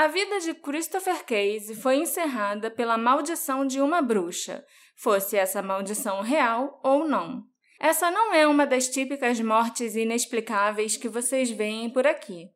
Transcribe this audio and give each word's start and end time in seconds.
A 0.00 0.06
vida 0.06 0.40
de 0.40 0.54
Christopher 0.54 1.26
Case 1.26 1.74
foi 1.74 1.96
encerrada 1.96 2.70
pela 2.70 2.96
maldição 2.96 3.66
de 3.66 3.82
uma 3.82 4.00
bruxa, 4.00 4.64
fosse 4.96 5.36
essa 5.36 5.60
maldição 5.60 6.22
real 6.22 6.80
ou 6.82 7.06
não. 7.06 7.42
Essa 7.78 8.10
não 8.10 8.32
é 8.32 8.46
uma 8.46 8.66
das 8.66 8.88
típicas 8.88 9.38
mortes 9.40 9.96
inexplicáveis 9.96 10.96
que 10.96 11.06
vocês 11.06 11.50
veem 11.50 11.90
por 11.90 12.06
aqui. 12.06 12.46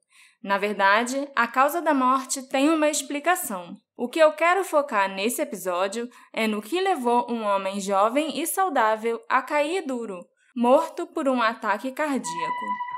Na 0.42 0.56
verdade, 0.56 1.28
a 1.36 1.46
causa 1.46 1.82
da 1.82 1.92
morte 1.92 2.48
tem 2.48 2.70
uma 2.70 2.88
explicação. 2.88 3.76
O 3.94 4.08
que 4.08 4.20
eu 4.20 4.32
quero 4.32 4.64
focar 4.64 5.14
nesse 5.14 5.42
episódio 5.42 6.08
é 6.32 6.46
no 6.46 6.62
que 6.62 6.80
levou 6.80 7.30
um 7.30 7.42
homem 7.42 7.78
jovem 7.78 8.40
e 8.40 8.46
saudável 8.46 9.20
a 9.28 9.42
cair 9.42 9.82
duro, 9.82 10.26
morto 10.56 11.06
por 11.08 11.28
um 11.28 11.42
ataque 11.42 11.92
cardíaco. 11.92 12.93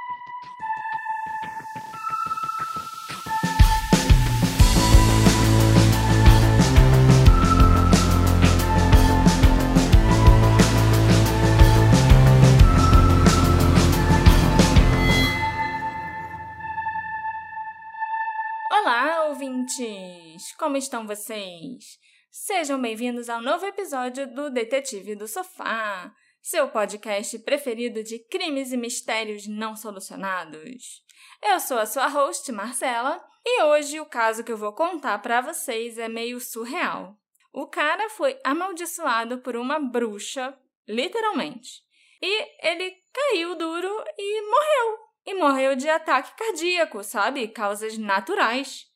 Como 20.58 20.78
estão 20.78 21.06
vocês? 21.06 21.98
Sejam 22.30 22.80
bem-vindos 22.80 23.28
ao 23.28 23.42
novo 23.42 23.66
episódio 23.66 24.26
do 24.26 24.48
Detetive 24.48 25.14
do 25.14 25.28
Sofá, 25.28 26.10
seu 26.40 26.66
podcast 26.68 27.38
preferido 27.40 28.02
de 28.02 28.18
crimes 28.18 28.72
e 28.72 28.76
mistérios 28.78 29.46
não 29.46 29.76
solucionados. 29.76 31.04
Eu 31.42 31.60
sou 31.60 31.78
a 31.78 31.84
sua 31.84 32.06
host, 32.06 32.50
Marcela, 32.52 33.22
e 33.44 33.64
hoje 33.64 34.00
o 34.00 34.06
caso 34.06 34.42
que 34.42 34.50
eu 34.50 34.56
vou 34.56 34.72
contar 34.72 35.18
para 35.18 35.42
vocês 35.42 35.98
é 35.98 36.08
meio 36.08 36.40
surreal. 36.40 37.18
O 37.52 37.66
cara 37.66 38.08
foi 38.08 38.40
amaldiçoado 38.42 39.38
por 39.42 39.56
uma 39.56 39.78
bruxa, 39.78 40.58
literalmente, 40.88 41.82
e 42.22 42.66
ele 42.66 42.96
caiu 43.12 43.54
duro 43.56 44.04
e 44.16 44.40
morreu. 44.40 44.98
E 45.26 45.34
morreu 45.34 45.76
de 45.76 45.88
ataque 45.88 46.34
cardíaco, 46.34 47.04
sabe? 47.04 47.46
Causas 47.48 47.98
naturais. 47.98 48.86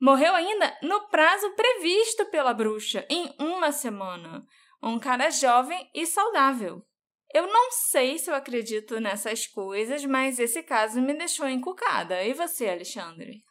Morreu 0.00 0.34
ainda 0.34 0.74
no 0.82 1.08
prazo 1.08 1.50
previsto 1.54 2.24
pela 2.26 2.54
bruxa, 2.54 3.04
em 3.10 3.34
uma 3.38 3.70
semana. 3.70 4.42
Um 4.82 4.98
cara 4.98 5.30
jovem 5.30 5.90
e 5.94 6.06
saudável. 6.06 6.82
Eu 7.34 7.46
não 7.46 7.70
sei 7.70 8.18
se 8.18 8.30
eu 8.30 8.34
acredito 8.34 8.98
nessas 8.98 9.46
coisas, 9.46 10.04
mas 10.04 10.38
esse 10.38 10.62
caso 10.62 11.00
me 11.00 11.14
deixou 11.14 11.48
encucada. 11.48 12.24
E 12.24 12.32
você, 12.32 12.68
Alexandre? 12.68 13.42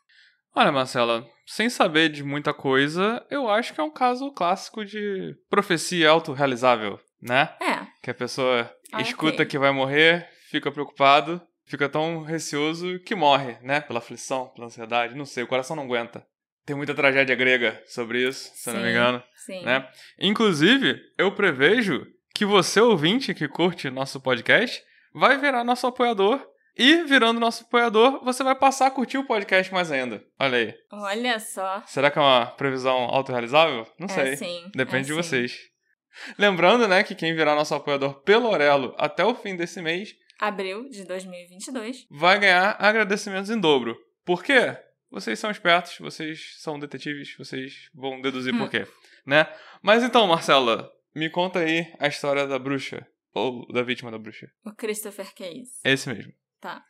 Olha, 0.56 0.72
Marcela, 0.72 1.26
sem 1.46 1.70
saber 1.70 2.10
de 2.10 2.24
muita 2.24 2.54
coisa, 2.54 3.26
eu 3.30 3.48
acho 3.48 3.74
que 3.74 3.80
é 3.80 3.84
um 3.84 3.92
caso 3.92 4.32
clássico 4.32 4.84
de 4.84 5.36
profecia 5.50 6.10
autorrealizável, 6.10 7.00
né? 7.22 7.56
É. 7.62 7.88
Que 8.02 8.10
a 8.10 8.16
pessoa 8.16 8.70
okay. 8.92 9.06
escuta 9.06 9.46
que 9.46 9.60
vai 9.60 9.72
morrer, 9.72 10.28
fica 10.50 10.72
preocupado, 10.72 11.40
fica 11.66 11.88
tão 11.88 12.24
receoso 12.24 13.00
que 13.06 13.16
morre, 13.16 13.58
né? 13.62 13.80
Pela 13.80 14.00
aflição, 14.00 14.48
pela 14.50 14.66
ansiedade, 14.66 15.16
não 15.16 15.26
sei, 15.26 15.44
o 15.44 15.48
coração 15.48 15.76
não 15.76 15.84
aguenta. 15.84 16.26
Tem 16.70 16.76
muita 16.76 16.94
tragédia 16.94 17.36
grega 17.36 17.82
sobre 17.88 18.28
isso, 18.28 18.52
se 18.54 18.70
sim, 18.70 18.74
não 18.74 18.84
me 18.84 18.92
engano. 18.92 19.24
Sim. 19.44 19.64
Né? 19.66 19.90
Inclusive, 20.20 21.02
eu 21.18 21.32
prevejo 21.32 22.06
que 22.36 22.46
você, 22.46 22.80
ouvinte 22.80 23.34
que 23.34 23.48
curte 23.48 23.90
nosso 23.90 24.22
podcast, 24.22 24.80
vai 25.12 25.40
virar 25.40 25.64
nosso 25.64 25.88
apoiador. 25.88 26.40
E, 26.78 27.02
virando 27.06 27.40
nosso 27.40 27.64
apoiador, 27.64 28.24
você 28.24 28.44
vai 28.44 28.54
passar 28.54 28.86
a 28.86 28.92
curtir 28.92 29.18
o 29.18 29.26
podcast 29.26 29.74
mais 29.74 29.92
ainda. 29.92 30.24
Olha 30.40 30.60
aí. 30.60 30.76
Olha 30.92 31.40
só. 31.40 31.82
Será 31.88 32.12
que 32.12 32.20
é 32.20 32.22
uma 32.22 32.46
previsão 32.46 32.98
autorrealizável? 32.98 33.88
Não 33.98 34.06
é 34.06 34.10
sei. 34.10 34.38
Sim, 34.38 34.70
Depende 34.76 34.98
é 34.98 35.02
de 35.02 35.08
sim. 35.08 35.16
vocês. 35.16 35.58
Lembrando, 36.38 36.88
né, 36.88 37.02
que 37.02 37.16
quem 37.16 37.34
virar 37.34 37.56
nosso 37.56 37.74
apoiador 37.74 38.22
pelo 38.22 38.48
Orelo 38.48 38.94
até 38.96 39.26
o 39.26 39.34
fim 39.34 39.56
desse 39.56 39.82
mês... 39.82 40.14
Abril 40.40 40.88
de 40.88 41.04
2022. 41.04 42.06
Vai 42.12 42.38
ganhar 42.38 42.76
agradecimentos 42.78 43.50
em 43.50 43.60
dobro. 43.60 43.98
Por 44.24 44.44
quê? 44.44 44.78
Vocês 45.12 45.40
são 45.40 45.50
espertos, 45.50 45.98
vocês 46.00 46.56
são 46.60 46.80
detetives, 46.80 47.36
vocês 47.36 47.90
vão 47.94 48.22
deduzir 48.22 48.54
hum. 48.54 48.60
por 48.60 48.70
quê, 48.70 48.88
né? 49.26 49.48
Mas 49.82 50.04
então, 50.04 50.28
Marcela, 50.28 50.92
me 51.16 51.30
conta 51.30 51.60
aí 51.60 51.92
a 52.00 52.08
história 52.08 52.46
da 52.46 52.60
bruxa, 52.60 53.08
ou 53.34 53.66
da 53.74 53.82
vítima 53.82 54.12
da 54.12 54.20
bruxa. 54.20 54.52
O 54.64 54.72
Christopher 54.72 55.34
Case. 55.34 55.80
Esse 55.84 56.08
mesmo. 56.10 56.32
Tá. 56.62 56.84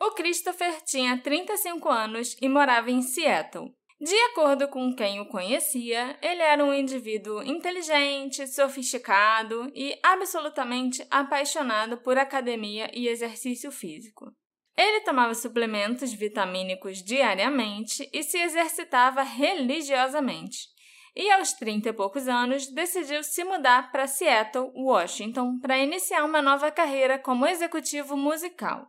O 0.00 0.12
Christopher 0.12 0.80
tinha 0.84 1.18
35 1.18 1.88
anos 1.88 2.36
e 2.40 2.48
morava 2.48 2.90
em 2.90 3.02
Seattle. 3.02 3.74
De 4.00 4.14
acordo 4.30 4.68
com 4.68 4.94
quem 4.94 5.18
o 5.20 5.26
conhecia, 5.26 6.16
ele 6.22 6.40
era 6.40 6.64
um 6.64 6.72
indivíduo 6.72 7.42
inteligente, 7.42 8.46
sofisticado 8.46 9.72
e 9.74 9.98
absolutamente 10.04 11.04
apaixonado 11.10 11.98
por 11.98 12.16
academia 12.16 12.88
e 12.94 13.08
exercício 13.08 13.72
físico. 13.72 14.32
Ele 14.78 15.00
tomava 15.00 15.34
suplementos 15.34 16.12
vitamínicos 16.12 17.02
diariamente 17.02 18.08
e 18.12 18.22
se 18.22 18.38
exercitava 18.38 19.22
religiosamente. 19.22 20.68
E 21.16 21.28
aos 21.32 21.52
30 21.52 21.88
e 21.88 21.92
poucos 21.92 22.28
anos, 22.28 22.68
decidiu 22.68 23.24
se 23.24 23.42
mudar 23.42 23.90
para 23.90 24.06
Seattle, 24.06 24.70
Washington, 24.76 25.58
para 25.58 25.80
iniciar 25.80 26.24
uma 26.24 26.40
nova 26.40 26.70
carreira 26.70 27.18
como 27.18 27.44
executivo 27.44 28.16
musical. 28.16 28.86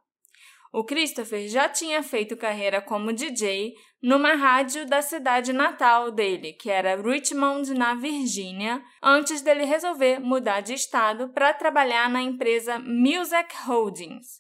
O 0.72 0.84
Christopher 0.84 1.50
já 1.50 1.68
tinha 1.68 2.04
feito 2.04 2.38
carreira 2.38 2.80
como 2.80 3.12
DJ 3.12 3.74
numa 4.00 4.36
rádio 4.36 4.86
da 4.86 5.02
cidade 5.02 5.52
natal 5.52 6.12
dele, 6.12 6.54
que 6.54 6.70
era 6.70 7.02
Richmond, 7.02 7.74
na 7.74 7.96
Virgínia, 7.96 8.80
antes 9.02 9.42
dele 9.42 9.66
resolver 9.66 10.20
mudar 10.20 10.62
de 10.62 10.76
estado 10.76 11.30
para 11.30 11.52
trabalhar 11.52 12.08
na 12.12 12.22
empresa 12.22 12.78
Music 12.78 13.56
Holdings, 13.66 14.40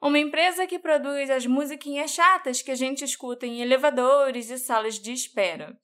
uma 0.00 0.18
empresa 0.18 0.66
que 0.66 0.78
produz 0.78 1.28
as 1.30 1.46
musiquinhas 1.46 2.12
chatas 2.12 2.62
que 2.62 2.70
a 2.70 2.74
gente 2.74 3.04
escuta 3.04 3.46
em 3.46 3.60
elevadores 3.60 4.50
e 4.50 4.58
salas 4.58 4.98
de 4.98 5.12
espera. 5.12 5.76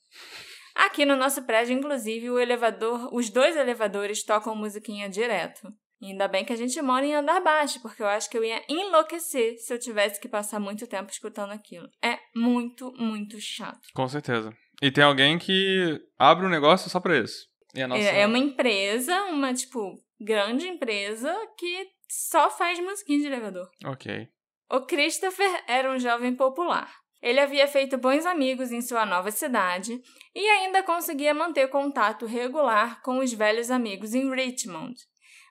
Aqui 0.74 1.04
no 1.04 1.16
nosso 1.16 1.42
prédio, 1.42 1.76
inclusive, 1.76 2.30
o 2.30 2.38
elevador, 2.38 3.08
os 3.14 3.30
dois 3.30 3.56
elevadores 3.56 4.22
tocam 4.22 4.54
musiquinha 4.54 5.08
direto. 5.08 5.72
ainda 6.02 6.28
bem 6.28 6.44
que 6.44 6.52
a 6.52 6.56
gente 6.56 6.80
mora 6.82 7.04
em 7.04 7.14
andar 7.14 7.40
baixo, 7.40 7.80
porque 7.80 8.02
eu 8.02 8.06
acho 8.06 8.28
que 8.28 8.36
eu 8.36 8.44
ia 8.44 8.62
enlouquecer 8.68 9.58
se 9.58 9.72
eu 9.72 9.78
tivesse 9.78 10.20
que 10.20 10.28
passar 10.28 10.60
muito 10.60 10.86
tempo 10.86 11.10
escutando 11.10 11.52
aquilo. 11.52 11.88
É 12.04 12.18
muito, 12.34 12.92
muito 12.98 13.40
chato. 13.40 13.80
Com 13.94 14.06
certeza. 14.06 14.52
E 14.82 14.90
tem 14.90 15.02
alguém 15.02 15.38
que 15.38 15.98
abre 16.18 16.44
um 16.44 16.50
negócio 16.50 16.90
só 16.90 17.00
pra 17.00 17.18
isso. 17.18 17.46
Nossa... 17.88 18.02
É, 18.02 18.20
é 18.20 18.26
uma 18.26 18.38
empresa, 18.38 19.24
uma, 19.24 19.54
tipo, 19.54 19.98
grande 20.20 20.66
empresa 20.66 21.34
que 21.58 21.86
só 22.08 22.50
faz 22.50 22.78
musiquinha 22.78 23.20
de 23.20 23.26
elevador. 23.26 23.70
Ok. 23.84 24.28
O 24.70 24.80
Christopher 24.80 25.64
era 25.66 25.90
um 25.90 25.98
jovem 25.98 26.34
popular. 26.34 26.92
Ele 27.22 27.40
havia 27.40 27.66
feito 27.66 27.96
bons 27.96 28.26
amigos 28.26 28.70
em 28.70 28.80
sua 28.80 29.06
nova 29.06 29.30
cidade 29.30 30.00
e 30.34 30.48
ainda 30.48 30.82
conseguia 30.82 31.32
manter 31.32 31.68
contato 31.68 32.26
regular 32.26 33.02
com 33.02 33.18
os 33.18 33.32
velhos 33.32 33.70
amigos 33.70 34.14
em 34.14 34.32
Richmond. 34.32 34.94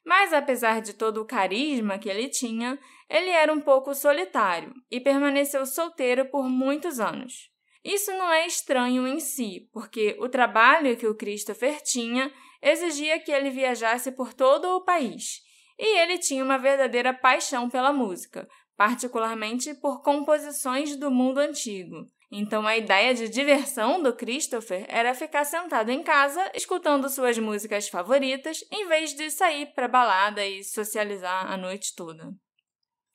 Mas 0.05 0.31
apesar 0.31 0.81
de 0.81 0.93
todo 0.93 1.21
o 1.21 1.25
carisma 1.25 1.97
que 1.97 2.07
ele 2.07 2.29
tinha, 2.29 2.77
ele 3.09 3.29
era 3.29 3.51
um 3.51 3.59
pouco 3.59 3.93
solitário 3.95 4.73
e 4.91 4.99
permaneceu 4.99 5.65
solteiro 5.65 6.29
por 6.29 6.47
muitos 6.47 6.99
anos. 6.99 7.49
Isso 7.83 8.11
não 8.11 8.31
é 8.31 8.45
estranho 8.45 9.07
em 9.07 9.19
si, 9.19 9.67
porque 9.71 10.15
o 10.19 10.29
trabalho 10.29 10.97
que 10.97 11.07
o 11.07 11.15
Christopher 11.15 11.81
tinha 11.81 12.31
exigia 12.61 13.19
que 13.19 13.31
ele 13.31 13.49
viajasse 13.49 14.11
por 14.11 14.33
todo 14.33 14.65
o 14.75 14.83
país 14.83 15.44
e 15.77 15.99
ele 15.99 16.17
tinha 16.17 16.43
uma 16.43 16.57
verdadeira 16.57 17.13
paixão 17.13 17.69
pela 17.69 17.93
música, 17.93 18.47
particularmente 18.75 19.73
por 19.73 20.01
composições 20.01 20.95
do 20.95 21.09
mundo 21.09 21.39
antigo. 21.39 22.09
Então 22.31 22.67
a 22.67 22.75
ideia 22.75 23.13
de 23.13 23.29
diversão 23.29 24.01
do 24.01 24.13
Christopher 24.13 24.85
era 24.89 25.13
ficar 25.13 25.45
sentado 25.45 25.89
em 25.89 26.03
casa 26.03 26.51
escutando 26.53 27.07
suas 27.09 27.37
músicas 27.37 27.87
favoritas 27.87 28.63
em 28.71 28.87
vez 28.87 29.13
de 29.13 29.29
sair 29.29 29.67
para 29.67 29.87
balada 29.87 30.45
e 30.45 30.63
socializar 30.63 31.51
a 31.51 31.55
noite 31.55 31.95
toda. 31.95 32.33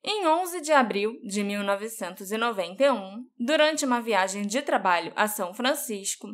Em 0.02 0.26
11 0.26 0.62
de 0.62 0.72
abril 0.72 1.20
de 1.22 1.42
1991, 1.42 3.26
durante 3.38 3.84
uma 3.84 4.00
viagem 4.00 4.46
de 4.46 4.62
trabalho 4.62 5.12
a 5.14 5.28
São 5.28 5.52
Francisco, 5.52 6.28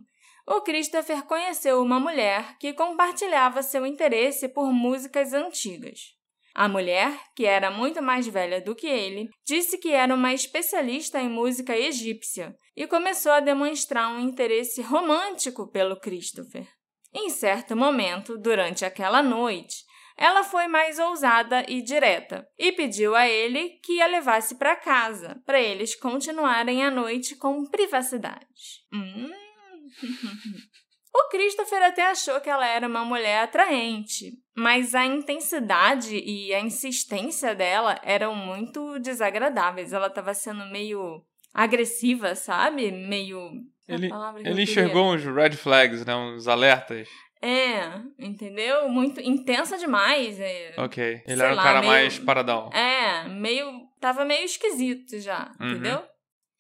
o 0.46 0.61
Christopher 0.61 1.25
conheceu 1.25 1.82
uma 1.82 1.99
mulher 1.99 2.56
que 2.58 2.73
compartilhava 2.73 3.64
seu 3.64 3.84
interesse 3.84 4.49
por 4.49 4.73
músicas 4.73 5.32
antigas. 5.32 6.15
A 6.58 6.70
mulher, 6.70 7.20
que 7.35 7.44
era 7.44 7.70
muito 7.70 8.00
mais 8.00 8.26
velha 8.26 8.62
do 8.62 8.75
que 8.75 8.87
ele, 8.87 9.29
disse 9.47 9.76
que 9.76 9.93
era 9.93 10.14
uma 10.14 10.32
especialista 10.32 11.20
em 11.20 11.29
música 11.29 11.76
egípcia 11.76 12.56
e 12.75 12.87
começou 12.87 13.31
a 13.32 13.41
demonstrar 13.41 14.11
um 14.11 14.19
interesse 14.19 14.81
romântico 14.81 15.70
pelo 15.70 16.00
Christopher. 16.00 16.67
Em 17.12 17.29
certo 17.29 17.76
momento, 17.76 18.38
durante 18.38 18.87
aquela 18.87 19.23
noite, 19.23 19.85
ela 20.17 20.43
foi 20.43 20.67
mais 20.67 20.99
ousada 20.99 21.62
e 21.69 21.82
direta 21.82 22.49
e 22.59 22.73
pediu 22.73 23.14
a 23.14 23.29
ele 23.29 23.79
que 23.85 24.00
a 24.00 24.06
levasse 24.06 24.55
para 24.55 24.76
casa, 24.76 25.38
para 25.44 25.61
eles 25.61 25.94
continuarem 25.94 26.82
a 26.82 26.91
noite 26.91 27.37
com 27.37 27.67
privacidade. 27.67 28.81
Hum. 28.91 29.31
O 31.18 31.28
Christopher 31.30 31.82
até 31.82 32.10
achou 32.10 32.38
que 32.42 32.50
ela 32.50 32.66
era 32.66 32.86
uma 32.86 33.02
mulher 33.02 33.44
atraente, 33.44 34.32
mas 34.54 34.94
a 34.94 35.06
intensidade 35.06 36.14
e 36.14 36.52
a 36.52 36.60
insistência 36.60 37.54
dela 37.54 37.98
eram 38.02 38.34
muito 38.34 38.98
desagradáveis. 38.98 39.94
Ela 39.94 40.08
estava 40.08 40.34
sendo 40.34 40.66
meio 40.66 41.24
agressiva, 41.54 42.34
sabe? 42.34 42.92
Meio. 42.92 43.50
Ele, 43.88 44.10
ele 44.44 44.62
enxergou 44.62 45.14
uns 45.14 45.24
red 45.24 45.52
flags, 45.52 46.04
né? 46.04 46.14
Uns 46.14 46.46
alertas. 46.46 47.08
É, 47.40 48.02
entendeu? 48.18 48.88
Muito 48.88 49.18
intensa 49.20 49.78
demais. 49.78 50.38
É, 50.38 50.74
ok. 50.76 51.22
Ele 51.26 51.42
era 51.42 51.52
um 51.52 51.56
lá, 51.56 51.62
cara 51.62 51.80
meio, 51.80 51.92
mais 51.92 52.18
paradão. 52.18 52.70
É, 52.72 53.26
meio. 53.28 53.86
Tava 53.98 54.24
meio 54.26 54.44
esquisito 54.44 55.18
já, 55.18 55.50
uhum. 55.58 55.70
entendeu? 55.70 56.02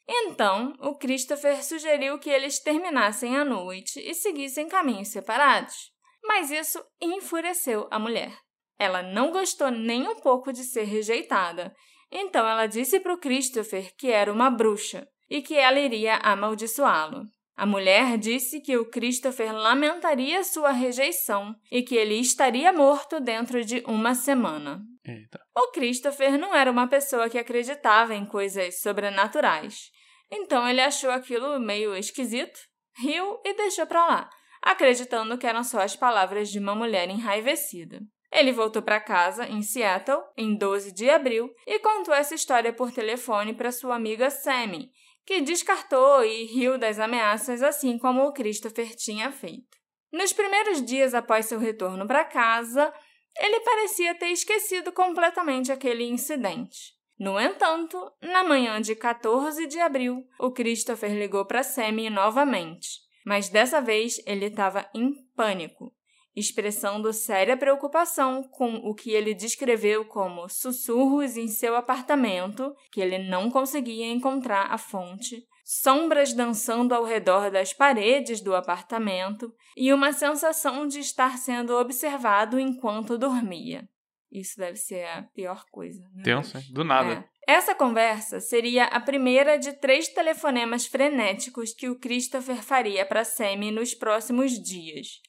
Então, 0.08 0.72
o 0.80 0.94
Christopher 0.96 1.64
sugeriu 1.64 2.18
que 2.18 2.30
eles 2.30 2.60
terminassem 2.60 3.36
a 3.36 3.44
noite 3.44 3.98
e 4.00 4.14
seguissem 4.14 4.68
caminhos 4.68 5.08
separados. 5.08 5.90
Mas 6.24 6.50
isso 6.50 6.82
enfureceu 7.00 7.88
a 7.90 7.98
mulher. 7.98 8.36
Ela 8.78 9.02
não 9.02 9.32
gostou 9.32 9.70
nem 9.70 10.06
um 10.06 10.16
pouco 10.16 10.52
de 10.52 10.62
ser 10.62 10.84
rejeitada, 10.84 11.74
então 12.10 12.46
ela 12.46 12.66
disse 12.66 13.00
para 13.00 13.14
o 13.14 13.18
Christopher 13.18 13.90
que 13.96 14.10
era 14.10 14.32
uma 14.32 14.50
bruxa 14.50 15.06
e 15.28 15.42
que 15.42 15.54
ela 15.54 15.78
iria 15.78 16.16
amaldiçoá-lo. 16.16 17.24
A 17.56 17.64
mulher 17.64 18.18
disse 18.18 18.60
que 18.60 18.76
o 18.76 18.88
Christopher 18.90 19.50
lamentaria 19.54 20.44
sua 20.44 20.72
rejeição 20.72 21.54
e 21.72 21.82
que 21.82 21.96
ele 21.96 22.16
estaria 22.16 22.70
morto 22.70 23.18
dentro 23.18 23.64
de 23.64 23.82
uma 23.86 24.14
semana. 24.14 24.82
Eita. 25.02 25.40
O 25.56 25.70
Christopher 25.72 26.38
não 26.38 26.54
era 26.54 26.70
uma 26.70 26.86
pessoa 26.86 27.30
que 27.30 27.38
acreditava 27.38 28.14
em 28.14 28.26
coisas 28.26 28.82
sobrenaturais. 28.82 29.90
Então 30.30 30.68
ele 30.68 30.80
achou 30.80 31.10
aquilo 31.10 31.58
meio 31.60 31.94
esquisito, 31.94 32.58
riu 32.98 33.40
e 33.44 33.54
deixou 33.54 33.86
para 33.86 34.06
lá, 34.06 34.30
acreditando 34.62 35.38
que 35.38 35.46
eram 35.46 35.62
só 35.62 35.80
as 35.80 35.94
palavras 35.94 36.48
de 36.50 36.58
uma 36.58 36.74
mulher 36.74 37.08
enraivecida. 37.08 38.00
Ele 38.32 38.52
voltou 38.52 38.82
para 38.82 39.00
casa, 39.00 39.46
em 39.46 39.62
Seattle, 39.62 40.20
em 40.36 40.56
12 40.56 40.92
de 40.92 41.08
abril, 41.08 41.48
e 41.66 41.78
contou 41.78 42.12
essa 42.12 42.34
história 42.34 42.72
por 42.72 42.92
telefone 42.92 43.54
para 43.54 43.70
sua 43.70 43.94
amiga 43.94 44.30
Sammy, 44.30 44.90
que 45.24 45.40
descartou 45.40 46.24
e 46.24 46.44
riu 46.44 46.76
das 46.76 46.98
ameaças, 46.98 47.62
assim 47.62 47.98
como 47.98 48.24
o 48.24 48.32
Christopher 48.32 48.94
tinha 48.94 49.30
feito. 49.30 49.76
Nos 50.12 50.32
primeiros 50.32 50.84
dias 50.84 51.14
após 51.14 51.46
seu 51.46 51.58
retorno 51.58 52.06
para 52.06 52.24
casa, 52.24 52.92
ele 53.38 53.60
parecia 53.60 54.14
ter 54.14 54.30
esquecido 54.30 54.92
completamente 54.92 55.70
aquele 55.70 56.04
incidente. 56.04 56.95
No 57.18 57.40
entanto, 57.40 57.98
na 58.20 58.44
manhã 58.44 58.80
de 58.80 58.94
14 58.94 59.66
de 59.66 59.78
abril, 59.80 60.26
o 60.38 60.50
Christopher 60.50 61.12
ligou 61.12 61.44
para 61.46 61.62
Sammy 61.62 62.10
novamente, 62.10 62.88
mas 63.24 63.48
dessa 63.48 63.80
vez 63.80 64.20
ele 64.26 64.46
estava 64.46 64.88
em 64.94 65.14
pânico 65.34 65.96
expressando 66.36 67.10
séria 67.14 67.56
preocupação 67.56 68.42
com 68.42 68.74
o 68.74 68.94
que 68.94 69.10
ele 69.12 69.32
descreveu 69.32 70.04
como 70.04 70.48
sussurros 70.50 71.38
em 71.38 71.48
seu 71.48 71.74
apartamento, 71.74 72.74
que 72.92 73.00
ele 73.00 73.18
não 73.18 73.50
conseguia 73.50 74.06
encontrar 74.06 74.70
a 74.70 74.76
fonte, 74.76 75.42
sombras 75.64 76.34
dançando 76.34 76.94
ao 76.94 77.04
redor 77.04 77.50
das 77.50 77.72
paredes 77.72 78.42
do 78.42 78.54
apartamento 78.54 79.50
e 79.74 79.92
uma 79.92 80.12
sensação 80.12 80.86
de 80.86 81.00
estar 81.00 81.38
sendo 81.38 81.74
observado 81.74 82.60
enquanto 82.60 83.16
dormia. 83.16 83.88
Isso 84.30 84.58
deve 84.58 84.76
ser 84.76 85.04
a 85.06 85.22
pior 85.22 85.64
coisa. 85.70 86.02
Né? 86.14 86.22
Tenso, 86.24 86.58
do 86.72 86.84
nada. 86.84 87.26
É. 87.48 87.54
Essa 87.54 87.74
conversa 87.74 88.40
seria 88.40 88.84
a 88.84 89.00
primeira 89.00 89.56
de 89.56 89.72
três 89.74 90.08
telefonemas 90.08 90.86
frenéticos 90.86 91.72
que 91.72 91.88
o 91.88 91.98
Christopher 91.98 92.62
faria 92.62 93.06
para 93.06 93.24
Sammy 93.24 93.70
nos 93.70 93.94
próximos 93.94 94.52
dias 94.60 95.20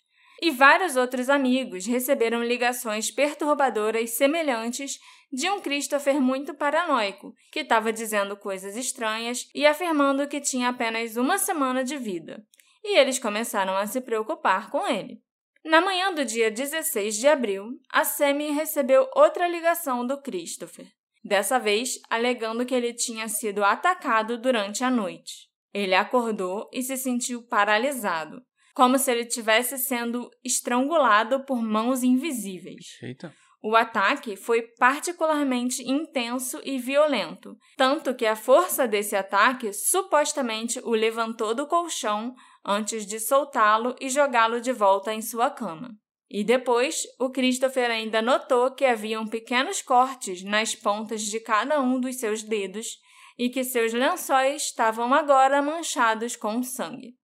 e 0.41 0.51
vários 0.51 0.95
outros 0.95 1.29
amigos 1.29 1.85
receberam 1.85 2.43
ligações 2.43 3.09
perturbadoras 3.09 4.11
semelhantes 4.11 4.99
de 5.31 5.49
um 5.49 5.59
Christopher 5.59 6.21
muito 6.21 6.53
paranoico, 6.53 7.33
que 7.51 7.59
estava 7.59 7.91
dizendo 7.91 8.37
coisas 8.37 8.75
estranhas 8.75 9.49
e 9.53 9.65
afirmando 9.65 10.27
que 10.27 10.39
tinha 10.39 10.69
apenas 10.69 11.17
uma 11.17 11.37
semana 11.37 11.83
de 11.83 11.97
vida. 11.97 12.45
E 12.83 12.97
eles 12.97 13.19
começaram 13.19 13.75
a 13.75 13.85
se 13.85 13.99
preocupar 13.99 14.69
com 14.69 14.87
ele. 14.87 15.21
Na 15.67 15.81
manhã 15.81 16.13
do 16.13 16.23
dia 16.23 16.49
16 16.49 17.17
de 17.17 17.27
abril, 17.27 17.71
a 17.91 18.05
Sammy 18.05 18.51
recebeu 18.51 19.05
outra 19.13 19.49
ligação 19.49 20.07
do 20.07 20.17
Christopher, 20.21 20.87
dessa 21.21 21.59
vez 21.59 21.99
alegando 22.09 22.65
que 22.65 22.73
ele 22.73 22.93
tinha 22.93 23.27
sido 23.27 23.65
atacado 23.65 24.37
durante 24.37 24.85
a 24.85 24.89
noite. 24.89 25.49
Ele 25.73 25.93
acordou 25.93 26.69
e 26.71 26.81
se 26.81 26.95
sentiu 26.95 27.45
paralisado, 27.45 28.41
como 28.73 28.97
se 28.97 29.11
ele 29.11 29.23
estivesse 29.23 29.77
sendo 29.77 30.29
estrangulado 30.41 31.43
por 31.43 31.61
mãos 31.61 32.01
invisíveis. 32.01 32.85
Eita. 33.03 33.33
O 33.61 33.75
ataque 33.75 34.37
foi 34.37 34.61
particularmente 34.79 35.83
intenso 35.83 36.61
e 36.63 36.77
violento, 36.77 37.57
tanto 37.75 38.15
que 38.15 38.25
a 38.25 38.37
força 38.37 38.87
desse 38.87 39.17
ataque 39.17 39.73
supostamente 39.73 40.79
o 40.85 40.91
levantou 40.91 41.53
do 41.53 41.67
colchão 41.67 42.33
antes 42.67 43.05
de 43.05 43.19
soltá-lo 43.19 43.95
e 44.01 44.09
jogá-lo 44.09 44.59
de 44.59 44.73
volta 44.73 45.13
em 45.13 45.21
sua 45.21 45.49
cama. 45.49 45.97
E 46.29 46.43
depois, 46.43 47.03
o 47.17 47.29
Christopher 47.29 47.89
ainda 47.89 48.21
notou 48.21 48.71
que 48.71 48.83
haviam 48.83 49.25
pequenos 49.25 49.81
cortes 49.81 50.43
nas 50.43 50.75
pontas 50.75 51.21
de 51.21 51.39
cada 51.39 51.79
um 51.81 51.99
dos 51.99 52.17
seus 52.17 52.43
dedos 52.43 52.99
e 53.37 53.49
que 53.49 53.63
seus 53.63 53.93
lençóis 53.93 54.63
estavam 54.63 55.13
agora 55.13 55.61
manchados 55.61 56.35
com 56.35 56.61
sangue. 56.61 57.15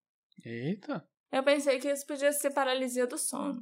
Eita! 0.45 1.05
Eu 1.31 1.43
pensei 1.43 1.79
que 1.79 1.91
isso 1.91 2.05
podia 2.05 2.31
ser 2.31 2.51
paralisia 2.51 3.05
do 3.05 3.17
sono. 3.17 3.59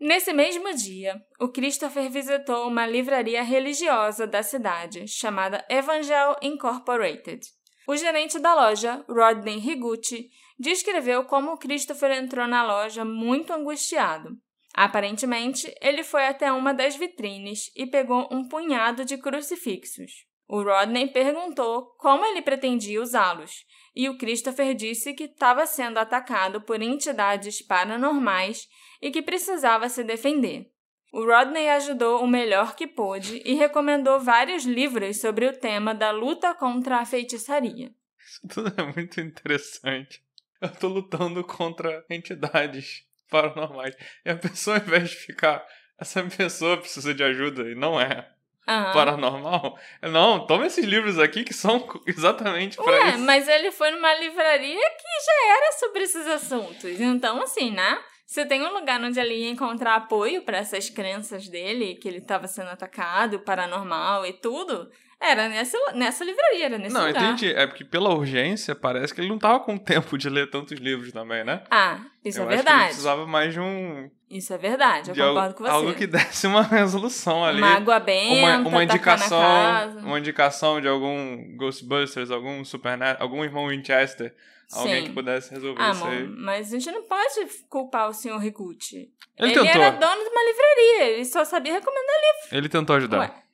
Nesse 0.00 0.32
mesmo 0.32 0.74
dia, 0.74 1.24
o 1.38 1.48
Christopher 1.48 2.10
visitou 2.10 2.66
uma 2.66 2.84
livraria 2.84 3.42
religiosa 3.42 4.26
da 4.26 4.42
cidade 4.42 5.06
chamada 5.06 5.64
Evangel 5.70 6.36
Incorporated. 6.42 7.40
O 7.86 7.96
gerente 7.96 8.38
da 8.38 8.54
loja, 8.54 9.04
Rodney 9.08 9.58
Higuchi, 9.58 10.30
descreveu 10.58 11.24
como 11.24 11.58
Christopher 11.58 12.12
entrou 12.12 12.46
na 12.46 12.64
loja 12.64 13.04
muito 13.04 13.52
angustiado. 13.52 14.38
Aparentemente, 14.72 15.72
ele 15.80 16.02
foi 16.02 16.26
até 16.26 16.50
uma 16.50 16.72
das 16.74 16.96
vitrines 16.96 17.70
e 17.76 17.86
pegou 17.86 18.28
um 18.32 18.48
punhado 18.48 19.04
de 19.04 19.16
crucifixos. 19.18 20.26
O 20.48 20.62
Rodney 20.62 21.08
perguntou 21.08 21.94
como 21.98 22.24
ele 22.24 22.42
pretendia 22.42 23.00
usá-los, 23.00 23.64
e 23.94 24.08
o 24.08 24.18
Christopher 24.18 24.74
disse 24.74 25.14
que 25.14 25.24
estava 25.24 25.64
sendo 25.64 25.98
atacado 25.98 26.60
por 26.60 26.82
entidades 26.82 27.62
paranormais 27.62 28.68
e 29.00 29.10
que 29.10 29.22
precisava 29.22 29.88
se 29.88 30.02
defender. 30.02 30.73
O 31.16 31.24
Rodney 31.24 31.68
ajudou 31.70 32.24
o 32.24 32.26
melhor 32.26 32.74
que 32.74 32.88
pôde 32.88 33.40
e 33.44 33.54
recomendou 33.54 34.18
vários 34.18 34.64
livros 34.64 35.20
sobre 35.20 35.46
o 35.46 35.52
tema 35.56 35.94
da 35.94 36.10
luta 36.10 36.52
contra 36.54 36.96
a 36.98 37.06
feitiçaria. 37.06 37.92
Isso 38.18 38.40
tudo 38.48 38.72
é 38.76 38.82
muito 38.92 39.20
interessante. 39.20 40.20
Eu 40.60 40.70
tô 40.70 40.88
lutando 40.88 41.44
contra 41.44 42.04
entidades 42.10 43.04
paranormais. 43.30 43.94
E 44.24 44.30
a 44.30 44.36
pessoa, 44.36 44.76
ao 44.78 44.82
invés 44.82 45.10
de 45.10 45.16
ficar, 45.16 45.64
essa 46.00 46.20
pessoa 46.24 46.78
precisa 46.78 47.14
de 47.14 47.22
ajuda 47.22 47.62
e 47.70 47.76
não 47.76 48.00
é 48.00 48.28
Uhum. 48.66 48.92
paranormal. 48.94 49.78
Não, 50.02 50.46
toma 50.46 50.66
esses 50.66 50.84
livros 50.84 51.18
aqui 51.18 51.44
que 51.44 51.52
são 51.52 51.86
exatamente 52.06 52.76
para 52.78 53.10
isso. 53.10 53.18
mas 53.18 53.46
ele 53.46 53.70
foi 53.70 53.90
numa 53.90 54.14
livraria 54.14 54.90
que 54.90 55.24
já 55.26 55.54
era 55.58 55.72
sobre 55.78 56.02
esses 56.02 56.26
assuntos. 56.26 56.98
Então, 56.98 57.42
assim, 57.42 57.70
né? 57.70 58.02
Você 58.26 58.46
tem 58.46 58.62
um 58.62 58.72
lugar 58.72 59.02
onde 59.02 59.20
ele 59.20 59.34
ia 59.34 59.50
encontrar 59.50 59.96
apoio 59.96 60.42
para 60.42 60.58
essas 60.58 60.88
crenças 60.88 61.48
dele, 61.48 61.96
que 61.96 62.08
ele 62.08 62.18
estava 62.18 62.46
sendo 62.46 62.70
atacado, 62.70 63.40
paranormal 63.40 64.24
e 64.26 64.32
tudo, 64.32 64.90
era 65.20 65.48
nessa, 65.48 65.78
nessa 65.94 66.24
livraria, 66.24 66.66
era 66.66 66.78
nesse 66.78 66.94
não, 66.94 67.06
lugar. 67.06 67.22
Não, 67.22 67.30
entendi. 67.30 67.52
É 67.54 67.66
porque 67.66 67.84
pela 67.84 68.10
urgência 68.14 68.74
parece 68.74 69.14
que 69.14 69.20
ele 69.20 69.28
não 69.28 69.38
tava 69.38 69.60
com 69.60 69.76
tempo 69.78 70.18
de 70.18 70.28
ler 70.28 70.50
tantos 70.50 70.78
livros 70.78 71.12
também, 71.12 71.44
né? 71.44 71.62
Ah, 71.70 72.00
isso 72.24 72.40
eu 72.40 72.44
é 72.44 72.56
verdade. 72.56 72.76
ele 72.76 72.86
precisava 72.88 73.26
mais 73.26 73.52
de 73.52 73.60
um. 73.60 74.10
Isso 74.30 74.52
é 74.52 74.58
verdade, 74.58 75.10
eu 75.10 75.16
concordo 75.16 75.38
algo, 75.40 75.54
com 75.54 75.64
você. 75.64 75.70
Algo 75.70 75.94
que 75.94 76.06
desse 76.08 76.46
uma 76.46 76.62
resolução 76.62 77.44
ali. 77.44 77.58
Uma 77.58 77.76
água 77.76 78.00
benta, 78.00 78.34
uma, 78.34 78.68
uma 78.68 78.84
indicação, 78.84 79.98
uma 80.02 80.18
indicação 80.18 80.80
de 80.80 80.88
algum 80.88 81.56
Ghostbusters, 81.56 82.30
algum 82.30 82.64
Supernet, 82.64 83.16
algum 83.20 83.44
irmão 83.44 83.68
Winchester. 83.68 84.34
Alguém 84.74 85.02
Sim. 85.02 85.06
que 85.08 85.12
pudesse 85.12 85.50
resolver 85.50 85.82
ah, 85.82 85.90
isso 85.90 86.04
aí. 86.04 86.26
Mas 86.28 86.68
a 86.68 86.78
gente 86.78 86.90
não 86.90 87.02
pode 87.02 87.46
culpar 87.68 88.08
o 88.08 88.14
senhor 88.14 88.38
Rikuchi. 88.38 89.12
Ele, 89.36 89.52
ele 89.52 89.54
tentou. 89.54 89.82
era 89.82 89.90
dono 89.90 90.22
de 90.22 90.28
uma 90.28 90.44
livraria, 90.44 91.12
ele 91.12 91.24
só 91.24 91.44
sabia 91.44 91.72
recomendar 91.72 92.16
livro. 92.16 92.58
Ele 92.58 92.68
tentou 92.68 92.96
ajudar. 92.96 93.18
Ué. 93.20 93.44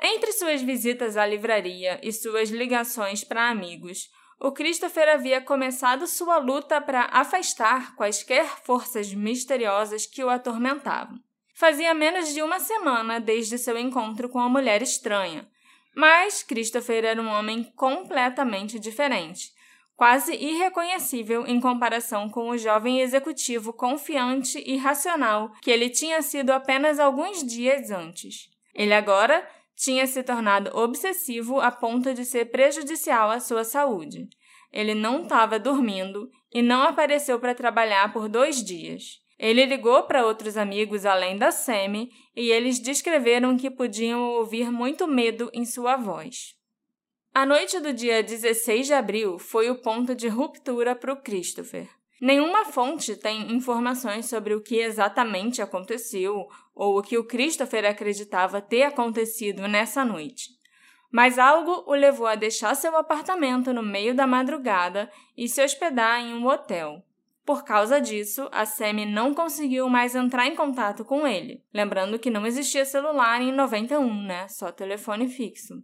Entre 0.00 0.32
suas 0.32 0.62
visitas 0.62 1.16
à 1.16 1.26
livraria 1.26 2.00
e 2.02 2.12
suas 2.12 2.50
ligações 2.50 3.24
para 3.24 3.50
amigos, 3.50 4.08
o 4.40 4.52
Christopher 4.52 5.08
havia 5.08 5.40
começado 5.40 6.06
sua 6.06 6.38
luta 6.38 6.80
para 6.80 7.08
afastar 7.10 7.96
quaisquer 7.96 8.46
forças 8.62 9.12
misteriosas 9.12 10.06
que 10.06 10.22
o 10.22 10.30
atormentavam. 10.30 11.18
Fazia 11.52 11.92
menos 11.92 12.32
de 12.32 12.40
uma 12.40 12.60
semana 12.60 13.18
desde 13.18 13.58
seu 13.58 13.76
encontro 13.76 14.28
com 14.28 14.38
a 14.38 14.48
mulher 14.48 14.80
estranha, 14.80 15.48
mas 15.96 16.44
Christopher 16.44 17.04
era 17.04 17.20
um 17.20 17.28
homem 17.28 17.64
completamente 17.74 18.78
diferente, 18.78 19.52
quase 19.98 20.32
irreconhecível 20.32 21.44
em 21.44 21.60
comparação 21.60 22.28
com 22.28 22.50
o 22.50 22.56
jovem 22.56 23.00
executivo 23.00 23.72
confiante 23.72 24.62
e 24.64 24.76
racional 24.76 25.50
que 25.60 25.72
ele 25.72 25.90
tinha 25.90 26.22
sido 26.22 26.50
apenas 26.50 27.00
alguns 27.00 27.44
dias 27.44 27.90
antes. 27.90 28.48
Ele 28.72 28.94
agora 28.94 29.44
tinha 29.74 30.06
se 30.06 30.22
tornado 30.22 30.70
obsessivo 30.72 31.60
a 31.60 31.72
ponto 31.72 32.14
de 32.14 32.24
ser 32.24 32.44
prejudicial 32.44 33.28
à 33.28 33.40
sua 33.40 33.64
saúde. 33.64 34.28
Ele 34.72 34.94
não 34.94 35.22
estava 35.22 35.58
dormindo 35.58 36.30
e 36.54 36.62
não 36.62 36.84
apareceu 36.84 37.40
para 37.40 37.52
trabalhar 37.52 38.12
por 38.12 38.28
dois 38.28 38.62
dias. 38.62 39.20
Ele 39.36 39.66
ligou 39.66 40.04
para 40.04 40.24
outros 40.24 40.56
amigos 40.56 41.04
além 41.04 41.36
da 41.36 41.50
Sammy 41.50 42.08
e 42.36 42.52
eles 42.52 42.78
descreveram 42.78 43.56
que 43.56 43.68
podiam 43.68 44.20
ouvir 44.20 44.70
muito 44.70 45.08
medo 45.08 45.50
em 45.52 45.64
sua 45.64 45.96
voz. 45.96 46.57
A 47.34 47.46
noite 47.46 47.78
do 47.78 47.92
dia 47.92 48.22
16 48.22 48.86
de 48.86 48.94
abril 48.94 49.38
foi 49.38 49.70
o 49.70 49.80
ponto 49.80 50.14
de 50.14 50.28
ruptura 50.28 50.96
para 50.96 51.12
o 51.12 51.20
Christopher. 51.20 51.88
Nenhuma 52.20 52.64
fonte 52.64 53.14
tem 53.14 53.52
informações 53.52 54.26
sobre 54.26 54.54
o 54.54 54.60
que 54.60 54.76
exatamente 54.76 55.62
aconteceu 55.62 56.48
ou 56.74 56.98
o 56.98 57.02
que 57.02 57.16
o 57.16 57.24
Christopher 57.24 57.84
acreditava 57.84 58.60
ter 58.60 58.82
acontecido 58.82 59.68
nessa 59.68 60.04
noite. 60.04 60.48
Mas 61.12 61.38
algo 61.38 61.84
o 61.86 61.94
levou 61.94 62.26
a 62.26 62.34
deixar 62.34 62.74
seu 62.74 62.96
apartamento 62.96 63.72
no 63.72 63.82
meio 63.82 64.14
da 64.14 64.26
madrugada 64.26 65.10
e 65.36 65.48
se 65.48 65.62
hospedar 65.62 66.20
em 66.20 66.34
um 66.34 66.46
hotel. 66.46 67.04
Por 67.46 67.64
causa 67.64 67.98
disso, 67.98 68.46
a 68.52 68.66
Sammy 68.66 69.06
não 69.06 69.32
conseguiu 69.32 69.88
mais 69.88 70.14
entrar 70.14 70.46
em 70.46 70.54
contato 70.54 71.04
com 71.04 71.26
ele. 71.26 71.64
Lembrando 71.72 72.18
que 72.18 72.30
não 72.30 72.44
existia 72.44 72.84
celular 72.84 73.40
em 73.40 73.52
91, 73.52 74.22
né? 74.22 74.48
Só 74.48 74.70
telefone 74.70 75.28
fixo. 75.28 75.82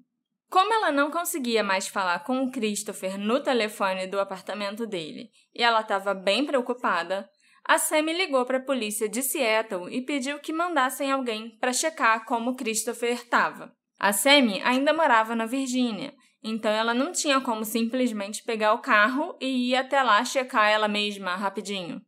Como 0.55 0.73
ela 0.73 0.93
não 0.93 1.11
conseguia 1.11 1.65
mais 1.65 1.89
falar 1.89 2.21
com 2.21 2.45
o 2.45 2.49
Christopher 2.53 3.19
no 3.19 3.43
telefone 3.43 4.07
do 4.07 4.21
apartamento 4.21 4.87
dele 4.87 5.33
e 5.53 5.61
ela 5.61 5.81
estava 5.81 6.15
bem 6.15 6.47
preocupada, 6.47 7.29
a 7.65 7.77
Sammy 7.77 8.13
ligou 8.13 8.47
para 8.47 8.59
a 8.59 8.65
polícia 8.65 9.09
de 9.09 9.21
Seattle 9.21 9.93
e 9.93 10.01
pediu 10.01 10.39
que 10.39 10.53
mandassem 10.53 11.11
alguém 11.11 11.59
para 11.59 11.73
checar 11.73 12.25
como 12.25 12.55
Christopher 12.55 13.15
estava. 13.15 13.75
A 13.99 14.13
Sammy 14.13 14.63
ainda 14.63 14.93
morava 14.93 15.35
na 15.35 15.45
Virgínia, 15.45 16.15
então 16.41 16.71
ela 16.71 16.95
não 16.95 17.11
tinha 17.11 17.41
como 17.41 17.65
simplesmente 17.65 18.45
pegar 18.45 18.75
o 18.75 18.81
carro 18.81 19.37
e 19.41 19.73
ir 19.73 19.75
até 19.75 20.01
lá 20.05 20.25
checar 20.25 20.71
ela 20.71 20.87
mesma 20.87 21.35
rapidinho. 21.35 22.01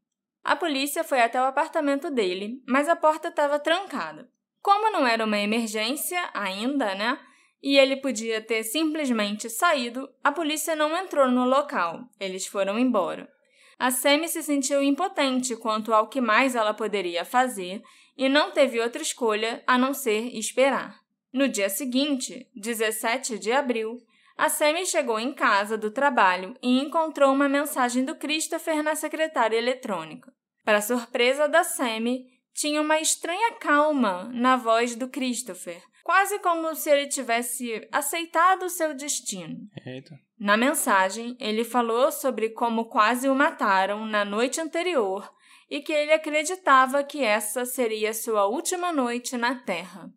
A 0.45 0.55
polícia 0.55 1.03
foi 1.03 1.21
até 1.21 1.43
o 1.43 1.47
apartamento 1.47 2.13
dele, 2.13 2.63
mas 2.65 2.89
a 2.89 2.95
porta 2.95 3.27
estava 3.27 3.59
trancada. 3.59 4.31
Como 4.63 4.93
não 4.93 5.05
era 5.05 5.25
uma 5.25 5.37
emergência 5.37 6.31
ainda, 6.33 6.95
né? 6.95 7.19
E 7.67 7.77
ele 7.77 7.97
podia 7.97 8.41
ter 8.41 8.63
simplesmente 8.63 9.51
saído, 9.51 10.09
a 10.23 10.31
polícia 10.31 10.77
não 10.77 10.97
entrou 10.97 11.29
no 11.29 11.45
local. 11.45 12.09
Eles 12.21 12.47
foram 12.47 12.79
embora. 12.79 13.29
A 13.77 13.91
Sammy 13.91 14.29
se 14.29 14.41
sentiu 14.41 14.81
impotente 14.81 15.57
quanto 15.57 15.93
ao 15.93 16.07
que 16.07 16.21
mais 16.21 16.55
ela 16.55 16.73
poderia 16.73 17.25
fazer 17.25 17.83
e 18.17 18.29
não 18.29 18.53
teve 18.53 18.79
outra 18.79 19.03
escolha 19.03 19.65
a 19.67 19.77
não 19.77 19.93
ser 19.93 20.33
esperar. 20.39 21.01
No 21.33 21.49
dia 21.49 21.69
seguinte, 21.69 22.47
17 22.55 23.37
de 23.37 23.51
abril, 23.51 23.99
a 24.39 24.49
Sammy 24.49 24.87
chegou 24.87 25.19
em 25.19 25.35
casa 25.35 25.77
do 25.77 25.91
trabalho 25.91 26.55
e 26.63 26.79
encontrou 26.79 27.33
uma 27.33 27.49
mensagem 27.49 28.05
do 28.05 28.15
Christopher 28.15 28.81
na 28.81 28.95
secretária 28.95 29.57
eletrônica. 29.57 30.33
Para 30.65 30.81
surpresa 30.81 31.49
da 31.49 31.65
Sammy, 31.65 32.27
tinha 32.55 32.81
uma 32.81 33.01
estranha 33.01 33.55
calma 33.55 34.31
na 34.33 34.57
voz 34.57 34.95
do 34.95 35.09
Christopher, 35.09 35.83
quase 36.07 36.39
como 36.39 36.73
se 36.77 36.89
ele 36.89 37.09
tivesse 37.09 37.85
aceitado 37.91 38.63
o 38.63 38.71
seu 38.71 38.95
destino. 38.95 39.57
Eita. 39.85 40.15
Na 40.39 40.57
mensagem, 40.57 41.37
ele 41.41 41.65
falou 41.65 42.13
sobre 42.13 42.51
como 42.51 42.85
quase 42.85 43.29
o 43.29 43.35
mataram 43.35 44.07
na 44.07 44.25
noite 44.25 44.61
anterior 44.61 45.29
e 45.69 45.81
que 45.81 45.93
ele 45.93 46.13
acreditava 46.13 47.03
que 47.03 47.25
essa 47.25 47.65
seria 47.65 48.15
sua 48.15 48.47
última 48.47 48.93
noite 48.93 49.37
na 49.37 49.57
Terra. 49.57 50.09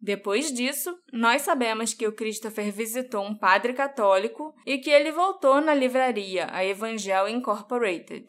Depois 0.00 0.52
disso, 0.52 0.98
nós 1.12 1.42
sabemos 1.42 1.94
que 1.94 2.08
o 2.08 2.12
Christopher 2.12 2.72
visitou 2.72 3.24
um 3.24 3.38
padre 3.38 3.72
católico 3.72 4.52
e 4.66 4.78
que 4.78 4.90
ele 4.90 5.12
voltou 5.12 5.60
na 5.60 5.72
livraria, 5.72 6.48
a 6.50 6.64
Evangel 6.64 7.28
Incorporated. 7.28 8.26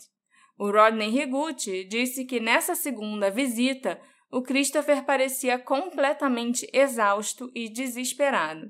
O 0.56 0.70
Rodney 0.70 1.20
Higuchi 1.20 1.84
disse 1.86 2.26
que 2.26 2.40
nessa 2.40 2.76
segunda 2.76 3.32
visita 3.32 4.00
o 4.32 4.42
Christopher 4.42 5.04
parecia 5.04 5.58
completamente 5.58 6.68
exausto 6.74 7.52
e 7.56 7.70
desesperado. 7.70 8.70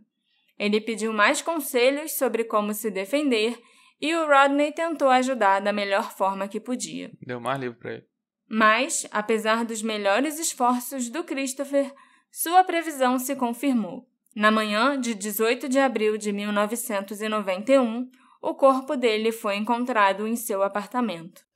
Ele 0.58 0.82
pediu 0.82 1.14
mais 1.14 1.42
conselhos 1.42 2.14
sobre 2.14 2.44
como 2.44 2.74
se 2.74 2.90
defender 2.90 3.60
e 4.00 4.16
o 4.16 4.28
Rodney 4.28 4.72
tentou 4.72 5.10
ajudar 5.10 5.60
da 5.60 5.74
melhor 5.74 6.12
forma 6.16 6.48
que 6.48 6.60
podia. 6.60 7.12
Deu 7.22 7.40
mais 7.40 7.60
livro 7.60 7.78
para 7.78 7.94
ele. 7.94 8.06
Mas, 8.50 9.06
apesar 9.12 9.66
dos 9.66 9.82
melhores 9.82 10.40
esforços 10.40 11.10
do 11.10 11.24
Christopher, 11.24 11.94
sua 12.32 12.64
previsão 12.64 13.20
se 13.20 13.36
confirmou. 13.36 14.08
Na 14.36 14.52
manhã 14.52 15.00
de 15.00 15.16
18 15.16 15.68
de 15.68 15.80
abril 15.80 16.18
de 16.18 16.32
1991, 16.32 18.10
o 18.42 18.54
corpo 18.54 18.96
dele 18.96 19.32
foi 19.32 19.56
encontrado 19.56 20.28
em 20.28 20.36
seu 20.36 20.62
apartamento. 20.62 21.47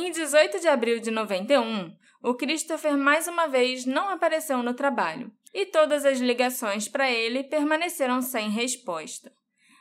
Em 0.00 0.12
18 0.12 0.60
de 0.60 0.68
abril 0.68 1.00
de 1.00 1.10
91, 1.10 1.92
o 2.22 2.32
Christopher 2.34 2.96
mais 2.96 3.26
uma 3.26 3.48
vez 3.48 3.84
não 3.84 4.08
apareceu 4.10 4.62
no 4.62 4.72
trabalho 4.72 5.32
e 5.52 5.66
todas 5.66 6.04
as 6.06 6.20
ligações 6.20 6.86
para 6.86 7.10
ele 7.10 7.42
permaneceram 7.42 8.22
sem 8.22 8.48
resposta. 8.48 9.32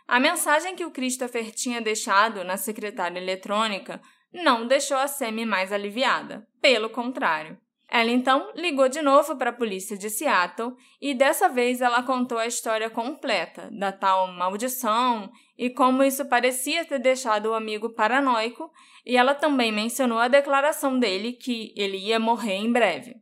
A 0.07 0.19
mensagem 0.19 0.75
que 0.75 0.83
o 0.83 0.89
Christopher 0.89 1.51
tinha 1.51 1.79
deixado 1.79 2.43
na 2.43 2.57
secretária 2.57 3.19
eletrônica 3.19 4.01
não 4.33 4.65
deixou 4.65 4.97
a 4.97 5.07
Sammy 5.07 5.45
mais 5.45 5.71
aliviada. 5.71 6.47
Pelo 6.59 6.89
contrário. 6.89 7.55
Ela 7.87 8.09
então 8.09 8.51
ligou 8.55 8.89
de 8.89 9.03
novo 9.03 9.37
para 9.37 9.51
a 9.51 9.53
polícia 9.53 9.95
de 9.95 10.09
Seattle 10.09 10.73
e 10.99 11.13
dessa 11.13 11.47
vez 11.47 11.79
ela 11.79 12.01
contou 12.01 12.39
a 12.39 12.47
história 12.47 12.89
completa 12.89 13.69
da 13.71 13.91
tal 13.91 14.27
maldição 14.29 15.31
e 15.57 15.69
como 15.69 16.03
isso 16.03 16.25
parecia 16.25 16.85
ter 16.85 16.99
deixado 16.99 17.47
o 17.47 17.53
amigo 17.53 17.89
paranoico, 17.89 18.71
e 19.05 19.17
ela 19.17 19.33
também 19.33 19.71
mencionou 19.71 20.19
a 20.19 20.27
declaração 20.27 20.99
dele 20.99 21.33
que 21.33 21.73
ele 21.75 21.97
ia 21.97 22.19
morrer 22.19 22.55
em 22.55 22.71
breve. 22.71 23.15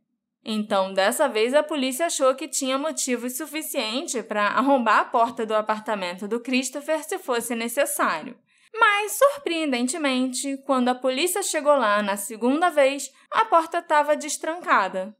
Então, 0.44 0.92
dessa 0.94 1.28
vez, 1.28 1.54
a 1.54 1.62
polícia 1.62 2.06
achou 2.06 2.34
que 2.34 2.46
tinha 2.46 2.78
motivo 2.78 3.28
suficiente 3.28 4.22
para 4.22 4.48
arrombar 4.48 5.00
a 5.00 5.04
porta 5.04 5.44
do 5.44 5.54
apartamento 5.54 6.28
do 6.28 6.38
Christopher 6.38 7.02
se 7.02 7.18
fosse 7.18 7.54
necessário. 7.56 8.38
Mas, 8.78 9.12
surpreendentemente, 9.12 10.56
quando 10.58 10.88
a 10.88 10.94
polícia 10.94 11.42
chegou 11.42 11.74
lá 11.76 12.02
na 12.02 12.16
segunda 12.16 12.70
vez, 12.70 13.10
a 13.30 13.44
porta 13.44 13.78
estava 13.78 14.16
destrancada. 14.16 15.16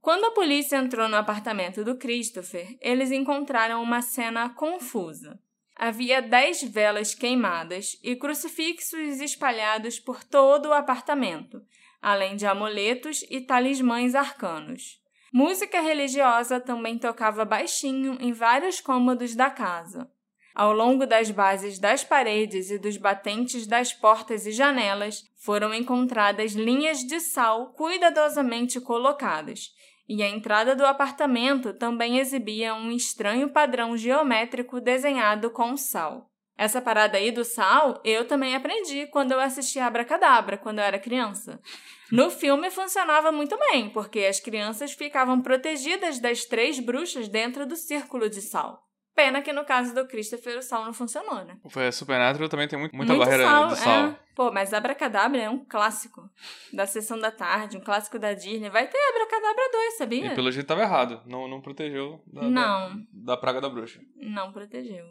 Quando 0.00 0.24
a 0.24 0.30
polícia 0.30 0.76
entrou 0.76 1.08
no 1.08 1.16
apartamento 1.16 1.84
do 1.84 1.98
Christopher, 1.98 2.78
eles 2.80 3.10
encontraram 3.10 3.82
uma 3.82 4.00
cena 4.00 4.48
confusa. 4.48 5.38
Havia 5.82 6.20
dez 6.20 6.62
velas 6.62 7.14
queimadas 7.14 7.98
e 8.02 8.14
crucifixos 8.14 9.18
espalhados 9.18 9.98
por 9.98 10.22
todo 10.22 10.66
o 10.66 10.74
apartamento, 10.74 11.62
além 12.02 12.36
de 12.36 12.44
amuletos 12.44 13.24
e 13.30 13.40
talismãs 13.40 14.14
arcanos. 14.14 15.00
Música 15.32 15.80
religiosa 15.80 16.60
também 16.60 16.98
tocava 16.98 17.46
baixinho 17.46 18.18
em 18.20 18.30
vários 18.30 18.78
cômodos 18.78 19.34
da 19.34 19.48
casa. 19.48 20.06
Ao 20.54 20.70
longo 20.70 21.06
das 21.06 21.30
bases 21.30 21.78
das 21.78 22.04
paredes 22.04 22.70
e 22.70 22.76
dos 22.76 22.98
batentes 22.98 23.66
das 23.66 23.90
portas 23.90 24.44
e 24.44 24.52
janelas 24.52 25.24
foram 25.34 25.72
encontradas 25.72 26.52
linhas 26.52 26.98
de 26.98 27.20
sal 27.20 27.72
cuidadosamente 27.72 28.78
colocadas, 28.82 29.74
e 30.10 30.24
a 30.24 30.28
entrada 30.28 30.74
do 30.74 30.84
apartamento 30.84 31.72
também 31.72 32.18
exibia 32.18 32.74
um 32.74 32.90
estranho 32.90 33.48
padrão 33.48 33.96
geométrico 33.96 34.80
desenhado 34.80 35.50
com 35.50 35.76
sal. 35.76 36.28
Essa 36.58 36.82
parada 36.82 37.16
aí 37.16 37.30
do 37.30 37.44
sal 37.44 38.00
eu 38.04 38.26
também 38.26 38.56
aprendi 38.56 39.06
quando 39.06 39.30
eu 39.30 39.38
assisti 39.38 39.78
Abracadabra, 39.78 40.58
quando 40.58 40.80
eu 40.80 40.84
era 40.84 40.98
criança. 40.98 41.60
No 42.10 42.28
filme 42.28 42.72
funcionava 42.72 43.30
muito 43.30 43.56
bem, 43.56 43.88
porque 43.88 44.24
as 44.24 44.40
crianças 44.40 44.90
ficavam 44.90 45.40
protegidas 45.40 46.18
das 46.18 46.44
três 46.44 46.80
bruxas 46.80 47.28
dentro 47.28 47.64
do 47.64 47.76
círculo 47.76 48.28
de 48.28 48.42
sal. 48.42 48.89
Pena 49.14 49.42
que 49.42 49.52
no 49.52 49.64
caso 49.64 49.94
do 49.94 50.06
Christopher 50.06 50.58
o 50.58 50.62
sal 50.62 50.84
não 50.84 50.92
funcionou, 50.92 51.44
né? 51.44 51.56
Foi 51.68 51.90
Supernatural 51.90 52.48
também 52.48 52.68
tem 52.68 52.78
muito, 52.78 52.96
muita 52.96 53.12
Muito 53.12 53.24
barreira 53.24 53.44
sal, 53.44 53.66
de 53.68 53.76
sal. 53.76 54.06
É. 54.06 54.20
Pô, 54.34 54.50
mas 54.50 54.72
Abracadabra 54.72 55.40
é 55.42 55.50
um 55.50 55.64
clássico 55.64 56.22
da 56.72 56.86
Sessão 56.86 57.18
da 57.18 57.30
Tarde, 57.30 57.76
um 57.76 57.80
clássico 57.80 58.18
da 58.18 58.32
Disney. 58.32 58.70
Vai 58.70 58.88
ter 58.88 58.98
Abracadabra 59.10 59.68
2, 59.72 59.98
sabia? 59.98 60.26
E 60.26 60.34
pelo 60.34 60.50
jeito 60.50 60.66
tava 60.66 60.82
errado. 60.82 61.20
Não, 61.26 61.48
não 61.48 61.60
protegeu 61.60 62.22
da, 62.26 62.42
Não. 62.42 62.50
Da, 63.12 63.34
da 63.34 63.36
praga 63.36 63.60
da 63.60 63.68
bruxa. 63.68 64.00
Não 64.16 64.52
protegeu. 64.52 65.04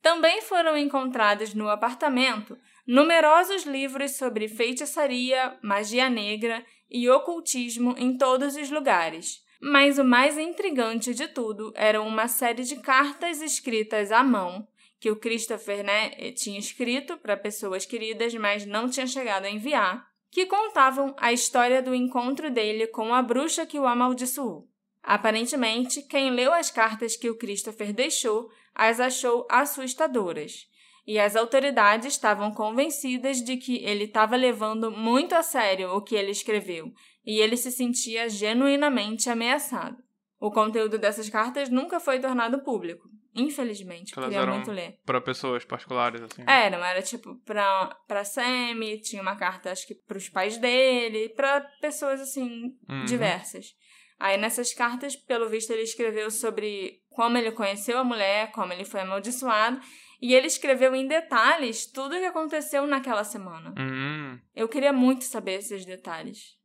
Também 0.00 0.40
foram 0.40 0.78
encontrados 0.78 1.52
no 1.52 1.68
apartamento 1.68 2.56
numerosos 2.86 3.64
livros 3.64 4.16
sobre 4.16 4.48
feitiçaria, 4.48 5.56
magia 5.62 6.08
negra 6.08 6.64
e 6.90 7.08
ocultismo 7.08 7.94
em 7.98 8.16
todos 8.16 8.56
os 8.56 8.70
lugares. 8.70 9.44
Mas 9.60 9.98
o 9.98 10.04
mais 10.04 10.38
intrigante 10.38 11.12
de 11.12 11.28
tudo 11.28 11.70
era 11.76 12.00
uma 12.00 12.26
série 12.28 12.62
de 12.64 12.76
cartas 12.76 13.42
escritas 13.42 14.10
à 14.10 14.22
mão 14.22 14.66
que 14.98 15.10
o 15.10 15.16
Christopher 15.16 15.82
né, 15.82 16.10
tinha 16.32 16.58
escrito 16.58 17.16
para 17.16 17.36
pessoas 17.36 17.86
queridas, 17.86 18.34
mas 18.34 18.66
não 18.66 18.88
tinha 18.88 19.06
chegado 19.06 19.46
a 19.46 19.50
enviar, 19.50 20.06
que 20.30 20.46
contavam 20.46 21.14
a 21.18 21.32
história 21.32 21.82
do 21.82 21.94
encontro 21.94 22.50
dele 22.50 22.86
com 22.86 23.14
a 23.14 23.22
bruxa 23.22 23.64
que 23.64 23.78
o 23.78 23.86
amaldiçoou. 23.86 24.68
Aparentemente, 25.02 26.02
quem 26.02 26.30
leu 26.30 26.52
as 26.52 26.70
cartas 26.70 27.16
que 27.16 27.30
o 27.30 27.36
Christopher 27.36 27.94
deixou 27.94 28.50
as 28.74 29.00
achou 29.00 29.46
assustadoras, 29.50 30.68
e 31.06 31.18
as 31.18 31.34
autoridades 31.34 32.12
estavam 32.12 32.52
convencidas 32.52 33.42
de 33.42 33.56
que 33.56 33.82
ele 33.82 34.04
estava 34.04 34.36
levando 34.36 34.90
muito 34.90 35.34
a 35.34 35.42
sério 35.42 35.90
o 35.90 36.02
que 36.02 36.14
ele 36.14 36.30
escreveu 36.30 36.92
e 37.24 37.38
ele 37.38 37.56
se 37.56 37.70
sentia 37.70 38.28
genuinamente 38.28 39.28
ameaçado. 39.30 39.96
O 40.38 40.50
conteúdo 40.50 40.98
dessas 40.98 41.28
cartas 41.28 41.68
nunca 41.68 42.00
foi 42.00 42.18
tornado 42.18 42.60
público, 42.62 43.08
infelizmente. 43.34 44.12
Elas 44.16 44.30
Queria 44.30 44.46
muito 44.46 44.70
ler. 44.70 44.98
Pra 45.04 45.20
pessoas 45.20 45.64
particulares, 45.64 46.20
assim. 46.22 46.42
É, 46.46 46.70
não 46.70 46.82
era 46.84 47.02
tipo 47.02 47.34
pra, 47.44 47.94
pra 48.08 48.24
Sammy, 48.24 49.00
tinha 49.00 49.20
uma 49.20 49.36
carta 49.36 49.70
acho 49.70 49.86
que 49.86 49.94
pros 49.94 50.28
pais 50.28 50.56
dele, 50.58 51.28
pra 51.30 51.60
pessoas 51.80 52.20
assim, 52.20 52.74
Uhum. 52.88 53.04
diversas. 53.04 53.74
Aí 54.18 54.36
nessas 54.36 54.72
cartas, 54.74 55.16
pelo 55.16 55.48
visto, 55.48 55.70
ele 55.72 55.82
escreveu 55.82 56.30
sobre 56.30 57.00
como 57.10 57.36
ele 57.38 57.52
conheceu 57.52 57.98
a 57.98 58.04
mulher, 58.04 58.50
como 58.52 58.72
ele 58.72 58.84
foi 58.84 59.00
amaldiçoado, 59.00 59.80
e 60.20 60.34
ele 60.34 60.46
escreveu 60.46 60.94
em 60.94 61.06
detalhes 61.06 61.86
tudo 61.86 62.14
o 62.14 62.18
que 62.18 62.26
aconteceu 62.26 62.86
naquela 62.86 63.24
semana. 63.24 63.74
Hum, 63.78 64.38
Eu 64.54 64.68
queria 64.68 64.92
muito 64.92 65.24
saber 65.24 65.58
esses 65.58 65.86
detalhes. 65.86 66.58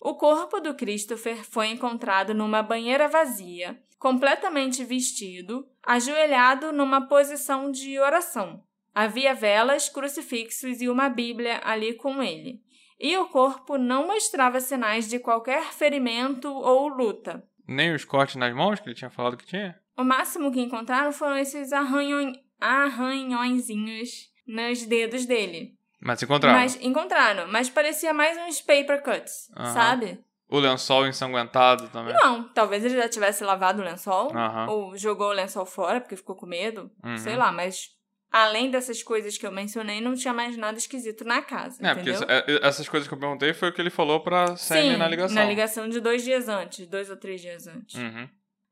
O 0.00 0.14
corpo 0.14 0.60
do 0.60 0.74
Christopher 0.74 1.44
foi 1.44 1.68
encontrado 1.68 2.32
numa 2.32 2.62
banheira 2.62 3.08
vazia, 3.08 3.80
completamente 3.98 4.84
vestido, 4.84 5.66
ajoelhado 5.84 6.72
numa 6.72 7.08
posição 7.08 7.70
de 7.70 7.98
oração. 7.98 8.62
Havia 8.94 9.34
velas, 9.34 9.88
crucifixos 9.88 10.80
e 10.80 10.88
uma 10.88 11.08
Bíblia 11.08 11.60
ali 11.64 11.94
com 11.94 12.22
ele. 12.22 12.60
E 12.98 13.16
o 13.16 13.26
corpo 13.26 13.78
não 13.78 14.06
mostrava 14.08 14.60
sinais 14.60 15.08
de 15.08 15.18
qualquer 15.18 15.72
ferimento 15.72 16.48
ou 16.48 16.88
luta. 16.88 17.44
nem 17.66 17.94
os 17.94 18.04
cortes 18.04 18.36
nas 18.36 18.54
mãos 18.54 18.80
que 18.80 18.88
ele 18.88 18.96
tinha 18.96 19.10
falado 19.10 19.36
que 19.36 19.46
tinha? 19.46 19.78
O 19.96 20.02
máximo 20.02 20.50
que 20.50 20.60
encontraram 20.60 21.12
foram 21.12 21.36
esses 21.36 21.72
arranhões, 21.72 22.36
arranhõezinhos 22.60 24.30
nos 24.46 24.84
dedos 24.84 25.26
dele. 25.26 25.77
Mas 26.00 26.22
encontraram. 26.22 26.58
Mas 26.58 26.76
encontraram, 26.80 27.48
mas 27.48 27.68
parecia 27.68 28.12
mais 28.14 28.36
uns 28.38 28.60
paper 28.60 29.02
cuts, 29.02 29.50
Aham. 29.56 29.72
sabe? 29.74 30.24
O 30.48 30.58
lençol 30.58 31.06
ensanguentado 31.06 31.88
também. 31.90 32.14
Não, 32.14 32.44
talvez 32.54 32.84
ele 32.84 32.96
já 32.96 33.08
tivesse 33.08 33.44
lavado 33.44 33.82
o 33.82 33.84
lençol, 33.84 34.34
Aham. 34.34 34.66
ou 34.70 34.96
jogou 34.96 35.28
o 35.28 35.32
lençol 35.32 35.66
fora 35.66 36.00
porque 36.00 36.16
ficou 36.16 36.34
com 36.36 36.46
medo, 36.46 36.90
Uhum. 37.04 37.18
sei 37.18 37.36
lá, 37.36 37.52
mas 37.52 37.90
além 38.30 38.70
dessas 38.70 39.02
coisas 39.02 39.36
que 39.36 39.46
eu 39.46 39.52
mencionei, 39.52 40.00
não 40.00 40.14
tinha 40.14 40.32
mais 40.32 40.56
nada 40.56 40.78
esquisito 40.78 41.24
na 41.24 41.42
casa, 41.42 41.84
É, 41.86 41.94
porque 41.94 42.10
entendeu? 42.10 42.28
essa- 42.28 42.44
é- 42.50 42.66
essas 42.66 42.88
coisas 42.88 43.06
que 43.08 43.12
eu 43.14 43.18
perguntei 43.18 43.52
foi 43.52 43.68
o 43.68 43.72
que 43.74 43.80
ele 43.80 43.90
falou 43.90 44.20
pra 44.20 44.56
Sammy 44.56 44.96
na 44.96 45.08
ligação. 45.08 45.34
na 45.34 45.44
ligação 45.44 45.88
de 45.88 46.00
dois 46.00 46.22
dias 46.22 46.48
antes, 46.48 46.86
dois 46.86 47.10
ou 47.10 47.16
três 47.16 47.40
dias 47.40 47.66
antes. 47.66 47.94
Uhum. 48.00 48.28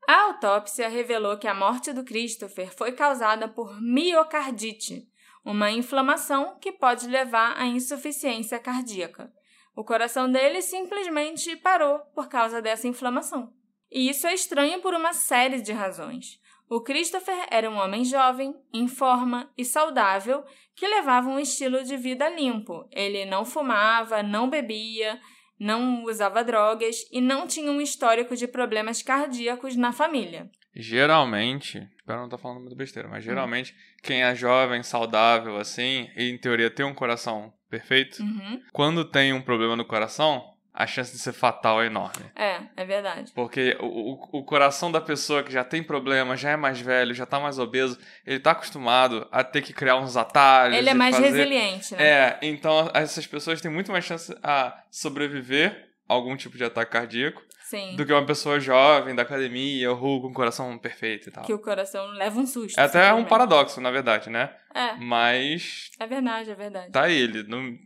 A 0.07 0.21
autópsia 0.27 0.87
revelou 0.87 1.37
que 1.37 1.47
a 1.47 1.53
morte 1.53 1.91
do 1.91 2.03
Christopher 2.03 2.73
foi 2.73 2.93
causada 2.93 3.47
por 3.47 3.79
miocardite, 3.81 5.07
uma 5.47 5.71
inflamação 5.71 6.57
que 6.59 6.73
pode 6.73 7.07
levar 7.07 7.57
à 7.57 7.65
insuficiência 7.65 8.59
cardíaca. 8.59 9.31
O 9.73 9.81
coração 9.81 10.29
dele 10.29 10.61
simplesmente 10.61 11.55
parou 11.55 11.99
por 12.13 12.27
causa 12.27 12.61
dessa 12.61 12.85
inflamação. 12.85 13.53
E 13.89 14.09
isso 14.09 14.27
é 14.27 14.33
estranho 14.33 14.81
por 14.81 14.93
uma 14.93 15.13
série 15.13 15.61
de 15.61 15.71
razões. 15.71 16.37
O 16.69 16.81
Christopher 16.81 17.47
era 17.49 17.69
um 17.69 17.77
homem 17.77 18.03
jovem, 18.03 18.53
em 18.73 18.89
forma 18.89 19.49
e 19.57 19.63
saudável 19.63 20.43
que 20.75 20.85
levava 20.85 21.29
um 21.29 21.39
estilo 21.39 21.81
de 21.81 21.95
vida 21.95 22.27
limpo. 22.27 22.85
Ele 22.91 23.23
não 23.23 23.45
fumava, 23.45 24.21
não 24.21 24.49
bebia, 24.49 25.17
não 25.57 26.03
usava 26.03 26.43
drogas 26.43 26.97
e 27.09 27.21
não 27.21 27.47
tinha 27.47 27.71
um 27.71 27.79
histórico 27.79 28.35
de 28.35 28.49
problemas 28.49 29.01
cardíacos 29.01 29.77
na 29.77 29.93
família. 29.93 30.51
Geralmente, 30.81 31.87
espero 31.97 32.19
não 32.19 32.25
estar 32.25 32.37
falando 32.37 32.61
muito 32.61 32.75
besteira, 32.75 33.07
Hum. 33.07 33.11
mas 33.11 33.23
geralmente 33.23 33.75
quem 34.01 34.23
é 34.23 34.33
jovem, 34.35 34.81
saudável, 34.83 35.57
assim, 35.57 36.09
e 36.15 36.29
em 36.29 36.37
teoria 36.37 36.69
tem 36.69 36.85
um 36.85 36.93
coração 36.93 37.53
perfeito, 37.69 38.21
Uhum. 38.21 38.61
quando 38.71 39.03
tem 39.05 39.33
um 39.33 39.41
problema 39.41 39.75
no 39.75 39.83
coração, 39.85 40.43
a 40.73 40.85
chance 40.85 41.11
de 41.11 41.17
ser 41.17 41.33
fatal 41.33 41.81
é 41.81 41.87
enorme. 41.87 42.23
É, 42.35 42.59
é 42.77 42.85
verdade. 42.85 43.31
Porque 43.33 43.75
o, 43.79 44.13
o, 44.13 44.39
o 44.39 44.43
coração 44.43 44.91
da 44.91 45.01
pessoa 45.01 45.41
que 45.41 45.51
já 45.51 45.63
tem 45.63 45.81
problema, 45.81 46.37
já 46.37 46.51
é 46.51 46.55
mais 46.55 46.79
velho, 46.79 47.15
já 47.15 47.25
tá 47.25 47.39
mais 47.39 47.57
obeso, 47.57 47.97
ele 48.25 48.39
tá 48.39 48.51
acostumado 48.51 49.27
a 49.31 49.43
ter 49.43 49.63
que 49.63 49.73
criar 49.73 49.97
uns 49.97 50.15
atalhos. 50.15 50.77
Ele 50.77 50.89
é 50.89 50.93
mais 50.93 51.15
fazer... 51.15 51.29
resiliente, 51.31 51.95
né? 51.95 52.03
É, 52.07 52.39
então 52.43 52.91
essas 52.93 53.25
pessoas 53.25 53.59
têm 53.59 53.71
muito 53.71 53.91
mais 53.91 54.05
chance 54.05 54.31
a 54.43 54.83
sobreviver 54.91 55.89
a 56.07 56.13
algum 56.13 56.37
tipo 56.37 56.55
de 56.57 56.63
ataque 56.63 56.91
cardíaco 56.91 57.41
Sim. 57.69 57.97
do 57.97 58.05
que 58.05 58.13
uma 58.13 58.25
pessoa 58.25 58.61
jovem 58.61 59.13
da 59.13 59.23
academia, 59.23 59.91
ou 59.91 60.21
com 60.21 60.27
o 60.27 60.33
coração 60.33 60.77
perfeito 60.77 61.27
e 61.27 61.31
tal. 61.31 61.43
Que 61.43 61.53
o 61.53 61.59
coração 61.59 62.07
leva 62.11 62.39
um 62.39 62.47
susto. 62.47 62.79
É 62.79 62.83
até 62.83 63.13
um 63.13 63.25
paradoxo, 63.25 63.81
na 63.81 63.91
verdade, 63.91 64.29
né? 64.29 64.55
É, 64.73 64.93
Mas 64.95 65.91
é 65.99 66.07
verdade, 66.07 66.49
é 66.49 66.55
verdade. 66.55 66.91
tá 66.91 67.03
aí, 67.03 67.17
ele. 67.17 67.43
Não... 67.43 67.77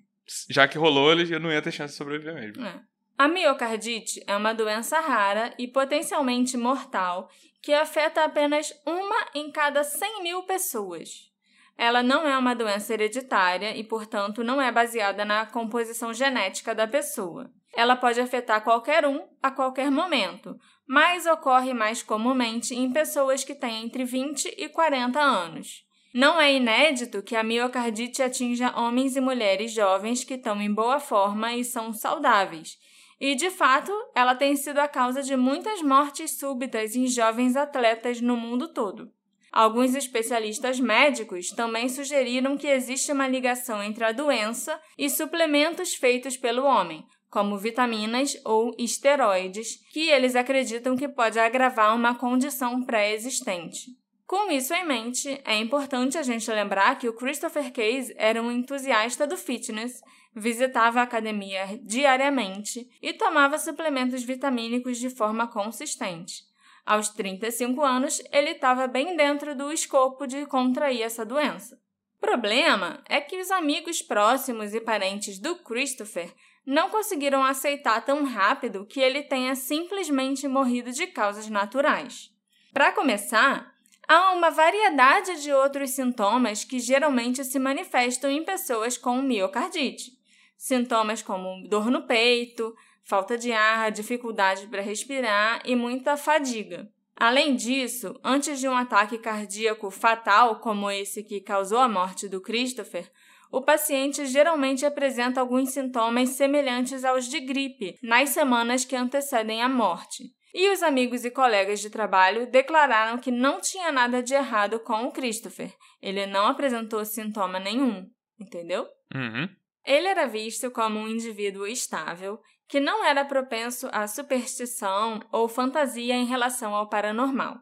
Já 0.50 0.68
que 0.68 0.78
rolou, 0.78 1.12
ele 1.12 1.26
já 1.26 1.40
não 1.40 1.52
ia 1.52 1.62
ter 1.62 1.72
chance 1.72 1.94
de 1.94 1.98
sobreviver 1.98 2.36
mesmo. 2.36 2.64
É. 2.64 2.80
A 3.18 3.28
miocardite 3.28 4.24
é 4.28 4.36
uma 4.36 4.54
doença 4.54 5.00
rara 5.00 5.54
e 5.58 5.68
potencialmente 5.68 6.56
mortal 6.58 7.30
que 7.62 7.74
afeta 7.74 8.24
apenas 8.24 8.72
uma 8.86 9.28
em 9.34 9.52
cada 9.52 9.84
100 9.84 10.24
mil 10.24 10.44
pessoas. 10.44 11.32
Ela 11.76 12.04
não 12.04 12.28
é 12.28 12.38
uma 12.38 12.54
doença 12.54 12.94
hereditária 12.94 13.76
e, 13.76 13.84
portanto, 13.84 14.44
não 14.44 14.62
é 14.62 14.72
baseada 14.72 15.26
na 15.26 15.46
composição 15.46 16.14
genética 16.14 16.76
da 16.76 16.88
pessoa. 16.88 17.52
Ela 17.74 17.96
pode 17.96 18.20
afetar 18.20 18.64
qualquer 18.64 19.06
um 19.06 19.28
a 19.42 19.50
qualquer 19.50 19.90
momento, 19.90 20.58
mas 20.88 21.26
ocorre 21.26 21.74
mais 21.74 22.04
comumente 22.04 22.76
em 22.76 22.92
pessoas 22.92 23.44
que 23.44 23.56
têm 23.56 23.86
entre 23.86 24.04
20 24.04 24.56
e 24.58 24.68
40 24.70 25.20
anos. 25.20 25.86
Não 26.14 26.42
é 26.42 26.54
inédito 26.54 27.24
que 27.24 27.38
a 27.38 27.44
miocardite 27.44 28.22
atinja 28.22 28.78
homens 28.78 29.16
e 29.16 29.22
mulheres 29.22 29.72
jovens 29.72 30.26
que 30.26 30.34
estão 30.34 30.62
em 30.62 30.74
boa 30.74 31.00
forma 31.00 31.54
e 31.54 31.64
são 31.64 31.94
saudáveis. 31.94 32.78
E, 33.18 33.36
de 33.36 33.50
fato, 33.50 33.94
ela 34.14 34.36
tem 34.36 34.56
sido 34.58 34.80
a 34.80 34.88
causa 34.88 35.24
de 35.24 35.38
muitas 35.38 35.82
mortes 35.82 36.38
súbitas 36.38 36.96
em 36.96 37.08
jovens 37.08 37.56
atletas 37.56 38.20
no 38.20 38.36
mundo 38.36 38.68
todo. 38.74 39.10
Alguns 39.52 39.96
especialistas 39.96 40.80
médicos 40.80 41.52
também 41.52 41.88
sugeriram 41.88 42.58
que 42.58 42.68
existe 42.68 43.12
uma 43.12 43.28
ligação 43.28 43.82
entre 43.82 44.04
a 44.04 44.12
doença 44.12 44.82
e 44.98 45.10
suplementos 45.10 45.94
feitos 45.94 46.36
pelo 46.36 46.64
homem, 46.64 47.06
como 47.32 47.58
vitaminas 47.58 48.38
ou 48.44 48.76
esteroides, 48.78 49.78
que 49.92 50.10
eles 50.10 50.36
acreditam 50.36 50.98
que 50.98 51.08
pode 51.08 51.40
agravar 51.40 51.96
uma 51.96 52.14
condição 52.14 52.84
pré-existente. 52.84 53.86
Com 54.28 54.52
isso 54.52 54.74
em 54.74 54.86
mente, 54.86 55.42
é 55.46 55.58
importante 55.58 56.18
a 56.18 56.24
gente 56.24 56.52
lembrar 56.52 56.98
que 57.00 57.08
o 57.08 57.14
Christopher 57.14 57.72
Case 57.72 58.14
era 58.18 58.42
um 58.42 58.52
entusiasta 58.52 59.26
do 59.26 59.38
fitness, 59.38 60.02
visitava 60.36 61.00
a 61.00 61.04
academia 61.04 61.80
diariamente 61.84 62.88
e 63.02 63.14
tomava 63.14 63.58
suplementos 63.58 64.24
vitamínicos 64.24 64.98
de 64.98 65.10
forma 65.10 65.48
consistente. 65.48 66.44
Aos 66.86 67.10
35 67.10 67.82
anos, 67.82 68.22
ele 68.32 68.52
estava 68.52 68.88
bem 68.88 69.16
dentro 69.16 69.56
do 69.56 69.72
escopo 69.72 70.28
de 70.28 70.46
contrair 70.46 71.04
essa 71.04 71.26
doença. 71.26 71.80
O 72.18 72.22
problema 72.22 73.02
é 73.10 73.20
que 73.22 73.40
os 73.40 73.52
amigos 73.52 74.02
próximos 74.02 74.74
e 74.74 74.82
parentes 74.82 75.40
do 75.40 75.56
Christopher 75.58 76.34
não 76.66 76.90
conseguiram 76.90 77.44
aceitar 77.44 78.02
tão 78.06 78.24
rápido 78.24 78.86
que 78.86 79.00
ele 79.00 79.24
tenha 79.24 79.56
simplesmente 79.56 80.48
morrido 80.48 80.92
de 80.92 81.08
causas 81.08 81.50
naturais. 81.50 82.30
Para 82.74 82.92
começar, 82.92 83.74
há 84.08 84.32
uma 84.32 84.50
variedade 84.50 85.42
de 85.42 85.52
outros 85.52 85.92
sintomas 85.92 86.64
que 86.64 86.80
geralmente 86.80 87.44
se 87.44 87.60
manifestam 87.60 88.30
em 88.30 88.44
pessoas 88.44 88.98
com 88.98 89.22
miocardite. 89.22 90.12
Sintomas 90.58 91.22
como 91.22 91.68
dor 91.68 91.90
no 91.90 92.06
peito, 92.06 92.76
falta 93.04 93.38
de 93.38 93.52
ar, 93.52 93.92
dificuldade 93.92 94.68
para 94.68 94.82
respirar 94.82 95.62
e 95.66 95.76
muita 95.76 96.16
fadiga. 96.16 96.90
Além 97.16 97.56
disso, 97.56 98.20
antes 98.24 98.60
de 98.60 98.68
um 98.68 98.76
ataque 98.76 99.18
cardíaco 99.18 99.92
fatal 99.92 100.60
como 100.60 100.90
esse 100.90 101.24
que 101.24 101.40
causou 101.40 101.78
a 101.78 101.90
morte 101.90 102.28
do 102.28 102.42
Christopher, 102.42 103.12
o 103.52 103.62
paciente 103.62 104.26
geralmente 104.26 104.86
apresenta 104.86 105.42
alguns 105.42 105.72
sintomas 105.72 106.30
semelhantes 106.30 107.04
aos 107.04 107.28
de 107.28 107.40
gripe 107.40 107.98
nas 108.02 108.30
semanas 108.30 108.86
que 108.86 108.96
antecedem 108.96 109.62
a 109.62 109.68
morte. 109.68 110.24
E 110.54 110.70
os 110.72 110.84
amigos 110.84 111.24
e 111.24 111.32
colegas 111.32 111.80
de 111.80 111.90
trabalho 111.90 112.50
declararam 112.50 113.18
que 113.18 113.32
não 113.32 113.62
tinha 113.62 113.92
nada 113.92 114.22
de 114.22 114.34
errado 114.34 114.80
com 114.80 115.06
o 115.06 115.12
Christopher. 115.12 115.74
Ele 116.02 116.26
não 116.26 116.48
apresentou 116.48 117.04
sintoma 117.06 117.60
nenhum, 117.60 118.06
entendeu? 118.40 118.88
Uhum. 119.14 119.48
Ele 119.86 120.08
era 120.08 120.28
visto 120.28 120.70
como 120.72 121.00
um 121.00 121.08
indivíduo 121.08 121.66
estável 121.66 122.40
que 122.68 122.80
não 122.80 123.04
era 123.04 123.26
propenso 123.26 123.90
à 123.92 124.08
superstição 124.08 125.20
ou 125.32 125.48
fantasia 125.48 126.16
em 126.16 126.26
relação 126.26 126.74
ao 126.74 126.88
paranormal. 126.88 127.58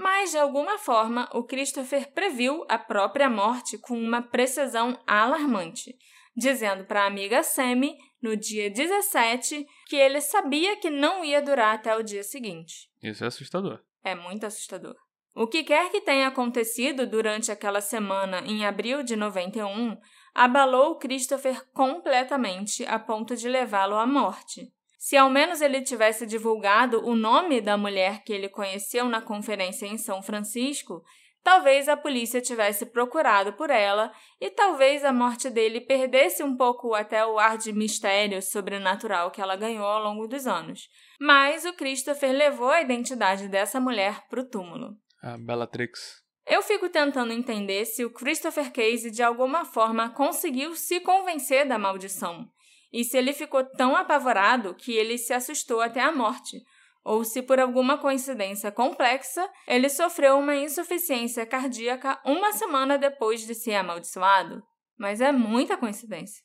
Mas, 0.00 0.30
de 0.30 0.38
alguma 0.38 0.78
forma, 0.78 1.28
o 1.34 1.44
Christopher 1.44 2.10
previu 2.14 2.64
a 2.70 2.78
própria 2.78 3.28
morte 3.28 3.76
com 3.76 3.92
uma 4.00 4.22
precisão 4.22 4.98
alarmante, 5.06 5.94
dizendo 6.34 6.86
para 6.86 7.02
a 7.02 7.06
amiga 7.06 7.42
Sammy, 7.42 7.98
no 8.22 8.34
dia 8.34 8.70
17, 8.70 9.66
que 9.86 9.96
ele 9.96 10.22
sabia 10.22 10.74
que 10.78 10.88
não 10.88 11.22
ia 11.22 11.42
durar 11.42 11.74
até 11.74 11.94
o 11.94 12.02
dia 12.02 12.22
seguinte. 12.22 12.88
Isso 13.02 13.22
é 13.22 13.26
assustador. 13.26 13.82
É 14.02 14.14
muito 14.14 14.46
assustador. 14.46 14.96
O 15.34 15.46
que 15.46 15.62
quer 15.62 15.90
que 15.90 16.00
tenha 16.00 16.28
acontecido 16.28 17.06
durante 17.06 17.52
aquela 17.52 17.82
semana 17.82 18.40
em 18.46 18.64
abril 18.64 19.02
de 19.02 19.14
91 19.16 19.98
abalou 20.34 20.96
Christopher 20.96 21.62
completamente 21.74 22.86
a 22.86 22.98
ponto 22.98 23.36
de 23.36 23.50
levá-lo 23.50 23.96
à 23.96 24.06
morte. 24.06 24.72
Se 25.00 25.16
ao 25.16 25.30
menos 25.30 25.62
ele 25.62 25.80
tivesse 25.80 26.26
divulgado 26.26 27.02
o 27.02 27.16
nome 27.16 27.62
da 27.62 27.74
mulher 27.74 28.22
que 28.22 28.34
ele 28.34 28.50
conheceu 28.50 29.06
na 29.06 29.22
conferência 29.22 29.86
em 29.86 29.96
São 29.96 30.22
Francisco, 30.22 31.02
talvez 31.42 31.88
a 31.88 31.96
polícia 31.96 32.38
tivesse 32.38 32.84
procurado 32.84 33.54
por 33.54 33.70
ela 33.70 34.12
e 34.38 34.50
talvez 34.50 35.02
a 35.02 35.10
morte 35.10 35.48
dele 35.48 35.80
perdesse 35.80 36.42
um 36.42 36.54
pouco 36.54 36.92
até 36.94 37.24
o 37.24 37.38
ar 37.38 37.56
de 37.56 37.72
mistério 37.72 38.42
sobrenatural 38.42 39.30
que 39.30 39.40
ela 39.40 39.56
ganhou 39.56 39.86
ao 39.86 40.02
longo 40.02 40.28
dos 40.28 40.46
anos. 40.46 40.86
Mas 41.18 41.64
o 41.64 41.72
Christopher 41.72 42.32
levou 42.32 42.68
a 42.68 42.82
identidade 42.82 43.48
dessa 43.48 43.80
mulher 43.80 44.28
para 44.28 44.42
o 44.42 44.48
túmulo. 44.50 44.98
A 45.22 45.38
Bellatrix. 45.38 46.20
Eu 46.46 46.60
fico 46.60 46.90
tentando 46.90 47.32
entender 47.32 47.86
se 47.86 48.04
o 48.04 48.12
Christopher 48.12 48.70
Case 48.70 49.10
de 49.10 49.22
alguma 49.22 49.64
forma 49.64 50.10
conseguiu 50.10 50.74
se 50.74 51.00
convencer 51.00 51.66
da 51.66 51.78
maldição, 51.78 52.46
e 52.92 53.04
se 53.04 53.16
ele 53.16 53.32
ficou 53.32 53.64
tão 53.64 53.94
apavorado 53.94 54.74
que 54.74 54.92
ele 54.92 55.16
se 55.18 55.32
assustou 55.32 55.80
até 55.80 56.00
a 56.00 56.12
morte, 56.12 56.62
ou 57.04 57.24
se 57.24 57.42
por 57.42 57.58
alguma 57.58 57.98
coincidência 57.98 58.70
complexa 58.70 59.48
ele 59.66 59.88
sofreu 59.88 60.38
uma 60.38 60.56
insuficiência 60.56 61.46
cardíaca 61.46 62.20
uma 62.24 62.52
semana 62.52 62.98
depois 62.98 63.46
de 63.46 63.54
ser 63.54 63.74
amaldiçoado. 63.74 64.62
Mas 64.98 65.20
é 65.20 65.32
muita 65.32 65.76
coincidência. 65.76 66.42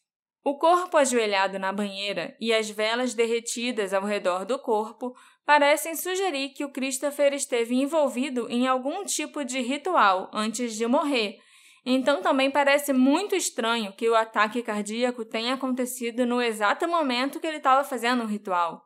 O 0.48 0.58
corpo 0.60 0.96
ajoelhado 0.96 1.58
na 1.58 1.74
banheira 1.74 2.38
e 2.40 2.54
as 2.54 2.70
velas 2.70 3.16
derretidas 3.16 3.94
ao 3.94 4.04
redor 4.04 4.46
do 4.46 4.60
corpo 4.60 5.16
parecem 5.44 5.96
sugerir 5.96 6.50
que 6.50 6.64
o 6.64 6.72
Christopher 6.72 7.34
esteve 7.34 7.76
envolvido 7.76 8.48
em 8.48 8.68
algum 8.68 9.04
tipo 9.04 9.44
de 9.44 9.60
ritual 9.60 10.30
antes 10.32 10.76
de 10.76 10.86
morrer. 10.86 11.40
Então 11.86 12.22
também 12.22 12.50
parece 12.50 12.92
muito 12.92 13.36
estranho 13.36 13.94
que 13.94 14.10
o 14.10 14.16
ataque 14.16 14.64
cardíaco 14.64 15.24
tenha 15.24 15.54
acontecido 15.54 16.26
no 16.26 16.42
exato 16.42 16.88
momento 16.88 17.40
que 17.40 17.46
ele 17.46 17.58
estava 17.58 17.84
fazendo 17.84 18.24
o 18.24 18.28
ritual. 18.28 18.84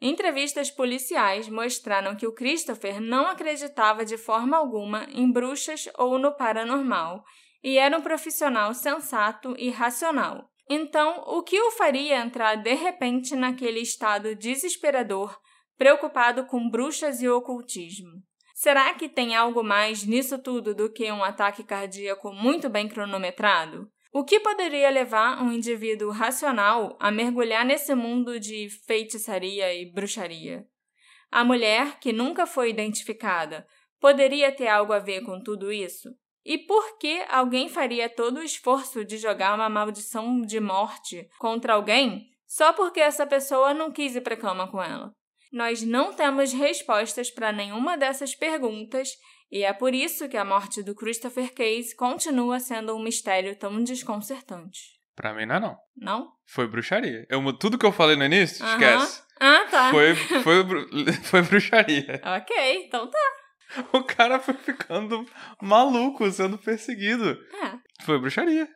Entrevistas 0.00 0.70
policiais 0.70 1.48
mostraram 1.48 2.14
que 2.14 2.26
o 2.26 2.32
Christopher 2.32 3.00
não 3.00 3.26
acreditava 3.26 4.04
de 4.04 4.16
forma 4.16 4.56
alguma 4.56 5.08
em 5.10 5.30
bruxas 5.30 5.88
ou 5.98 6.16
no 6.18 6.36
paranormal 6.36 7.24
e 7.64 7.76
era 7.76 7.98
um 7.98 8.02
profissional 8.02 8.72
sensato 8.72 9.56
e 9.58 9.70
racional. 9.70 10.48
Então, 10.70 11.24
o 11.26 11.42
que 11.42 11.60
o 11.60 11.72
faria 11.72 12.18
entrar 12.18 12.54
de 12.54 12.74
repente 12.74 13.34
naquele 13.34 13.80
estado 13.80 14.36
desesperador 14.36 15.36
preocupado 15.76 16.44
com 16.46 16.68
bruxas 16.68 17.22
e 17.22 17.28
ocultismo. 17.28 18.22
Será 18.60 18.92
que 18.92 19.08
tem 19.08 19.36
algo 19.36 19.62
mais 19.62 20.04
nisso 20.04 20.36
tudo 20.36 20.74
do 20.74 20.92
que 20.92 21.12
um 21.12 21.22
ataque 21.22 21.62
cardíaco 21.62 22.32
muito 22.32 22.68
bem 22.68 22.88
cronometrado? 22.88 23.88
O 24.12 24.24
que 24.24 24.40
poderia 24.40 24.90
levar 24.90 25.40
um 25.40 25.52
indivíduo 25.52 26.10
racional 26.10 26.98
a 26.98 27.08
mergulhar 27.08 27.64
nesse 27.64 27.94
mundo 27.94 28.40
de 28.40 28.68
feitiçaria 28.84 29.72
e 29.72 29.88
bruxaria? 29.92 30.66
A 31.30 31.44
mulher, 31.44 32.00
que 32.00 32.12
nunca 32.12 32.46
foi 32.46 32.70
identificada, 32.70 33.64
poderia 34.00 34.50
ter 34.50 34.66
algo 34.66 34.92
a 34.92 34.98
ver 34.98 35.20
com 35.20 35.40
tudo 35.40 35.70
isso? 35.70 36.08
E 36.44 36.58
por 36.58 36.98
que 36.98 37.24
alguém 37.28 37.68
faria 37.68 38.08
todo 38.08 38.38
o 38.38 38.42
esforço 38.42 39.04
de 39.04 39.18
jogar 39.18 39.54
uma 39.54 39.68
maldição 39.68 40.42
de 40.42 40.58
morte 40.58 41.28
contra 41.38 41.74
alguém 41.74 42.26
só 42.44 42.72
porque 42.72 42.98
essa 42.98 43.24
pessoa 43.24 43.72
não 43.72 43.92
quis 43.92 44.16
ir 44.16 44.22
para 44.22 44.36
cama 44.36 44.66
com 44.68 44.82
ela? 44.82 45.12
Nós 45.52 45.82
não 45.82 46.12
temos 46.12 46.52
respostas 46.52 47.30
para 47.30 47.52
nenhuma 47.52 47.96
dessas 47.96 48.34
perguntas 48.34 49.10
e 49.50 49.62
é 49.64 49.72
por 49.72 49.94
isso 49.94 50.28
que 50.28 50.36
a 50.36 50.44
morte 50.44 50.82
do 50.82 50.94
Christopher 50.94 51.52
Case 51.54 51.96
continua 51.96 52.60
sendo 52.60 52.94
um 52.94 53.02
mistério 53.02 53.56
tão 53.56 53.82
desconcertante. 53.82 54.98
Pra 55.16 55.34
mim 55.34 55.46
não 55.46 55.54
é 55.54 55.60
não. 55.60 55.76
Não? 55.96 56.32
Foi 56.46 56.68
bruxaria. 56.68 57.26
Eu, 57.28 57.52
tudo 57.54 57.78
que 57.78 57.86
eu 57.86 57.92
falei 57.92 58.14
no 58.14 58.24
início, 58.24 58.64
esquece. 58.64 59.22
Ah, 59.40 59.66
tá. 59.70 59.90
Foi, 59.90 60.14
foi, 60.44 60.64
foi 61.22 61.42
bruxaria. 61.42 62.20
Ok, 62.24 62.84
então 62.86 63.10
tá. 63.10 63.18
O 63.92 64.02
cara 64.02 64.38
foi 64.38 64.54
ficando 64.54 65.26
maluco, 65.60 66.30
sendo 66.30 66.56
perseguido. 66.56 67.38
É. 67.64 68.04
Foi 68.04 68.18
bruxaria. 68.18 68.68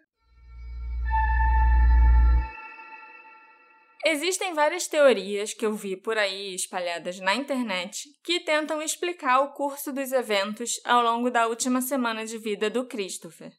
Existem 4.04 4.52
várias 4.52 4.88
teorias 4.88 5.54
que 5.54 5.64
eu 5.64 5.74
vi 5.74 5.96
por 5.96 6.18
aí 6.18 6.54
espalhadas 6.54 7.20
na 7.20 7.36
internet 7.36 8.08
que 8.24 8.40
tentam 8.40 8.82
explicar 8.82 9.40
o 9.40 9.52
curso 9.52 9.92
dos 9.92 10.10
eventos 10.10 10.80
ao 10.84 11.02
longo 11.02 11.30
da 11.30 11.46
última 11.46 11.80
semana 11.80 12.26
de 12.26 12.36
vida 12.36 12.68
do 12.68 12.84
Christopher. 12.84 13.52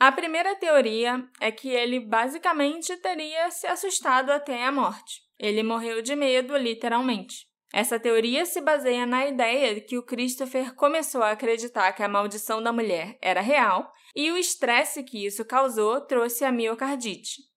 A 0.00 0.10
primeira 0.10 0.56
teoria 0.56 1.22
é 1.38 1.52
que 1.52 1.68
ele 1.68 2.00
basicamente 2.00 2.96
teria 2.96 3.50
se 3.50 3.66
assustado 3.66 4.30
até 4.30 4.64
a 4.64 4.72
morte. 4.72 5.22
Ele 5.38 5.62
morreu 5.62 6.00
de 6.00 6.16
medo, 6.16 6.56
literalmente. 6.56 7.46
Essa 7.72 7.98
teoria 7.98 8.46
se 8.46 8.60
baseia 8.60 9.04
na 9.04 9.26
ideia 9.26 9.74
de 9.74 9.80
que 9.82 9.98
o 9.98 10.02
Christopher 10.02 10.74
começou 10.74 11.22
a 11.22 11.32
acreditar 11.32 11.92
que 11.92 12.02
a 12.02 12.08
maldição 12.08 12.62
da 12.62 12.72
mulher 12.72 13.18
era 13.20 13.40
real 13.40 13.92
e 14.16 14.30
o 14.30 14.36
estresse 14.38 15.02
que 15.02 15.26
isso 15.26 15.44
causou 15.44 16.00
trouxe 16.00 16.44
a 16.44 16.52
miocardite. 16.52 17.53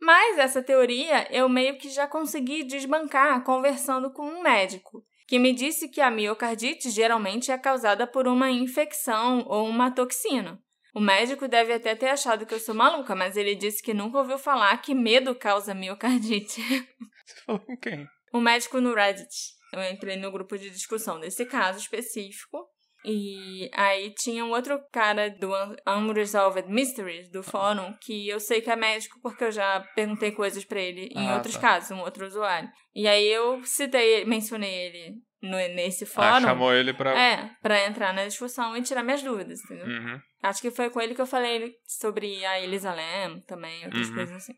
Mas 0.00 0.38
essa 0.38 0.62
teoria 0.62 1.26
eu 1.30 1.48
meio 1.48 1.76
que 1.76 1.88
já 1.88 2.06
consegui 2.06 2.64
desbancar 2.64 3.44
conversando 3.44 4.10
com 4.10 4.22
um 4.22 4.42
médico, 4.42 5.04
que 5.26 5.38
me 5.38 5.52
disse 5.52 5.88
que 5.88 6.00
a 6.00 6.10
miocardite 6.10 6.90
geralmente 6.90 7.52
é 7.52 7.58
causada 7.58 8.06
por 8.06 8.26
uma 8.26 8.50
infecção 8.50 9.44
ou 9.46 9.68
uma 9.68 9.90
toxina. 9.90 10.60
O 10.94 11.00
médico 11.00 11.46
deve 11.46 11.72
até 11.72 11.94
ter 11.94 12.08
achado 12.08 12.44
que 12.44 12.54
eu 12.54 12.58
sou 12.58 12.74
maluca, 12.74 13.14
mas 13.14 13.36
ele 13.36 13.54
disse 13.54 13.82
que 13.82 13.94
nunca 13.94 14.18
ouviu 14.18 14.38
falar 14.38 14.76
que 14.78 14.94
medo 14.94 15.34
causa 15.34 15.74
miocardite. 15.74 16.60
Você 17.24 17.40
falou 17.44 17.60
com 17.60 17.76
quem? 17.76 18.08
um 18.32 18.40
médico 18.40 18.80
no 18.80 18.94
Reddit. 18.94 19.54
Eu 19.72 19.82
entrei 19.84 20.16
no 20.16 20.32
grupo 20.32 20.58
de 20.58 20.70
discussão 20.70 21.20
desse 21.20 21.44
caso 21.44 21.78
específico. 21.78 22.66
E 23.04 23.70
aí 23.74 24.12
tinha 24.14 24.44
um 24.44 24.50
outro 24.50 24.78
cara 24.92 25.30
do 25.30 25.50
Un- 25.50 25.76
Unresolved 26.08 26.68
Mysteries, 26.68 27.30
do 27.30 27.42
fórum, 27.42 27.94
que 28.00 28.28
eu 28.28 28.38
sei 28.38 28.60
que 28.60 28.70
é 28.70 28.76
médico 28.76 29.18
porque 29.22 29.44
eu 29.44 29.50
já 29.52 29.80
perguntei 29.94 30.32
coisas 30.32 30.64
pra 30.64 30.80
ele 30.80 31.08
em 31.14 31.28
Ah, 31.28 31.34
outros 31.36 31.54
tá. 31.54 31.60
casos, 31.60 31.90
um 31.92 32.00
outro 32.00 32.26
usuário. 32.26 32.68
E 32.94 33.08
aí 33.08 33.26
eu 33.26 33.62
citei, 33.64 34.24
mencionei 34.24 34.70
ele 34.72 35.14
no, 35.42 35.56
nesse 35.74 36.04
Ah, 36.04 36.06
fórum. 36.06 36.40
chamou 36.46 36.74
ele 36.74 36.92
pra. 36.92 37.18
É, 37.18 37.50
pra 37.62 37.86
entrar 37.86 38.12
na 38.12 38.26
discussão 38.26 38.76
e 38.76 38.82
tirar 38.82 39.02
minhas 39.02 39.22
dúvidas, 39.22 39.58
entendeu? 39.64 39.86
Uhum. 39.86 40.20
Acho 40.42 40.60
que 40.60 40.70
foi 40.70 40.90
com 40.90 41.00
ele 41.00 41.14
que 41.14 41.20
eu 41.20 41.26
falei 41.26 41.72
sobre 41.86 42.44
a 42.44 42.60
Elisa 42.60 42.92
Lam 42.92 43.40
também, 43.46 43.84
outras 43.86 44.08
Uhum. 44.08 44.14
coisas 44.14 44.36
assim. 44.36 44.52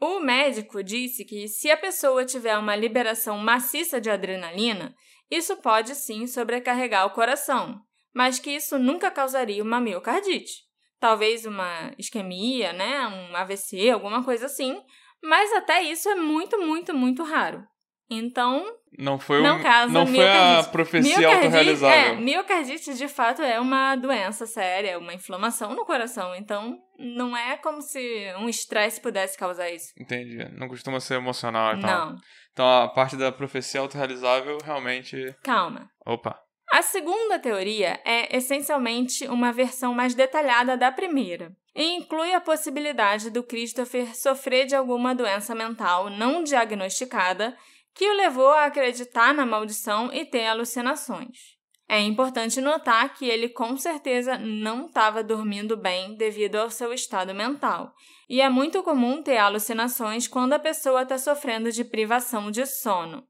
O 0.00 0.18
médico 0.18 0.82
disse 0.82 1.24
que 1.24 1.46
se 1.46 1.70
a 1.70 1.76
pessoa 1.76 2.24
tiver 2.24 2.58
uma 2.58 2.74
liberação 2.74 3.38
maciça 3.38 4.00
de 4.00 4.10
adrenalina, 4.10 4.92
isso 5.30 5.56
pode 5.56 5.94
sim 5.94 6.26
sobrecarregar 6.26 7.06
o 7.06 7.10
coração, 7.10 7.80
mas 8.14 8.38
que 8.38 8.50
isso 8.50 8.78
nunca 8.78 9.10
causaria 9.10 9.62
uma 9.62 9.80
miocardite. 9.80 10.62
Talvez 11.00 11.44
uma 11.44 11.92
isquemia, 11.98 12.72
né, 12.72 13.06
um 13.06 13.36
AVC, 13.36 13.90
alguma 13.90 14.24
coisa 14.24 14.46
assim, 14.46 14.80
mas 15.22 15.52
até 15.52 15.82
isso 15.82 16.08
é 16.08 16.14
muito, 16.14 16.58
muito, 16.60 16.94
muito 16.94 17.22
raro. 17.22 17.66
Então, 18.10 18.64
Não 18.98 19.18
foi, 19.18 19.42
Não 19.42 19.58
um, 19.58 19.62
causa 19.62 19.92
não 19.92 20.06
foi 20.06 20.28
a 20.28 20.62
profecia 20.64 21.18
Miocardite, 21.18 21.24
é, 21.24 21.46
autorrealizável. 21.46 22.16
miocardite 22.20 22.94
de 22.94 23.08
fato 23.08 23.42
é 23.42 23.58
uma 23.58 23.96
doença 23.96 24.46
séria, 24.46 24.90
é 24.90 24.98
uma 24.98 25.14
inflamação 25.14 25.74
no 25.74 25.84
coração. 25.86 26.34
Então, 26.34 26.78
não 26.98 27.36
é 27.36 27.56
como 27.56 27.80
se 27.80 27.98
um 28.38 28.48
estresse 28.48 29.00
pudesse 29.00 29.38
causar 29.38 29.70
isso. 29.70 29.92
Entendi. 29.98 30.36
Não 30.52 30.68
costuma 30.68 31.00
ser 31.00 31.14
emocional 31.14 31.76
e 31.76 31.80
tal. 31.80 32.10
Não, 32.10 32.16
Então 32.54 32.66
a 32.66 32.88
parte 32.88 33.16
da 33.16 33.32
profecia 33.32 33.80
autorrealizável 33.80 34.58
realmente. 34.64 35.36
calma. 35.42 35.90
Opa. 36.06 36.40
A 36.70 36.82
segunda 36.82 37.38
teoria 37.38 38.00
é 38.04 38.36
essencialmente 38.36 39.26
uma 39.26 39.52
versão 39.52 39.92
mais 39.92 40.14
detalhada 40.14 40.76
da 40.76 40.90
primeira 40.90 41.52
e 41.74 41.96
inclui 41.96 42.32
a 42.32 42.40
possibilidade 42.40 43.28
do 43.28 43.42
Christopher 43.42 44.16
sofrer 44.16 44.66
de 44.66 44.76
alguma 44.76 45.14
doença 45.14 45.54
mental 45.54 46.08
não 46.08 46.44
diagnosticada 46.44 47.56
que 47.92 48.08
o 48.08 48.14
levou 48.14 48.52
a 48.52 48.66
acreditar 48.66 49.34
na 49.34 49.44
maldição 49.44 50.12
e 50.12 50.24
ter 50.24 50.46
alucinações. 50.46 51.53
É 51.88 52.00
importante 52.00 52.60
notar 52.60 53.14
que 53.14 53.26
ele 53.26 53.48
com 53.48 53.76
certeza 53.76 54.38
não 54.38 54.86
estava 54.86 55.22
dormindo 55.22 55.76
bem 55.76 56.16
devido 56.16 56.56
ao 56.56 56.70
seu 56.70 56.92
estado 56.92 57.34
mental, 57.34 57.94
e 58.28 58.40
é 58.40 58.48
muito 58.48 58.82
comum 58.82 59.22
ter 59.22 59.36
alucinações 59.36 60.26
quando 60.26 60.54
a 60.54 60.58
pessoa 60.58 61.02
está 61.02 61.18
sofrendo 61.18 61.70
de 61.70 61.84
privação 61.84 62.50
de 62.50 62.64
sono. 62.64 63.26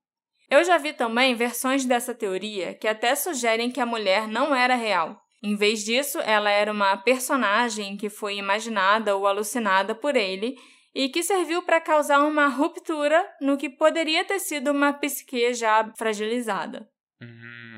Eu 0.49 0.62
já 0.62 0.79
vi 0.79 0.93
também 0.93 1.35
versões 1.35 1.85
dessa 1.85 2.14
teoria 2.14 2.75
que 2.75 2.87
até 2.87 3.14
sugerem 3.14 3.71
que 3.71 3.81
a 3.81 3.87
mulher 3.87 4.29
não 4.29 4.55
era 4.55 4.75
real. 4.75 5.21
Em 5.43 5.57
vez 5.57 5.85
disso, 5.85 6.19
ela 6.21 6.51
era 6.51 6.73
uma 6.73 6.97
personagem 6.97 7.97
que 7.97 8.09
foi 8.09 8.37
imaginada 8.37 9.17
ou 9.17 9.27
alucinada 9.27 9.95
por 9.95 10.17
ele 10.17 10.57
e 10.95 11.09
que 11.09 11.23
serviu 11.23 11.61
para 11.62 11.81
causar 11.81 12.21
uma 12.21 12.47
ruptura 12.47 13.23
no 13.40 13.57
que 13.57 13.69
poderia 13.69 14.25
ter 14.25 14.38
sido 14.38 14.71
uma 14.71 14.93
psique 14.93 15.53
já 15.53 15.93
fragilizada. 15.99 16.88
Uhum. 17.21 17.73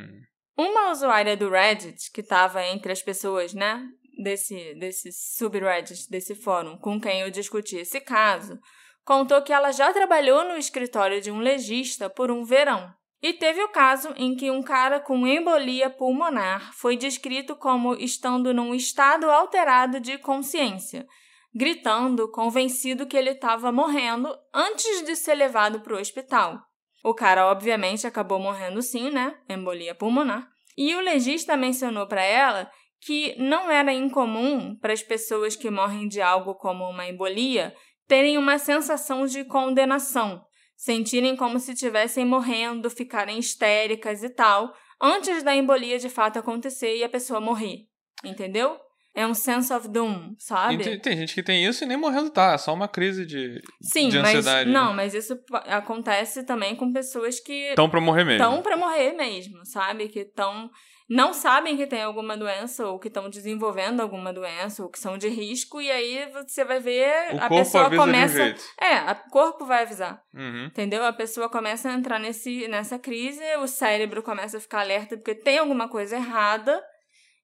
Uma 0.56 0.90
usuária 0.90 1.36
do 1.36 1.50
Reddit, 1.50 2.10
que 2.10 2.22
estava 2.22 2.64
entre 2.64 2.90
as 2.90 3.02
pessoas, 3.02 3.52
né, 3.52 3.86
desse, 4.16 4.74
desse 4.74 5.12
subreddit, 5.12 6.10
desse 6.10 6.34
fórum, 6.34 6.78
com 6.78 6.98
quem 6.98 7.20
eu 7.20 7.30
discuti 7.30 7.76
esse 7.76 8.00
caso, 8.00 8.58
contou 9.04 9.42
que 9.42 9.52
ela 9.52 9.70
já 9.70 9.92
trabalhou 9.92 10.44
no 10.44 10.56
escritório 10.56 11.20
de 11.20 11.30
um 11.30 11.40
legista 11.40 12.08
por 12.08 12.30
um 12.30 12.42
verão. 12.42 12.90
E 13.22 13.34
teve 13.34 13.62
o 13.62 13.68
caso 13.68 14.14
em 14.16 14.34
que 14.34 14.50
um 14.50 14.62
cara 14.62 14.98
com 14.98 15.26
embolia 15.26 15.90
pulmonar 15.90 16.72
foi 16.74 16.96
descrito 16.96 17.54
como 17.54 17.94
estando 17.94 18.54
num 18.54 18.74
estado 18.74 19.30
alterado 19.30 20.00
de 20.00 20.16
consciência, 20.16 21.06
gritando, 21.54 22.30
convencido 22.30 23.06
que 23.06 23.16
ele 23.16 23.30
estava 23.30 23.70
morrendo 23.70 24.34
antes 24.54 25.02
de 25.04 25.16
ser 25.16 25.34
levado 25.34 25.80
para 25.80 25.94
o 25.94 26.00
hospital. 26.00 26.62
O 27.06 27.14
cara, 27.14 27.46
obviamente, 27.46 28.04
acabou 28.04 28.40
morrendo 28.40 28.82
sim, 28.82 29.10
né? 29.12 29.38
Embolia 29.48 29.94
pulmonar. 29.94 30.48
E 30.76 30.92
o 30.96 31.00
legista 31.00 31.56
mencionou 31.56 32.08
para 32.08 32.24
ela 32.24 32.68
que 33.00 33.36
não 33.38 33.70
era 33.70 33.94
incomum 33.94 34.74
para 34.74 34.92
as 34.92 35.04
pessoas 35.04 35.54
que 35.54 35.70
morrem 35.70 36.08
de 36.08 36.20
algo 36.20 36.56
como 36.56 36.82
uma 36.84 37.06
embolia 37.06 37.72
terem 38.08 38.36
uma 38.36 38.58
sensação 38.58 39.24
de 39.24 39.44
condenação, 39.44 40.44
sentirem 40.76 41.36
como 41.36 41.60
se 41.60 41.74
estivessem 41.74 42.24
morrendo, 42.24 42.90
ficarem 42.90 43.38
histéricas 43.38 44.24
e 44.24 44.28
tal, 44.28 44.74
antes 45.00 45.44
da 45.44 45.54
embolia 45.54 46.00
de 46.00 46.08
fato 46.08 46.40
acontecer 46.40 46.96
e 46.96 47.04
a 47.04 47.08
pessoa 47.08 47.40
morrer. 47.40 47.86
Entendeu? 48.24 48.80
É 49.16 49.26
um 49.26 49.32
sense 49.32 49.72
of 49.72 49.88
doom, 49.88 50.34
sabe? 50.38 50.84
Tem, 50.84 51.00
tem, 51.00 51.16
gente 51.16 51.34
que 51.34 51.42
tem 51.42 51.64
isso 51.64 51.82
e 51.82 51.86
nem 51.86 51.96
morrendo 51.96 52.28
tá, 52.28 52.52
é 52.52 52.58
só 52.58 52.74
uma 52.74 52.86
crise 52.86 53.24
de, 53.24 53.62
Sim, 53.80 54.10
de 54.10 54.18
ansiedade. 54.18 54.70
Mas, 54.70 54.74
não, 54.74 54.92
mas 54.92 55.14
isso 55.14 55.38
acontece 55.64 56.44
também 56.44 56.76
com 56.76 56.92
pessoas 56.92 57.40
que 57.40 57.70
estão 57.70 57.88
para 57.88 57.98
morrer 58.00 58.24
mesmo. 58.24 58.44
Estão 58.44 58.62
para 58.62 58.76
morrer 58.76 59.12
mesmo, 59.14 59.64
sabe? 59.64 60.08
Que 60.08 60.20
estão 60.20 60.70
não 61.08 61.32
sabem 61.32 61.76
que 61.76 61.86
tem 61.86 62.02
alguma 62.02 62.36
doença 62.36 62.84
ou 62.86 62.98
que 62.98 63.06
estão 63.08 63.30
desenvolvendo 63.30 64.00
alguma 64.00 64.32
doença 64.32 64.82
ou 64.82 64.90
que 64.90 64.98
são 64.98 65.16
de 65.16 65.28
risco 65.28 65.80
e 65.80 65.88
aí 65.88 66.28
você 66.32 66.64
vai 66.64 66.80
ver 66.80 67.32
o 67.32 67.36
a 67.36 67.48
corpo 67.48 67.54
pessoa 67.56 67.86
avisa 67.86 68.02
começa 68.02 68.34
de 68.34 68.40
um 68.40 68.44
jeito. 68.44 68.62
é 68.80 69.12
o 69.12 69.30
corpo 69.30 69.64
vai 69.64 69.82
avisar 69.82 70.20
Uhum. 70.34 70.66
entendeu 70.66 71.04
a 71.04 71.12
pessoa 71.12 71.48
começa 71.48 71.88
a 71.88 71.94
entrar 71.94 72.18
nesse 72.18 72.66
nessa 72.66 72.98
crise 72.98 73.40
o 73.62 73.68
cérebro 73.68 74.20
começa 74.20 74.56
a 74.56 74.60
ficar 74.60 74.80
alerta 74.80 75.16
porque 75.16 75.34
tem 75.34 75.58
alguma 75.58 75.88
coisa 75.88 76.16
errada 76.16 76.82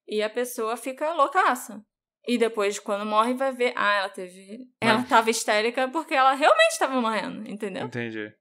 e 0.07 0.21
a 0.21 0.29
pessoa 0.29 0.75
fica 0.77 1.13
loucaça 1.13 1.81
e 2.27 2.37
depois 2.37 2.79
quando 2.79 3.05
morre 3.05 3.33
vai 3.33 3.51
ver 3.51 3.73
ah 3.75 3.95
ela 3.99 4.09
teve 4.09 4.59
ela 4.81 4.95
Mas- 4.95 5.03
estava 5.03 5.29
histérica 5.29 5.87
porque 5.89 6.13
ela 6.13 6.33
realmente 6.33 6.71
estava 6.71 6.99
morrendo 6.99 7.49
entendeu 7.49 7.85
Entendi. 7.85 8.31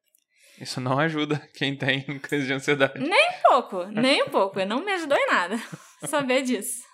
Isso 0.61 0.81
não 0.81 0.99
ajuda 0.99 1.39
quem 1.55 1.75
tem 1.77 2.03
crise 2.21 2.47
de 2.47 2.53
ansiedade. 2.53 3.03
Um 3.03 3.11
pouco, 3.49 3.85
nem 3.87 4.23
um 4.23 4.29
pouco. 4.29 4.61
Não 4.65 4.85
me 4.85 4.93
ajudou 4.93 5.17
em 5.19 5.27
nada 5.27 5.57
saber 6.07 6.43
disso. 6.43 6.85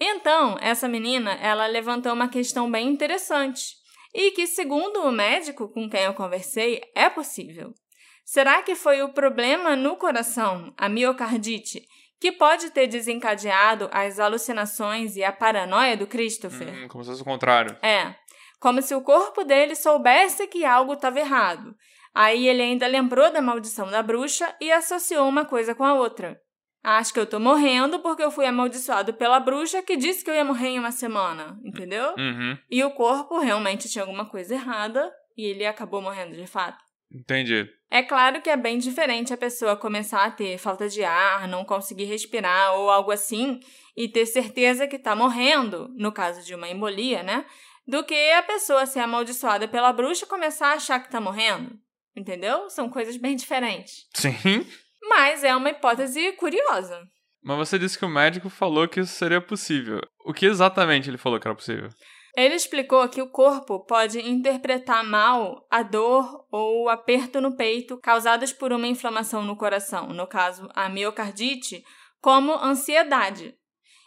Então, 0.00 0.56
essa 0.60 0.88
menina, 0.88 1.32
ela 1.34 1.66
levantou 1.66 2.12
uma 2.12 2.28
questão 2.28 2.70
bem 2.70 2.88
interessante 2.88 3.74
e 4.14 4.30
que, 4.30 4.46
segundo 4.46 5.02
o 5.02 5.10
médico 5.10 5.68
com 5.68 5.90
quem 5.90 6.02
eu 6.04 6.14
conversei, 6.14 6.80
é 6.94 7.10
possível. 7.10 7.74
Será 8.24 8.62
que 8.62 8.74
foi 8.74 9.02
o 9.02 9.12
problema 9.12 9.74
no 9.74 9.96
coração, 9.96 10.72
a 10.76 10.88
miocardite, 10.88 11.82
que 12.20 12.32
pode 12.32 12.70
ter 12.70 12.86
desencadeado 12.86 13.88
as 13.92 14.18
alucinações 14.18 15.16
e 15.16 15.22
a 15.22 15.32
paranoia 15.32 15.96
do 15.96 16.06
Christopher? 16.06 16.68
Hum, 16.68 16.88
como 16.88 17.04
se 17.04 17.10
fosse 17.10 17.22
o 17.22 17.24
contrário. 17.24 17.76
É, 17.82 18.14
como 18.60 18.82
se 18.82 18.94
o 18.94 19.02
corpo 19.02 19.44
dele 19.44 19.74
soubesse 19.74 20.46
que 20.46 20.64
algo 20.64 20.94
estava 20.94 21.20
errado. 21.20 21.74
Aí 22.14 22.48
ele 22.48 22.62
ainda 22.62 22.86
lembrou 22.86 23.30
da 23.30 23.40
maldição 23.40 23.90
da 23.90 24.02
bruxa 24.02 24.54
e 24.60 24.72
associou 24.72 25.28
uma 25.28 25.44
coisa 25.44 25.74
com 25.74 25.84
a 25.84 25.94
outra. 25.94 26.40
Acho 26.82 27.12
que 27.12 27.20
eu 27.20 27.26
tô 27.26 27.38
morrendo 27.38 28.00
porque 28.00 28.22
eu 28.22 28.30
fui 28.30 28.46
amaldiçoado 28.46 29.12
pela 29.12 29.38
bruxa 29.40 29.82
que 29.82 29.96
disse 29.96 30.24
que 30.24 30.30
eu 30.30 30.34
ia 30.34 30.44
morrer 30.44 30.68
em 30.68 30.78
uma 30.78 30.92
semana, 30.92 31.58
entendeu? 31.64 32.14
Uhum. 32.16 32.56
E 32.70 32.82
o 32.82 32.90
corpo 32.92 33.38
realmente 33.38 33.88
tinha 33.88 34.02
alguma 34.02 34.28
coisa 34.28 34.54
errada 34.54 35.12
e 35.36 35.44
ele 35.44 35.66
acabou 35.66 36.00
morrendo 36.00 36.34
de 36.34 36.46
fato. 36.46 36.78
Entendi. 37.12 37.68
É 37.90 38.02
claro 38.02 38.42
que 38.42 38.50
é 38.50 38.56
bem 38.56 38.78
diferente 38.78 39.32
a 39.32 39.36
pessoa 39.36 39.76
começar 39.76 40.24
a 40.24 40.30
ter 40.30 40.58
falta 40.58 40.88
de 40.88 41.02
ar, 41.02 41.48
não 41.48 41.64
conseguir 41.64 42.04
respirar 42.04 42.74
ou 42.74 42.90
algo 42.90 43.10
assim 43.10 43.60
e 43.96 44.08
ter 44.08 44.26
certeza 44.26 44.86
que 44.86 44.98
tá 44.98 45.16
morrendo, 45.16 45.88
no 45.96 46.12
caso 46.12 46.44
de 46.44 46.54
uma 46.54 46.68
embolia, 46.68 47.22
né? 47.22 47.46
Do 47.86 48.04
que 48.04 48.30
a 48.32 48.42
pessoa 48.42 48.84
ser 48.84 49.00
amaldiçoada 49.00 49.66
pela 49.66 49.92
bruxa 49.92 50.26
e 50.26 50.28
começar 50.28 50.68
a 50.68 50.74
achar 50.74 51.00
que 51.00 51.10
tá 51.10 51.20
morrendo. 51.20 51.78
Entendeu? 52.14 52.68
São 52.68 52.90
coisas 52.90 53.16
bem 53.16 53.34
diferentes. 53.34 54.06
Sim. 54.14 54.66
Mas 55.02 55.42
é 55.42 55.56
uma 55.56 55.70
hipótese 55.70 56.32
curiosa. 56.32 57.08
Mas 57.42 57.56
você 57.56 57.78
disse 57.78 57.98
que 57.98 58.04
o 58.04 58.08
médico 58.08 58.50
falou 58.50 58.86
que 58.86 59.00
isso 59.00 59.14
seria 59.14 59.40
possível. 59.40 60.00
O 60.24 60.34
que 60.34 60.44
exatamente 60.44 61.08
ele 61.08 61.16
falou 61.16 61.40
que 61.40 61.48
era 61.48 61.54
possível? 61.54 61.88
Ele 62.38 62.54
explicou 62.54 63.08
que 63.08 63.20
o 63.20 63.28
corpo 63.28 63.80
pode 63.80 64.20
interpretar 64.20 65.02
mal 65.02 65.66
a 65.68 65.82
dor 65.82 66.46
ou 66.52 66.84
o 66.84 66.88
aperto 66.88 67.40
no 67.40 67.56
peito 67.56 67.98
causados 67.98 68.52
por 68.52 68.72
uma 68.72 68.86
inflamação 68.86 69.42
no 69.42 69.56
coração, 69.56 70.10
no 70.10 70.24
caso 70.24 70.68
a 70.72 70.88
miocardite, 70.88 71.82
como 72.20 72.52
ansiedade. 72.52 73.56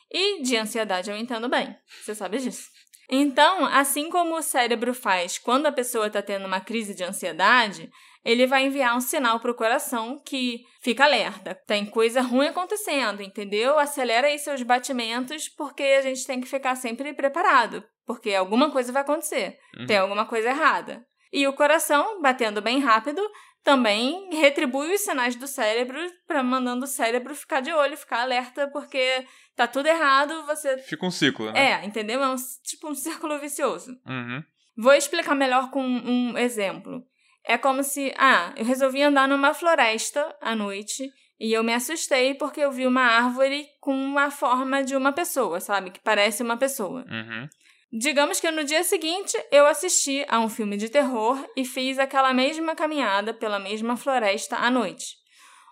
E 0.10 0.42
de 0.44 0.56
ansiedade 0.56 1.12
eu 1.12 1.18
entendo 1.18 1.50
bem, 1.50 1.76
você 2.02 2.16
sabe 2.16 2.38
disso. 2.38 2.70
Então, 3.10 3.66
assim 3.66 4.10
como 4.10 4.38
o 4.38 4.42
cérebro 4.42 4.94
faz 4.94 5.38
quando 5.38 5.66
a 5.66 5.72
pessoa 5.72 6.08
está 6.08 6.22
tendo 6.22 6.46
uma 6.46 6.62
crise 6.62 6.96
de 6.96 7.04
ansiedade, 7.04 7.92
ele 8.24 8.48
vai 8.48 8.66
enviar 8.66 8.96
um 8.96 9.02
sinal 9.02 9.40
para 9.40 9.52
o 9.52 9.56
coração 9.56 10.22
que 10.24 10.64
fica 10.82 11.04
alerta. 11.04 11.56
Tem 11.68 11.86
coisa 11.86 12.22
ruim 12.22 12.48
acontecendo, 12.48 13.22
entendeu? 13.22 13.78
Acelera 13.78 14.28
aí 14.28 14.38
seus 14.40 14.62
batimentos, 14.62 15.50
porque 15.50 15.84
a 15.84 16.02
gente 16.02 16.26
tem 16.26 16.40
que 16.40 16.48
ficar 16.48 16.76
sempre 16.76 17.14
preparado, 17.14 17.84
porque 18.12 18.34
alguma 18.34 18.70
coisa 18.72 18.92
vai 18.92 19.04
acontecer, 19.04 19.58
Uhum. 19.78 19.86
tem 19.86 19.98
alguma 19.98 20.26
coisa 20.26 20.50
errada. 20.50 21.06
E 21.32 21.48
o 21.48 21.54
coração, 21.54 22.22
batendo 22.22 22.62
bem 22.62 22.80
rápido, 22.80 23.22
também 23.64 24.30
retribui 24.34 24.94
os 24.94 25.00
sinais 25.02 25.36
do 25.36 25.48
cérebro 25.48 25.98
para 26.28 26.44
mandando 26.44 26.84
o 26.84 26.88
cérebro 26.88 27.34
ficar 27.34 27.62
de 27.62 27.72
olho, 27.72 27.96
ficar 27.96 28.22
alerta, 28.22 28.68
porque 28.68 29.26
tá 29.56 29.66
tudo 29.66 29.86
errado, 29.88 30.46
você 30.46 30.78
Fica 30.80 31.06
um 31.06 31.12
ciclo, 31.12 31.50
né? 31.52 31.72
é, 31.82 31.86
entendeu? 31.86 32.22
É 32.22 32.28
um, 32.28 32.36
tipo 32.64 32.90
um 32.90 32.96
círculo 32.96 33.40
vicioso. 33.40 33.92
Uhum. 34.06 34.44
Vou 34.78 34.94
explicar 34.94 35.36
melhor 35.36 35.70
com 35.72 35.82
um 35.84 36.38
exemplo. 36.38 37.02
É 37.46 37.58
como 37.58 37.82
se, 37.84 38.14
ah, 38.18 38.54
eu 38.58 38.66
resolvi 38.66 39.02
andar 39.02 39.28
numa 39.28 39.54
floresta 39.54 40.36
à 40.42 40.54
noite 40.56 41.10
e 41.40 41.54
eu 41.54 41.64
me 41.64 41.74
assustei 41.74 42.34
porque 42.36 42.60
eu 42.62 42.72
vi 42.72 42.86
uma 42.86 43.02
árvore 43.04 43.66
com 43.80 44.18
a 44.20 44.30
forma 44.30 44.84
de 44.84 44.96
uma 44.96 45.12
pessoa, 45.14 45.60
sabe? 45.60 45.92
Que 45.92 46.00
parece 46.02 46.44
uma 46.44 46.58
pessoa. 46.58 47.06
Uhum. 47.10 47.48
Digamos 47.92 48.40
que 48.40 48.50
no 48.50 48.64
dia 48.64 48.84
seguinte 48.84 49.38
eu 49.52 49.66
assisti 49.66 50.26
a 50.30 50.40
um 50.40 50.48
filme 50.48 50.78
de 50.78 50.88
terror 50.88 51.38
e 51.58 51.66
fiz 51.66 52.00
aquela 52.00 52.34
mesma 52.34 52.74
caminhada 52.74 53.34
pela 53.34 53.60
mesma 53.60 53.98
floresta 53.98 54.56
à 54.56 54.72
noite. 54.72 55.18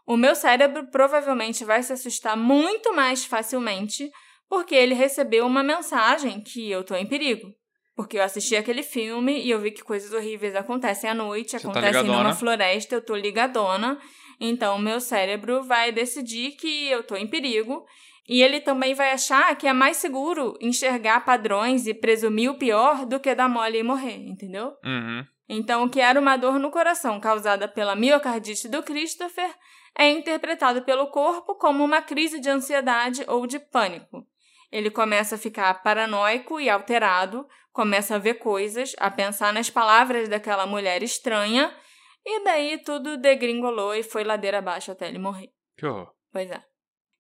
O 0.06 0.18
meu 0.18 0.36
cérebro 0.36 0.90
provavelmente 0.92 1.64
vai 1.64 1.82
se 1.82 1.94
assustar 1.94 2.36
muito 2.36 2.94
mais 2.94 3.24
facilmente 3.24 4.12
porque 4.50 4.76
ele 4.76 4.96
recebeu 4.96 5.46
uma 5.46 5.64
mensagem 5.64 6.42
que 6.42 6.70
eu 6.70 6.84
tô 6.84 6.96
em 6.96 7.06
perigo. 7.06 7.54
Porque 7.96 8.18
eu 8.18 8.24
assisti 8.24 8.56
aquele 8.56 8.82
filme 8.84 9.40
e 9.40 9.50
eu 9.52 9.60
vi 9.60 9.72
que 9.72 9.84
coisas 9.84 10.12
horríveis 10.12 10.56
acontecem 10.56 11.10
à 11.10 11.14
noite, 11.14 11.52
Você 11.52 11.60
tá 11.60 11.70
acontecem 11.70 12.02
ligadona. 12.02 12.24
numa 12.24 12.36
floresta, 12.36 12.96
eu 12.96 13.06
tô 13.06 13.16
ligadona. 13.16 13.98
Então 14.42 14.76
o 14.78 14.80
meu 14.80 15.00
cérebro 15.00 15.64
vai 15.64 15.92
decidir 15.92 16.52
que 16.52 16.88
eu 16.90 17.04
tô 17.04 17.16
em 17.16 17.28
perigo 17.28 17.86
e 18.30 18.44
ele 18.44 18.62
também 18.62 18.94
vai 18.94 19.12
achar 19.12 19.56
que 19.56 19.68
é 19.68 19.74
mais 19.74 19.98
seguro 19.98 20.56
enxergar 20.62 21.26
padrões 21.26 21.88
e 21.88 21.96
presumir 21.96 22.52
o 22.52 22.60
pior 22.60 23.04
do 23.08 23.20
que 23.20 23.34
dar 23.34 23.50
mole 23.50 23.80
e 23.80 23.84
morrer, 23.84 24.18
entendeu? 24.18 24.78
Uhum. 24.86 25.26
Então, 25.50 25.84
o 25.84 25.90
que 25.90 26.00
era 26.00 26.20
uma 26.20 26.38
dor 26.38 26.60
no 26.60 26.70
coração 26.70 27.20
causada 27.20 27.68
pela 27.68 27.96
miocardite 27.96 28.68
do 28.68 28.84
Christopher 28.84 29.50
é 29.98 30.08
interpretado 30.12 30.84
pelo 30.84 31.08
corpo 31.08 31.56
como 31.56 31.84
uma 31.84 32.04
crise 32.04 32.40
de 32.40 32.48
ansiedade 32.48 33.26
ou 33.28 33.48
de 33.48 33.58
pânico. 33.58 34.28
Ele 34.72 34.92
começa 34.92 35.34
a 35.34 35.40
ficar 35.40 35.82
paranoico 35.82 36.60
e 36.60 36.70
alterado, 36.70 37.48
começa 37.72 38.14
a 38.14 38.20
ver 38.20 38.36
coisas, 38.36 38.96
a 39.00 39.10
pensar 39.10 39.52
nas 39.52 39.72
palavras 39.72 40.30
daquela 40.30 40.68
mulher 40.68 41.02
estranha, 41.02 41.76
e 42.24 42.44
daí 42.44 42.78
tudo 42.78 43.18
degringolou 43.18 43.96
e 43.96 44.04
foi 44.04 44.24
ladeira 44.24 44.60
abaixo 44.60 44.92
até 44.92 45.08
ele 45.08 45.18
morrer. 45.18 45.50
Que 45.76 45.88
horror. 45.88 46.14
Pois 46.32 46.52
é. 46.52 46.69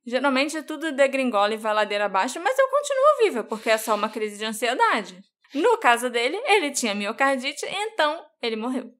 Geralmente 0.10 0.63
tudo 0.63 0.91
degringola 0.91 1.54
e 1.54 1.58
vai 1.58 1.72
ladeira 1.72 2.06
abaixo, 2.06 2.39
mas 2.39 2.58
eu 2.58 2.67
continuo 2.67 3.24
viva, 3.24 3.43
porque 3.43 3.69
é 3.69 3.78
só 3.78 3.93
uma 3.93 4.10
crise 4.10 4.39
de 4.39 4.45
ansiedade. 4.45 5.22
No 5.54 5.78
caso 5.78 6.10
dele, 6.10 6.36
ele 6.45 6.72
tinha 6.72 6.95
miocardite, 6.95 7.63
então 7.69 8.26
ele 8.41 8.56
morreu. 8.56 8.91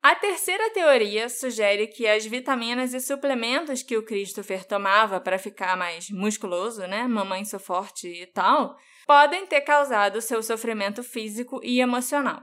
A 0.00 0.14
terceira 0.14 0.70
teoria 0.70 1.28
sugere 1.28 1.88
que 1.88 2.06
as 2.06 2.24
vitaminas 2.24 2.94
e 2.94 3.00
suplementos 3.00 3.82
que 3.82 3.96
o 3.96 4.04
Christopher 4.04 4.64
tomava 4.64 5.20
para 5.20 5.36
ficar 5.36 5.76
mais 5.76 6.10
musculoso, 6.10 6.86
né, 6.86 7.08
mamãe 7.08 7.44
sou 7.44 7.58
forte 7.58 8.06
e 8.06 8.26
tal, 8.26 8.76
podem 9.04 9.48
ter 9.48 9.62
causado 9.62 10.20
seu 10.20 10.40
sofrimento 10.44 11.02
físico 11.02 11.58
e 11.60 11.80
emocional. 11.80 12.40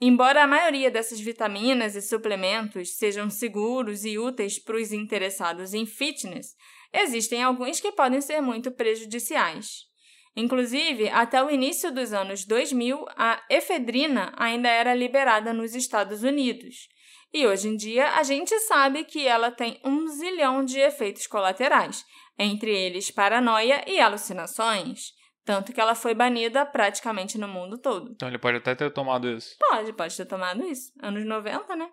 Embora 0.00 0.42
a 0.42 0.46
maioria 0.46 0.90
dessas 0.90 1.20
vitaminas 1.20 1.94
e 1.94 2.00
suplementos 2.00 2.96
sejam 2.96 3.28
seguros 3.28 4.06
e 4.06 4.18
úteis 4.18 4.58
para 4.58 4.78
os 4.78 4.90
interessados 4.90 5.74
em 5.74 5.84
fitness, 5.84 6.56
existem 6.92 7.42
alguns 7.42 7.80
que 7.80 7.92
podem 7.92 8.20
ser 8.20 8.40
muito 8.40 8.70
prejudiciais. 8.70 9.90
Inclusive, 10.36 11.08
até 11.08 11.42
o 11.42 11.50
início 11.50 11.92
dos 11.92 12.12
anos 12.12 12.44
2000, 12.44 13.04
a 13.16 13.42
efedrina 13.50 14.32
ainda 14.36 14.68
era 14.68 14.94
liberada 14.94 15.52
nos 15.52 15.74
Estados 15.74 16.22
Unidos. 16.22 16.88
E 17.32 17.46
hoje 17.46 17.68
em 17.68 17.76
dia, 17.76 18.12
a 18.12 18.22
gente 18.22 18.58
sabe 18.60 19.04
que 19.04 19.26
ela 19.26 19.50
tem 19.50 19.80
um 19.84 20.08
zilhão 20.08 20.64
de 20.64 20.80
efeitos 20.80 21.26
colaterais, 21.26 22.04
entre 22.38 22.70
eles 22.70 23.10
paranoia 23.10 23.84
e 23.86 24.00
alucinações. 24.00 25.12
Tanto 25.44 25.72
que 25.72 25.80
ela 25.80 25.94
foi 25.94 26.14
banida 26.14 26.64
praticamente 26.66 27.38
no 27.38 27.48
mundo 27.48 27.78
todo. 27.78 28.10
Então 28.12 28.28
ele 28.28 28.38
pode 28.38 28.58
até 28.58 28.74
ter 28.74 28.92
tomado 28.92 29.28
isso. 29.28 29.56
Pode, 29.58 29.92
pode 29.92 30.16
ter 30.16 30.26
tomado 30.26 30.64
isso. 30.64 30.92
Anos 31.02 31.24
90, 31.24 31.76
né? 31.76 31.88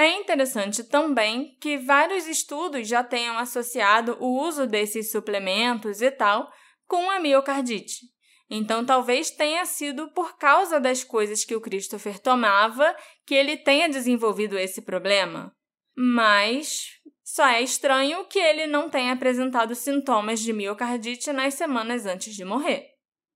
É 0.00 0.16
interessante 0.16 0.82
também 0.82 1.58
que 1.60 1.76
vários 1.76 2.26
estudos 2.26 2.88
já 2.88 3.04
tenham 3.04 3.36
associado 3.36 4.16
o 4.18 4.42
uso 4.42 4.66
desses 4.66 5.10
suplementos 5.10 6.00
e 6.00 6.10
tal 6.10 6.50
com 6.88 7.10
a 7.10 7.20
miocardite. 7.20 8.06
Então, 8.48 8.82
talvez 8.82 9.30
tenha 9.30 9.62
sido 9.66 10.10
por 10.12 10.38
causa 10.38 10.80
das 10.80 11.04
coisas 11.04 11.44
que 11.44 11.54
o 11.54 11.60
Christopher 11.60 12.18
tomava 12.18 12.96
que 13.26 13.34
ele 13.34 13.58
tenha 13.58 13.90
desenvolvido 13.90 14.58
esse 14.58 14.80
problema. 14.80 15.54
Mas 15.94 16.98
só 17.22 17.46
é 17.46 17.60
estranho 17.60 18.24
que 18.24 18.38
ele 18.38 18.66
não 18.66 18.88
tenha 18.88 19.12
apresentado 19.12 19.74
sintomas 19.74 20.40
de 20.40 20.54
miocardite 20.54 21.30
nas 21.30 21.52
semanas 21.52 22.06
antes 22.06 22.34
de 22.34 22.42
morrer. 22.42 22.89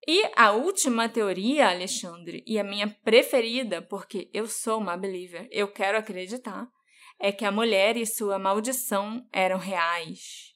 E 0.07 0.31
a 0.37 0.53
última 0.53 1.09
teoria, 1.09 1.69
Alexandre, 1.69 2.43
e 2.47 2.59
a 2.59 2.65
minha 2.65 2.89
preferida, 2.89 3.81
porque 3.83 4.31
eu 4.33 4.47
sou 4.47 4.79
uma 4.79 4.97
believer, 4.97 5.49
eu 5.51 5.69
quero 5.69 5.99
acreditar, 5.99 6.67
é 7.19 7.33
que 7.33 7.45
a 7.45 7.53
mulher 7.53 7.97
e 7.97 8.05
sua 8.05 8.39
maldição 8.39 9.27
eram 9.33 9.59
reais. 9.59 10.53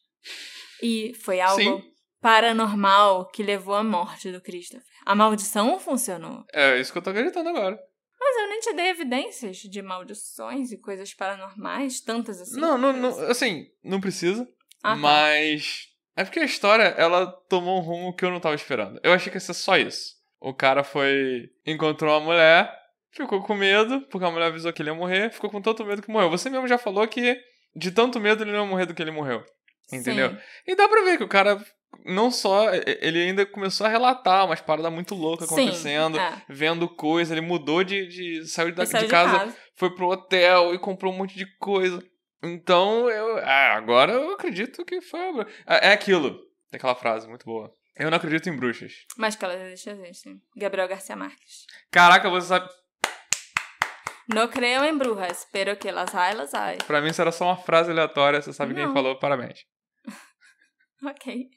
E 0.83 1.15
foi 1.15 1.41
algo 1.41 1.63
Sim 1.63 1.99
paranormal 2.21 3.29
que 3.31 3.43
levou 3.43 3.75
à 3.75 3.83
morte 3.83 4.31
do 4.31 4.41
Christopher. 4.41 4.85
A 5.05 5.15
maldição 5.15 5.79
funcionou. 5.79 6.45
É 6.53 6.79
isso 6.79 6.93
que 6.93 6.99
eu 6.99 7.03
tô 7.03 7.11
acreditando 7.11 7.49
agora. 7.49 7.79
Mas 8.21 8.37
eu 8.37 8.49
nem 8.49 8.61
te 8.61 8.75
dei 8.75 8.89
evidências 8.89 9.59
de 9.59 9.81
maldições 9.81 10.73
e 10.73 10.81
coisas 10.81 11.15
paranormais, 11.15 12.01
tantas 12.01 12.41
assim. 12.41 12.61
Não, 12.61 12.77
não, 12.77 12.93
não 12.93 13.09
assim, 13.31 13.67
não 13.83 14.01
precisa. 14.01 14.47
Ah, 14.83 14.91
tá. 14.91 14.97
Mas. 14.97 15.88
É 16.19 16.25
porque 16.25 16.41
a 16.41 16.45
história, 16.45 16.83
ela 16.99 17.29
tomou 17.49 17.79
um 17.79 17.81
rumo 17.81 18.13
que 18.13 18.25
eu 18.25 18.31
não 18.33 18.41
tava 18.41 18.57
esperando. 18.57 18.99
Eu 19.05 19.13
achei 19.13 19.31
que 19.31 19.37
ia 19.37 19.41
ser 19.41 19.55
só 19.55 19.77
isso. 19.79 20.17
O 20.41 20.53
cara 20.53 20.83
foi. 20.83 21.49
encontrou 21.65 22.13
uma 22.13 22.27
mulher, 22.27 22.69
ficou 23.13 23.41
com 23.41 23.55
medo, 23.55 24.01
porque 24.11 24.27
a 24.27 24.31
mulher 24.31 24.47
avisou 24.47 24.73
que 24.73 24.83
ele 24.83 24.91
ia 24.91 24.97
morrer, 24.97 25.31
ficou 25.31 25.49
com 25.49 25.63
tanto 25.63 25.87
medo 25.87 26.03
que 26.03 26.11
morreu. 26.11 26.29
Você 26.29 26.51
mesmo 26.51 26.67
já 26.67 26.77
falou 26.77 27.07
que 27.07 27.41
de 27.77 27.93
tanto 27.93 28.19
medo 28.19 28.43
ele 28.43 28.51
não 28.51 28.65
ia 28.65 28.67
morrer 28.67 28.87
do 28.87 28.95
que 28.95 29.01
ele 29.01 29.13
morreu. 29.13 29.45
Entendeu? 29.93 30.31
Sim. 30.31 30.39
E 30.67 30.75
dá 30.75 30.89
pra 30.89 31.05
ver 31.05 31.19
que 31.19 31.23
o 31.23 31.29
cara 31.29 31.65
não 32.05 32.33
só. 32.33 32.69
Ele 32.75 33.23
ainda 33.23 33.47
começou 33.47 33.87
a 33.87 33.91
relatar 33.91 34.45
umas 34.45 34.61
paradas 34.61 34.93
muito 34.93 35.15
loucas 35.15 35.49
Sim, 35.49 35.55
acontecendo, 35.55 36.19
é. 36.19 36.43
vendo 36.49 36.89
coisa. 36.89 37.33
Ele 37.33 37.43
mudou 37.43 37.85
de. 37.85 38.09
de 38.09 38.45
saiu, 38.49 38.75
da, 38.75 38.85
saiu 38.85 39.03
de, 39.03 39.07
de 39.07 39.11
casa, 39.11 39.39
casa. 39.39 39.57
foi 39.77 39.95
pro 39.95 40.09
hotel 40.09 40.75
e 40.75 40.81
comprou 40.81 41.13
um 41.13 41.17
monte 41.17 41.37
de 41.37 41.47
coisa. 41.59 42.03
Então, 42.43 43.09
eu. 43.11 43.39
ah, 43.39 43.75
agora 43.75 44.13
eu 44.13 44.33
acredito 44.33 44.85
que 44.85 45.01
foi. 45.01 45.19
É 45.67 45.89
é 45.89 45.93
aquilo. 45.93 46.39
Aquela 46.73 46.95
frase 46.95 47.27
muito 47.29 47.45
boa. 47.45 47.73
Eu 47.97 48.11
não 48.11 48.17
acredito 48.17 48.49
em 48.49 48.57
bruxas. 48.57 48.93
Mas 49.17 49.35
que 49.35 49.45
elas 49.45 49.61
existem. 49.87 50.41
Gabriel 50.57 50.87
Garcia 50.87 51.17
Marques. 51.17 51.67
Caraca, 51.91 52.31
você 52.31 52.47
sabe. 52.49 52.69
Não 54.33 54.47
creiam 54.47 54.85
em 54.85 54.97
brujas, 54.97 55.49
pero 55.51 55.75
que 55.77 55.91
las 55.91 56.15
hay, 56.15 56.35
las 56.35 56.53
hay. 56.55 56.77
Pra 56.87 57.01
mim 57.01 57.09
isso 57.09 57.21
era 57.23 57.33
só 57.33 57.47
uma 57.47 57.57
frase 57.57 57.91
aleatória. 57.91 58.41
Você 58.43 58.53
sabe 58.53 58.75
quem 58.75 58.87
Não. 58.87 58.93
falou, 58.93 59.19
parabéns. 59.19 59.65
Ok. 61.05 61.49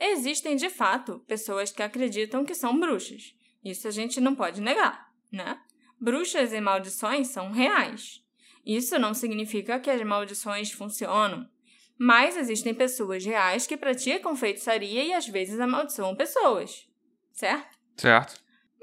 Existem, 0.00 0.56
de 0.56 0.70
fato, 0.70 1.20
pessoas 1.28 1.70
que 1.70 1.82
acreditam 1.82 2.44
que 2.46 2.54
são 2.54 2.78
bruxas. 2.80 3.34
Isso 3.62 3.86
a 3.86 3.90
gente 3.90 4.20
não 4.20 4.34
pode 4.34 4.60
negar, 4.60 5.06
né? 5.30 5.60
Bruxas 6.00 6.52
e 6.52 6.60
maldições 6.60 7.28
são 7.28 7.52
reais. 7.52 8.21
Isso 8.64 8.98
não 8.98 9.12
significa 9.12 9.80
que 9.80 9.90
as 9.90 10.02
maldições 10.02 10.70
funcionam. 10.70 11.48
Mas 11.98 12.36
existem 12.36 12.74
pessoas 12.74 13.24
reais 13.24 13.66
que 13.66 13.76
praticam 13.76 14.34
feitiçaria 14.34 15.04
e 15.04 15.12
às 15.12 15.26
vezes 15.26 15.60
amaldiçoam 15.60 16.16
pessoas. 16.16 16.88
Certo? 17.32 17.78
Certo. 17.96 18.40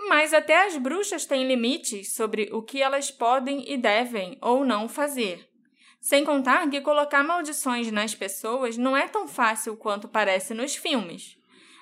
Mas 0.08 0.34
até 0.34 0.66
as 0.66 0.78
bruxas 0.78 1.26
têm 1.26 1.48
limites 1.48 2.14
sobre 2.14 2.50
o 2.52 2.62
que 2.62 2.82
elas 2.82 3.12
podem 3.12 3.70
e 3.72 3.78
devem 3.78 4.38
ou 4.42 4.64
não 4.64 4.88
fazer. 4.88 5.50
Sem 6.00 6.24
contar 6.24 6.70
que 6.70 6.80
colocar 6.80 7.24
maldições 7.24 7.92
nas 7.92 8.16
pessoas 8.16 8.78
não 8.78 8.96
é 8.96 9.08
tão 9.08 9.28
fácil 9.28 9.76
quanto 9.76 10.08
parece 10.08 10.54
nos 10.54 10.76
filmes. 10.76 11.38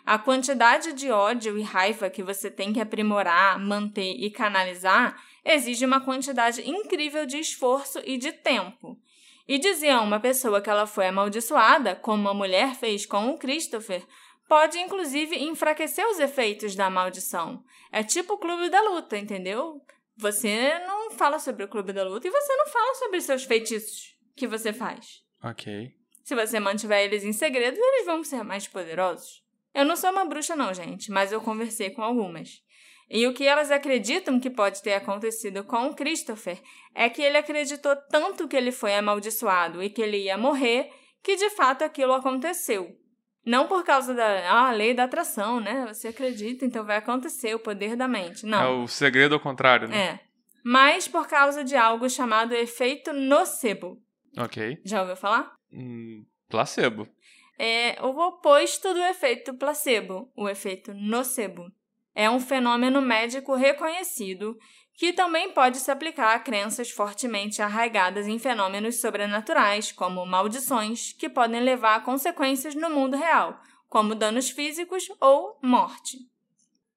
A 0.07 0.17
quantidade 0.17 0.93
de 0.93 1.11
ódio 1.11 1.57
e 1.57 1.61
raiva 1.61 2.09
que 2.09 2.23
você 2.23 2.49
tem 2.49 2.71
que 2.71 2.79
aprimorar, 2.79 3.59
manter 3.59 4.15
e 4.17 4.31
canalizar 4.31 5.21
exige 5.43 5.85
uma 5.85 5.99
quantidade 5.99 6.61
incrível 6.61 7.25
de 7.25 7.37
esforço 7.37 7.99
e 8.05 8.17
de 8.17 8.31
tempo. 8.31 8.97
E 9.45 9.59
dizer 9.59 9.89
a 9.89 9.99
uma 9.99 10.17
pessoa 10.17 10.61
que 10.61 10.69
ela 10.69 10.87
foi 10.87 11.07
amaldiçoada, 11.07 11.93
como 11.93 12.29
a 12.29 12.33
mulher 12.33 12.73
fez 12.75 13.05
com 13.05 13.31
o 13.31 13.37
Christopher, 13.37 14.01
pode 14.47 14.79
inclusive 14.79 15.43
enfraquecer 15.43 16.07
os 16.07 16.19
efeitos 16.19 16.73
da 16.73 16.89
maldição. 16.89 17.61
É 17.91 18.01
tipo 18.01 18.35
o 18.35 18.37
clube 18.37 18.69
da 18.69 18.79
luta, 18.79 19.17
entendeu? 19.17 19.81
Você 20.15 20.79
não 20.87 21.11
fala 21.11 21.37
sobre 21.37 21.65
o 21.65 21.67
clube 21.67 21.91
da 21.91 22.05
luta 22.05 22.25
e 22.25 22.31
você 22.31 22.55
não 22.55 22.67
fala 22.67 22.95
sobre 22.95 23.19
seus 23.19 23.43
feitiços 23.43 24.17
que 24.37 24.47
você 24.47 24.71
faz. 24.71 25.21
Ok. 25.43 25.91
Se 26.23 26.33
você 26.33 26.61
mantiver 26.61 27.03
eles 27.03 27.25
em 27.25 27.33
segredo, 27.33 27.77
eles 27.77 28.05
vão 28.05 28.23
ser 28.23 28.41
mais 28.41 28.69
poderosos. 28.69 29.45
Eu 29.73 29.85
não 29.85 29.95
sou 29.95 30.11
uma 30.11 30.25
bruxa, 30.25 30.55
não, 30.55 30.73
gente, 30.73 31.11
mas 31.11 31.31
eu 31.31 31.41
conversei 31.41 31.89
com 31.89 32.01
algumas. 32.01 32.61
E 33.09 33.25
o 33.25 33.33
que 33.33 33.45
elas 33.45 33.71
acreditam 33.71 34.39
que 34.39 34.49
pode 34.49 34.81
ter 34.81 34.93
acontecido 34.93 35.63
com 35.63 35.87
o 35.87 35.95
Christopher 35.95 36.59
é 36.93 37.09
que 37.09 37.21
ele 37.21 37.37
acreditou 37.37 37.95
tanto 38.09 38.47
que 38.47 38.55
ele 38.55 38.71
foi 38.71 38.95
amaldiçoado 38.95 39.81
e 39.81 39.89
que 39.89 40.01
ele 40.01 40.17
ia 40.17 40.37
morrer, 40.37 40.89
que 41.23 41.35
de 41.35 41.49
fato 41.51 41.83
aquilo 41.83 42.13
aconteceu. 42.13 42.93
Não 43.45 43.65
por 43.65 43.85
causa 43.85 44.13
da 44.13 44.51
ah, 44.51 44.71
lei 44.71 44.93
da 44.93 45.05
atração, 45.05 45.61
né? 45.61 45.85
Você 45.87 46.09
acredita, 46.09 46.65
então 46.65 46.83
vai 46.83 46.97
acontecer 46.97 47.55
o 47.55 47.59
poder 47.59 47.95
da 47.95 48.05
mente. 48.05 48.45
Não. 48.45 48.61
É 48.61 48.67
o 48.67 48.87
segredo 48.89 49.35
ao 49.35 49.39
contrário, 49.39 49.87
né? 49.87 49.97
É. 49.97 50.19
Mas 50.65 51.07
por 51.07 51.29
causa 51.29 51.63
de 51.63 51.77
algo 51.77 52.09
chamado 52.09 52.53
efeito 52.53 53.13
nocebo. 53.13 54.01
Ok. 54.37 54.81
Já 54.83 54.99
ouviu 54.99 55.15
falar? 55.15 55.53
Hum, 55.71 56.25
placebo. 56.49 57.07
É 57.57 57.97
o 58.03 58.09
oposto 58.27 58.93
do 58.93 58.99
efeito 58.99 59.53
placebo, 59.55 60.31
o 60.35 60.47
efeito 60.47 60.93
nocebo. 60.93 61.71
É 62.13 62.29
um 62.29 62.39
fenômeno 62.39 63.01
médico 63.01 63.55
reconhecido 63.55 64.57
que 64.97 65.13
também 65.13 65.51
pode 65.51 65.77
se 65.77 65.91
aplicar 65.91 66.33
a 66.33 66.39
crenças 66.39 66.89
fortemente 66.89 67.61
arraigadas 67.61 68.27
em 68.27 68.39
fenômenos 68.39 68.99
sobrenaturais, 68.99 69.91
como 69.91 70.25
maldições, 70.25 71.13
que 71.13 71.29
podem 71.29 71.61
levar 71.61 71.95
a 71.95 72.01
consequências 72.01 72.73
no 72.73 72.89
mundo 72.89 73.15
real, 73.15 73.59
como 73.87 74.15
danos 74.15 74.49
físicos 74.49 75.07
ou 75.21 75.59
morte. 75.61 76.17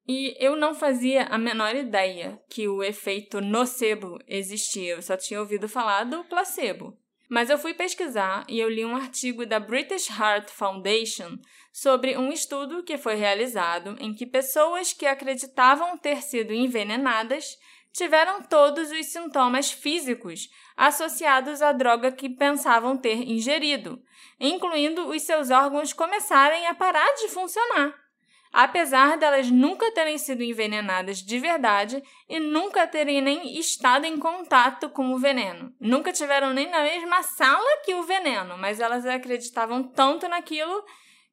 E 0.09 0.35
eu 0.41 0.57
não 0.57 0.75
fazia 0.75 1.25
a 1.25 1.37
menor 1.37 1.77
ideia 1.77 2.43
que 2.49 2.67
o 2.67 2.83
efeito 2.83 3.41
nocebo 3.41 4.19
existia, 4.27 4.95
eu 4.95 5.03
só 5.03 5.17
tinha 5.17 5.39
ouvido 5.39 5.69
falar 5.69 6.05
do 6.05 6.25
placebo. 6.25 6.99
Mas 7.31 7.49
eu 7.49 7.57
fui 7.57 7.73
pesquisar 7.73 8.45
e 8.49 8.59
eu 8.59 8.69
li 8.69 8.85
um 8.85 8.97
artigo 8.97 9.47
da 9.47 9.61
British 9.61 10.11
Heart 10.11 10.51
Foundation 10.51 11.39
sobre 11.73 12.19
um 12.19 12.33
estudo 12.33 12.83
que 12.83 12.99
foi 12.99 13.15
realizado 13.15 13.97
em 14.01 14.13
que 14.13 14.27
pessoas 14.27 14.93
que 14.93 15.07
acreditavam 15.07 15.97
ter 15.97 16.23
sido 16.23 16.53
envenenadas 16.53 17.57
tiveram 17.93 18.43
todos 18.43 18.91
os 18.91 19.07
sintomas 19.07 19.71
físicos 19.71 20.51
associados 20.77 21.63
à 21.63 21.71
droga 21.71 22.11
que 22.11 22.29
pensavam 22.29 22.97
ter 22.97 23.23
ingerido, 23.23 24.03
incluindo 24.41 25.07
os 25.09 25.23
seus 25.23 25.51
órgãos 25.51 25.93
começarem 25.93 26.67
a 26.67 26.75
parar 26.75 27.15
de 27.15 27.29
funcionar 27.29 28.10
apesar 28.53 29.17
delas 29.17 29.51
nunca 29.51 29.91
terem 29.93 30.19
sido 30.19 30.43
envenenadas 30.43 31.19
de 31.19 31.39
verdade 31.39 32.03
e 32.29 32.41
nunca 32.41 32.87
terem 32.87 33.21
nem 33.21 33.59
estado 33.59 34.05
em 34.05 34.19
contato 34.19 34.89
com 34.91 35.13
o 35.13 35.19
veneno. 35.19 35.73
Nunca 35.81 36.13
tiveram 36.13 36.53
nem 36.53 36.69
na 36.69 36.83
mesma 36.83 37.23
sala 37.23 37.83
que 37.85 37.95
o 37.95 38.03
veneno, 38.03 38.57
mas 38.59 38.81
elas 38.81 39.07
acreditavam 39.07 39.83
tanto 39.83 40.29
naquilo 40.29 40.85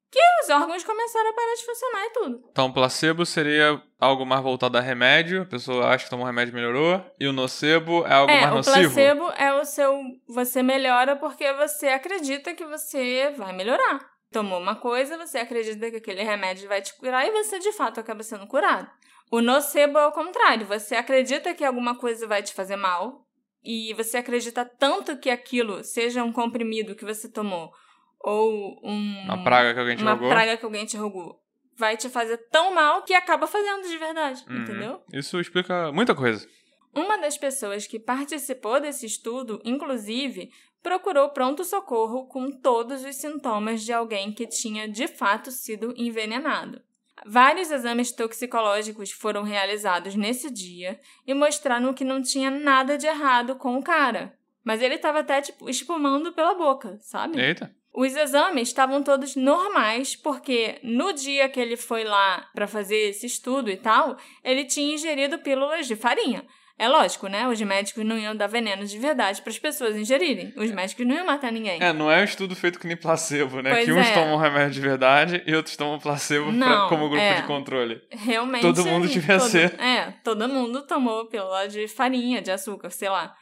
que 0.09 0.19
os 0.43 0.49
órgãos 0.49 0.83
começaram 0.85 1.29
a 1.29 1.33
parar 1.33 1.55
de 1.55 1.65
funcionar 1.65 2.05
e 2.05 2.09
tudo. 2.11 2.49
Então, 2.51 2.71
placebo 2.71 3.25
seria 3.25 3.81
algo 3.99 4.25
mais 4.25 4.41
voltado 4.41 4.77
a 4.77 4.81
remédio, 4.81 5.41
a 5.41 5.45
pessoa 5.45 5.87
acha 5.87 6.05
que 6.05 6.09
tomou 6.09 6.23
um 6.23 6.27
remédio 6.27 6.53
e 6.53 6.55
melhorou, 6.55 7.03
e 7.19 7.27
o 7.27 7.33
nocebo 7.33 8.05
é 8.05 8.13
algo 8.13 8.31
é, 8.31 8.41
mais 8.41 8.53
nocivo? 8.53 8.77
o 8.77 8.81
placebo 8.93 9.31
é 9.37 9.53
o 9.53 9.65
seu... 9.65 10.01
você 10.29 10.63
melhora 10.63 11.17
porque 11.17 11.51
você 11.53 11.87
acredita 11.87 12.53
que 12.53 12.65
você 12.65 13.31
vai 13.31 13.51
melhorar 13.53 14.16
tomou 14.31 14.59
uma 14.59 14.75
coisa, 14.75 15.17
você 15.17 15.37
acredita 15.39 15.89
que 15.89 15.97
aquele 15.97 16.23
remédio 16.23 16.67
vai 16.67 16.81
te 16.81 16.93
curar 16.95 17.25
e 17.27 17.31
você 17.31 17.59
de 17.59 17.71
fato 17.71 17.99
acaba 17.99 18.23
sendo 18.23 18.47
curado. 18.47 18.89
O 19.31 19.41
nocebo 19.41 19.97
é 19.97 20.07
o 20.07 20.11
contrário, 20.11 20.65
você 20.65 20.95
acredita 20.95 21.53
que 21.53 21.63
alguma 21.65 21.95
coisa 21.97 22.25
vai 22.27 22.41
te 22.43 22.53
fazer 22.53 22.75
mal 22.77 23.25
e 23.63 23.93
você 23.95 24.17
acredita 24.17 24.63
tanto 24.63 25.17
que 25.17 25.29
aquilo 25.29 25.83
seja 25.83 26.23
um 26.23 26.31
comprimido 26.31 26.95
que 26.95 27.03
você 27.03 27.29
tomou 27.29 27.71
ou 28.19 28.79
um, 28.83 29.23
uma 29.25 29.43
praga 29.43 29.73
que 29.73 29.79
alguém 29.79 29.95
te 29.97 30.01
uma 30.03 30.13
rogou. 30.13 30.29
praga 30.29 30.57
que 30.57 30.65
alguém 30.65 30.85
te 30.85 30.97
rogou 30.97 31.39
vai 31.75 31.95
te 31.95 32.09
fazer 32.09 32.37
tão 32.49 32.73
mal 32.73 33.03
que 33.03 33.13
acaba 33.13 33.45
fazendo 33.45 33.87
de 33.87 33.97
verdade, 33.97 34.43
Uhum. 34.49 34.57
entendeu? 34.61 35.01
Isso 35.13 35.39
explica 35.39 35.91
muita 35.91 36.15
coisa. 36.15 36.47
Uma 36.95 37.17
das 37.17 37.37
pessoas 37.37 37.85
que 37.85 37.99
participou 37.99 38.79
desse 38.79 39.05
estudo, 39.05 39.61
inclusive, 39.63 40.49
procurou 40.87 41.27
pronto-socorro 41.27 42.27
com 42.27 42.49
todos 42.49 43.03
os 43.03 43.17
sintomas 43.17 43.83
de 43.83 43.91
alguém 43.91 44.31
que 44.31 44.47
tinha 44.47 44.87
de 44.87 45.05
fato 45.05 45.51
sido 45.51 45.93
envenenado. 45.97 46.81
Vários 47.25 47.69
exames 47.71 48.13
toxicológicos 48.13 49.11
foram 49.11 49.43
realizados 49.43 50.15
nesse 50.15 50.49
dia 50.49 50.97
e 51.25 51.33
mostraram 51.33 51.93
que 51.93 52.05
não 52.05 52.21
tinha 52.21 52.49
nada 52.49 52.97
de 52.97 53.05
errado 53.05 53.57
com 53.57 53.77
o 53.77 53.83
cara. 53.83 54.33
Mas 54.63 54.81
ele 54.81 54.95
estava 54.95 55.19
até 55.19 55.41
tipo, 55.41 55.69
espumando 55.69 56.31
pela 56.31 56.53
boca, 56.53 56.97
sabe? 57.01 57.37
Eita. 57.37 57.75
Os 57.93 58.15
exames 58.15 58.69
estavam 58.69 59.03
todos 59.03 59.35
normais, 59.35 60.15
porque 60.15 60.79
no 60.83 61.11
dia 61.11 61.49
que 61.49 61.59
ele 61.59 61.75
foi 61.75 62.05
lá 62.05 62.49
para 62.55 62.67
fazer 62.67 63.09
esse 63.09 63.25
estudo 63.25 63.69
e 63.69 63.75
tal, 63.75 64.15
ele 64.41 64.63
tinha 64.63 64.95
ingerido 64.95 65.39
pílulas 65.39 65.85
de 65.85 65.97
farinha. 65.97 66.45
É 66.79 66.87
lógico, 66.87 67.27
né? 67.27 67.47
Os 67.47 67.59
médicos 67.59 68.05
não 68.05 68.17
iam 68.19 68.35
dar 68.35 68.45
veneno 68.45 68.85
de 68.85 68.99
verdade 68.99 69.41
para 69.41 69.49
as 69.49 69.57
pessoas 69.57 69.95
ingerirem. 69.95 70.53
Os 70.55 70.69
médicos 70.69 71.07
não 71.07 71.15
iam 71.15 71.25
matar 71.25 71.51
ninguém. 71.51 71.81
É, 71.81 71.91
não 71.91 72.11
é 72.11 72.21
um 72.21 72.23
estudo 72.23 72.55
feito 72.55 72.77
que 72.79 72.85
nem 72.85 72.95
placebo, 72.95 73.63
né? 73.63 73.71
Pois 73.71 73.85
que 73.85 73.91
uns 73.93 74.05
é. 74.07 74.13
tomam 74.13 74.37
remédio 74.37 74.73
de 74.73 74.81
verdade 74.81 75.43
e 75.47 75.55
outros 75.55 75.75
tomam 75.75 75.97
placebo 75.99 76.45
pra- 76.45 76.53
Não, 76.53 76.87
como 76.89 77.09
grupo 77.09 77.23
é. 77.23 77.41
de 77.41 77.47
controle. 77.47 77.99
Realmente. 78.11 78.61
Todo 78.61 78.85
mundo 78.85 79.07
devia 79.07 79.39
todo- 79.39 79.49
ser. 79.49 79.73
É, 79.79 80.11
todo 80.23 80.47
mundo 80.47 80.85
tomou 80.85 81.25
pílula 81.25 81.67
de 81.67 81.87
farinha, 81.87 82.43
de 82.43 82.51
açúcar, 82.51 82.91
sei 82.91 83.09
lá. 83.09 83.33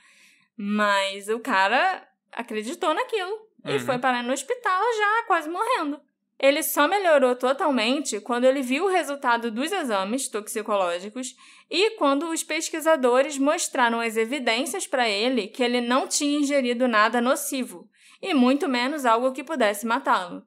Mas 0.58 1.28
o 1.28 1.40
cara 1.40 2.08
acreditou 2.32 2.94
naquilo 2.94 3.32
e 3.66 3.74
Uhum. 3.74 3.80
foi 3.80 3.98
parar 4.00 4.24
no 4.24 4.32
hospital 4.32 4.82
já, 4.98 5.24
quase 5.28 5.50
morrendo. 5.50 6.00
Ele 6.40 6.62
só 6.62 6.88
melhorou 6.88 7.36
totalmente 7.36 8.20
quando 8.20 8.44
ele 8.44 8.62
viu 8.62 8.86
o 8.86 8.90
resultado 8.90 9.50
dos 9.50 9.72
exames 9.72 10.28
toxicológicos 10.28 11.36
e 11.70 11.92
quando 11.92 12.30
os 12.30 12.44
pesquisadores 12.44 13.38
mostraram 13.38 14.02
as 14.02 14.18
evidências 14.18 14.86
para 14.86 15.08
ele 15.10 15.48
que 15.48 15.64
ele 15.64 15.80
não 15.80 16.08
tinha 16.08 16.40
ingerido 16.40 16.88
nada 16.88 17.22
nocivo 17.22 17.90
e 18.22 18.34
muito 18.34 18.68
menos 18.68 19.06
algo 19.06 19.32
que 19.32 19.44
pudesse 19.44 19.86
matá-lo. 19.86 20.44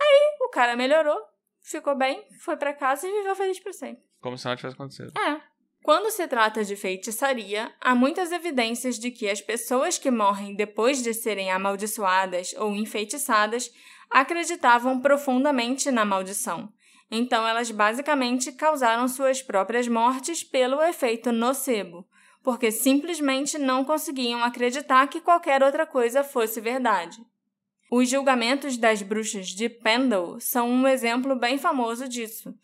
Aí 0.00 0.36
o 0.42 0.48
cara 0.50 0.76
melhorou, 0.76 1.18
ficou 1.62 1.96
bem, 1.96 2.22
foi 2.40 2.56
para 2.56 2.74
casa 2.74 3.06
e 3.06 3.12
viveu 3.12 3.34
feliz 3.34 3.58
para 3.60 3.72
sempre. 3.72 4.02
Como 4.20 4.36
se 4.36 4.44
nada 4.44 4.56
tivesse 4.56 4.74
acontecido. 4.74 5.12
É. 5.18 5.40
Quando 5.82 6.10
se 6.10 6.26
trata 6.28 6.62
de 6.62 6.76
feitiçaria, 6.76 7.74
há 7.80 7.94
muitas 7.94 8.30
evidências 8.32 8.98
de 8.98 9.10
que 9.10 9.28
as 9.28 9.40
pessoas 9.40 9.96
que 9.96 10.10
morrem 10.10 10.54
depois 10.54 11.02
de 11.02 11.14
serem 11.14 11.50
amaldiçoadas 11.50 12.54
ou 12.58 12.74
enfeitiçadas 12.74 13.70
acreditavam 14.10 15.00
profundamente 15.00 15.90
na 15.90 16.04
maldição. 16.04 16.72
Então, 17.10 17.46
elas 17.46 17.70
basicamente 17.70 18.52
causaram 18.52 19.06
suas 19.08 19.42
próprias 19.42 19.88
mortes 19.88 20.42
pelo 20.42 20.82
efeito 20.82 21.32
nocebo, 21.32 22.06
porque 22.42 22.70
simplesmente 22.70 23.58
não 23.58 23.84
conseguiam 23.84 24.42
acreditar 24.42 25.06
que 25.08 25.20
qualquer 25.20 25.62
outra 25.62 25.86
coisa 25.86 26.22
fosse 26.24 26.60
verdade. 26.60 27.18
Os 27.90 28.08
julgamentos 28.08 28.76
das 28.76 29.02
bruxas 29.02 29.48
de 29.48 29.68
Pendle 29.68 30.40
são 30.40 30.70
um 30.70 30.86
exemplo 30.86 31.34
bem 31.34 31.58
famoso 31.58 32.08
disso. 32.08 32.54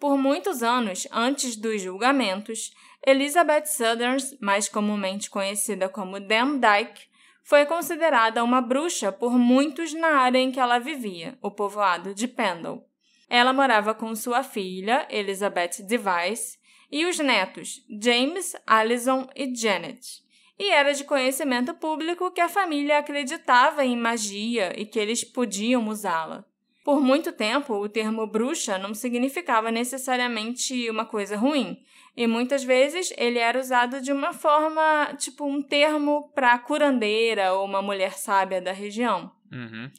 Por 0.00 0.16
muitos 0.16 0.62
anos 0.62 1.06
antes 1.12 1.54
dos 1.56 1.82
julgamentos, 1.82 2.72
Elizabeth 3.06 3.66
Southern, 3.66 4.16
mais 4.40 4.68
comumente 4.68 5.28
conhecida 5.28 5.88
como 5.88 6.18
Dame 6.18 6.58
Dyke, 6.58 7.11
foi 7.42 7.66
considerada 7.66 8.42
uma 8.42 8.60
bruxa 8.60 9.10
por 9.10 9.38
muitos 9.38 9.92
na 9.92 10.08
área 10.08 10.38
em 10.38 10.50
que 10.50 10.60
ela 10.60 10.78
vivia, 10.78 11.36
o 11.42 11.50
povoado 11.50 12.14
de 12.14 12.28
Pendle. 12.28 12.82
Ela 13.28 13.52
morava 13.52 13.94
com 13.94 14.14
sua 14.14 14.42
filha, 14.42 15.06
Elizabeth 15.10 15.82
Device, 15.86 16.58
e 16.90 17.06
os 17.06 17.18
netos, 17.18 17.82
James, 18.00 18.54
Alison 18.66 19.26
e 19.34 19.54
Janet. 19.54 20.22
E 20.58 20.70
era 20.70 20.92
de 20.92 21.04
conhecimento 21.04 21.72
público 21.74 22.30
que 22.30 22.40
a 22.40 22.48
família 22.48 22.98
acreditava 22.98 23.84
em 23.84 23.96
magia 23.96 24.72
e 24.76 24.84
que 24.84 24.98
eles 24.98 25.24
podiam 25.24 25.88
usá-la. 25.88 26.44
Por 26.84 27.00
muito 27.00 27.32
tempo, 27.32 27.74
o 27.74 27.88
termo 27.88 28.26
bruxa 28.26 28.76
não 28.76 28.92
significava 28.92 29.70
necessariamente 29.70 30.90
uma 30.90 31.06
coisa 31.06 31.36
ruim, 31.36 31.78
e 32.16 32.26
muitas 32.26 32.62
vezes 32.62 33.12
ele 33.16 33.38
era 33.38 33.58
usado 33.58 34.00
de 34.00 34.12
uma 34.12 34.32
forma, 34.32 35.14
tipo 35.18 35.46
um 35.46 35.62
termo 35.62 36.30
para 36.34 36.58
curandeira 36.58 37.54
ou 37.54 37.64
uma 37.64 37.80
mulher 37.80 38.12
sábia 38.14 38.60
da 38.60 38.72
região. 38.72 39.32
Uhum. 39.50 39.90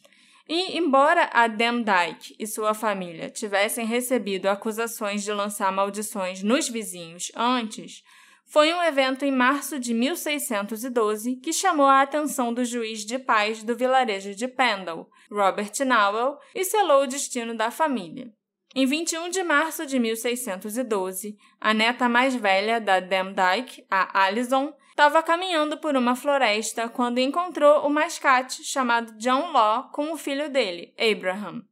E, 0.47 0.77
embora 0.77 1.29
a 1.31 1.47
Demdike 1.47 2.35
e 2.37 2.45
sua 2.45 2.73
família 2.73 3.29
tivessem 3.29 3.85
recebido 3.85 4.47
acusações 4.47 5.23
de 5.23 5.31
lançar 5.31 5.71
maldições 5.71 6.43
nos 6.43 6.67
vizinhos 6.67 7.31
antes, 7.35 8.03
foi 8.45 8.71
um 8.73 8.83
evento 8.83 9.25
em 9.25 9.31
março 9.31 9.79
de 9.79 9.93
1612 9.93 11.37
que 11.37 11.53
chamou 11.53 11.87
a 11.87 12.01
atenção 12.01 12.53
do 12.53 12.63
juiz 12.63 13.05
de 13.05 13.17
paz 13.17 13.63
do 13.63 13.75
vilarejo 13.75 14.35
de 14.35 14.47
Pendle, 14.47 15.07
Robert 15.31 15.71
Nowell, 15.85 16.37
e 16.53 16.63
selou 16.63 17.03
o 17.03 17.07
destino 17.07 17.55
da 17.55 17.71
família. 17.71 18.31
Em 18.75 18.87
21 18.87 19.29
de 19.29 19.43
março 19.43 19.85
de 19.85 19.99
1612, 19.99 21.37
a 21.61 21.75
neta 21.75 22.09
mais 22.09 22.33
velha 22.33 22.81
da 22.81 22.99
Demdike, 22.99 23.85
a 23.87 24.23
Alison, 24.23 24.73
estava 24.89 25.21
caminhando 25.21 25.77
por 25.77 25.95
uma 25.95 26.15
floresta 26.15 26.89
quando 26.89 27.19
encontrou 27.19 27.85
o 27.85 27.89
mascate 27.89 28.63
chamado 28.63 29.15
John 29.19 29.51
Law 29.51 29.91
com 29.91 30.11
o 30.11 30.17
filho 30.17 30.49
dele, 30.49 30.91
Abraham. 30.97 31.63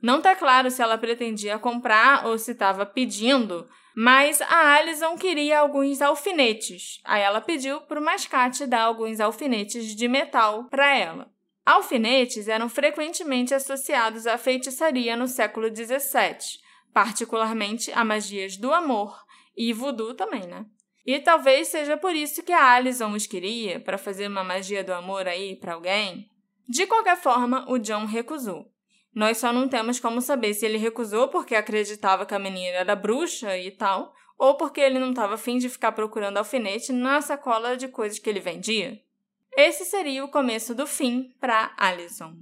Não 0.00 0.18
está 0.18 0.36
claro 0.36 0.70
se 0.70 0.80
ela 0.80 0.96
pretendia 0.96 1.58
comprar 1.58 2.24
ou 2.24 2.38
se 2.38 2.52
estava 2.52 2.86
pedindo, 2.86 3.68
mas 3.96 4.40
a 4.40 4.76
Alison 4.76 5.16
queria 5.16 5.58
alguns 5.58 6.00
alfinetes. 6.00 7.00
Aí 7.04 7.22
ela 7.22 7.40
pediu 7.40 7.80
para 7.80 7.98
o 8.00 8.04
mascate 8.04 8.68
dar 8.68 8.82
alguns 8.82 9.18
alfinetes 9.18 9.96
de 9.96 10.06
metal 10.06 10.68
para 10.70 10.96
ela. 10.96 11.28
Alfinetes 11.70 12.48
eram 12.48 12.68
frequentemente 12.68 13.54
associados 13.54 14.26
à 14.26 14.36
feitiçaria 14.36 15.14
no 15.14 15.28
século 15.28 15.68
XVII, 15.68 16.58
particularmente 16.92 17.92
a 17.92 18.04
magias 18.04 18.56
do 18.56 18.72
amor 18.72 19.16
e 19.56 19.72
voodoo 19.72 20.14
também, 20.14 20.48
né? 20.48 20.66
E 21.06 21.20
talvez 21.20 21.68
seja 21.68 21.96
por 21.96 22.12
isso 22.12 22.42
que 22.42 22.52
a 22.52 22.72
Alison 22.72 23.12
os 23.12 23.24
queria, 23.24 23.78
para 23.78 23.96
fazer 23.96 24.26
uma 24.26 24.42
magia 24.42 24.82
do 24.82 24.92
amor 24.92 25.28
aí 25.28 25.54
para 25.54 25.74
alguém. 25.74 26.28
De 26.68 26.88
qualquer 26.88 27.16
forma, 27.16 27.64
o 27.70 27.78
John 27.78 28.04
recusou. 28.04 28.66
Nós 29.14 29.38
só 29.38 29.52
não 29.52 29.68
temos 29.68 30.00
como 30.00 30.20
saber 30.20 30.54
se 30.54 30.66
ele 30.66 30.76
recusou 30.76 31.28
porque 31.28 31.54
acreditava 31.54 32.26
que 32.26 32.34
a 32.34 32.38
menina 32.40 32.78
era 32.78 32.96
bruxa 32.96 33.56
e 33.56 33.70
tal, 33.70 34.12
ou 34.36 34.56
porque 34.56 34.80
ele 34.80 34.98
não 34.98 35.10
estava 35.10 35.34
afim 35.34 35.56
de 35.56 35.68
ficar 35.68 35.92
procurando 35.92 36.38
alfinete 36.38 36.92
na 36.92 37.20
sacola 37.20 37.76
de 37.76 37.86
coisas 37.86 38.18
que 38.18 38.28
ele 38.28 38.40
vendia. 38.40 39.00
Esse 39.56 39.84
seria 39.84 40.24
o 40.24 40.28
começo 40.28 40.74
do 40.74 40.86
fim 40.86 41.34
para 41.40 41.72
Alison. 41.76 42.34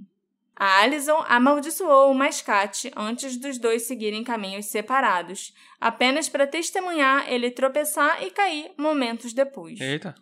A 0.55 0.81
Alison 0.81 1.23
amaldiçoou 1.27 2.11
o 2.11 2.13
mascate 2.13 2.91
antes 2.95 3.37
dos 3.37 3.57
dois 3.57 3.83
seguirem 3.83 4.25
caminhos 4.25 4.65
separados, 4.65 5.53
apenas 5.79 6.27
para 6.27 6.45
testemunhar 6.45 7.31
ele 7.31 7.49
tropeçar 7.49 8.21
e 8.21 8.29
cair 8.29 8.71
momentos 8.77 9.31
depois. 9.31 9.79
Eita. 9.79 10.13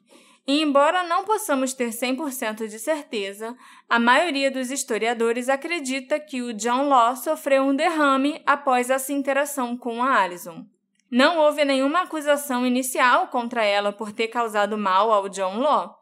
E 0.45 0.61
embora 0.61 1.03
não 1.03 1.25
possamos 1.25 1.73
ter 1.73 1.89
100% 1.89 2.67
de 2.67 2.79
certeza, 2.79 3.57
a 3.89 3.99
maioria 3.99 4.49
dos 4.49 4.71
historiadores 4.71 5.49
acredita 5.49 6.19
que 6.19 6.41
o 6.41 6.53
John 6.53 6.87
Law 6.87 7.17
sofreu 7.17 7.63
um 7.63 7.75
derrame 7.75 8.41
após 8.45 8.89
essa 8.89 9.11
interação 9.11 9.75
com 9.75 10.01
a 10.01 10.21
Alison. 10.21 10.65
Não 11.09 11.37
houve 11.39 11.65
nenhuma 11.65 12.03
acusação 12.03 12.65
inicial 12.65 13.27
contra 13.27 13.63
ela 13.63 13.91
por 13.91 14.11
ter 14.11 14.27
causado 14.27 14.77
mal 14.77 15.11
ao 15.11 15.27
John 15.27 15.57
Law. 15.57 15.97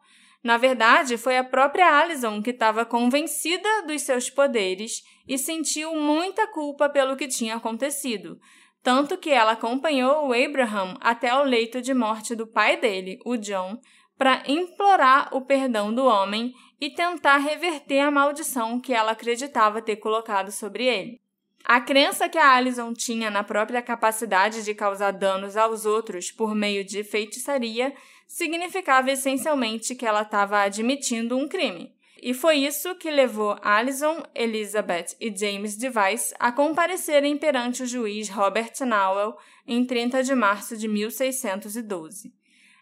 Na 0.46 0.56
verdade, 0.56 1.18
foi 1.18 1.36
a 1.36 1.42
própria 1.42 1.98
Alison 1.98 2.40
que 2.40 2.50
estava 2.50 2.84
convencida 2.84 3.68
dos 3.84 4.02
seus 4.02 4.30
poderes 4.30 5.02
e 5.26 5.36
sentiu 5.36 5.96
muita 5.96 6.46
culpa 6.46 6.88
pelo 6.88 7.16
que 7.16 7.26
tinha 7.26 7.56
acontecido, 7.56 8.38
tanto 8.80 9.18
que 9.18 9.28
ela 9.28 9.52
acompanhou 9.52 10.28
o 10.28 10.32
Abraham 10.32 10.96
até 11.00 11.34
o 11.34 11.42
leito 11.42 11.82
de 11.82 11.92
morte 11.92 12.36
do 12.36 12.46
pai 12.46 12.76
dele, 12.76 13.18
o 13.26 13.36
John, 13.36 13.80
para 14.16 14.44
implorar 14.46 15.34
o 15.34 15.40
perdão 15.40 15.92
do 15.92 16.04
homem 16.04 16.54
e 16.80 16.90
tentar 16.90 17.38
reverter 17.38 17.98
a 17.98 18.12
maldição 18.12 18.78
que 18.78 18.94
ela 18.94 19.10
acreditava 19.10 19.82
ter 19.82 19.96
colocado 19.96 20.52
sobre 20.52 20.84
ele. 20.84 21.20
A 21.64 21.80
crença 21.80 22.28
que 22.28 22.38
a 22.38 22.54
Alison 22.54 22.92
tinha 22.94 23.28
na 23.28 23.42
própria 23.42 23.82
capacidade 23.82 24.62
de 24.62 24.72
causar 24.72 25.10
danos 25.10 25.56
aos 25.56 25.84
outros 25.84 26.30
por 26.30 26.54
meio 26.54 26.84
de 26.84 27.02
feitiçaria 27.02 27.92
significava 28.26 29.10
essencialmente 29.10 29.94
que 29.94 30.06
ela 30.06 30.22
estava 30.22 30.60
admitindo 30.60 31.36
um 31.36 31.48
crime. 31.48 31.94
E 32.22 32.32
foi 32.32 32.56
isso 32.56 32.94
que 32.94 33.10
levou 33.10 33.56
Alison, 33.62 34.22
Elizabeth 34.34 35.14
e 35.20 35.34
James 35.36 35.76
Device 35.76 36.34
a 36.38 36.50
comparecerem 36.50 37.36
perante 37.36 37.82
o 37.82 37.86
juiz 37.86 38.28
Robert 38.28 38.72
Nowell 38.80 39.36
em 39.66 39.84
30 39.84 40.22
de 40.22 40.34
março 40.34 40.76
de 40.76 40.88
1612. 40.88 42.32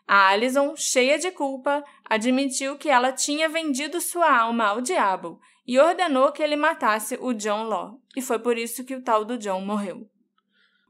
A 0.07 0.28
Alison, 0.28 0.74
cheia 0.76 1.18
de 1.18 1.30
culpa, 1.30 1.82
admitiu 2.05 2.76
que 2.76 2.88
ela 2.88 3.11
tinha 3.11 3.49
vendido 3.49 4.01
sua 4.01 4.38
alma 4.38 4.66
ao 4.66 4.80
diabo 4.80 5.40
e 5.66 5.78
ordenou 5.78 6.30
que 6.30 6.42
ele 6.42 6.57
matasse 6.57 7.18
o 7.20 7.32
John 7.32 7.64
Law, 7.64 7.99
e 8.14 8.20
foi 8.20 8.38
por 8.38 8.59
isso 8.59 8.84
que 8.84 8.95
o 8.95 9.03
tal 9.03 9.24
do 9.24 9.38
John 9.38 9.61
morreu. 9.62 10.09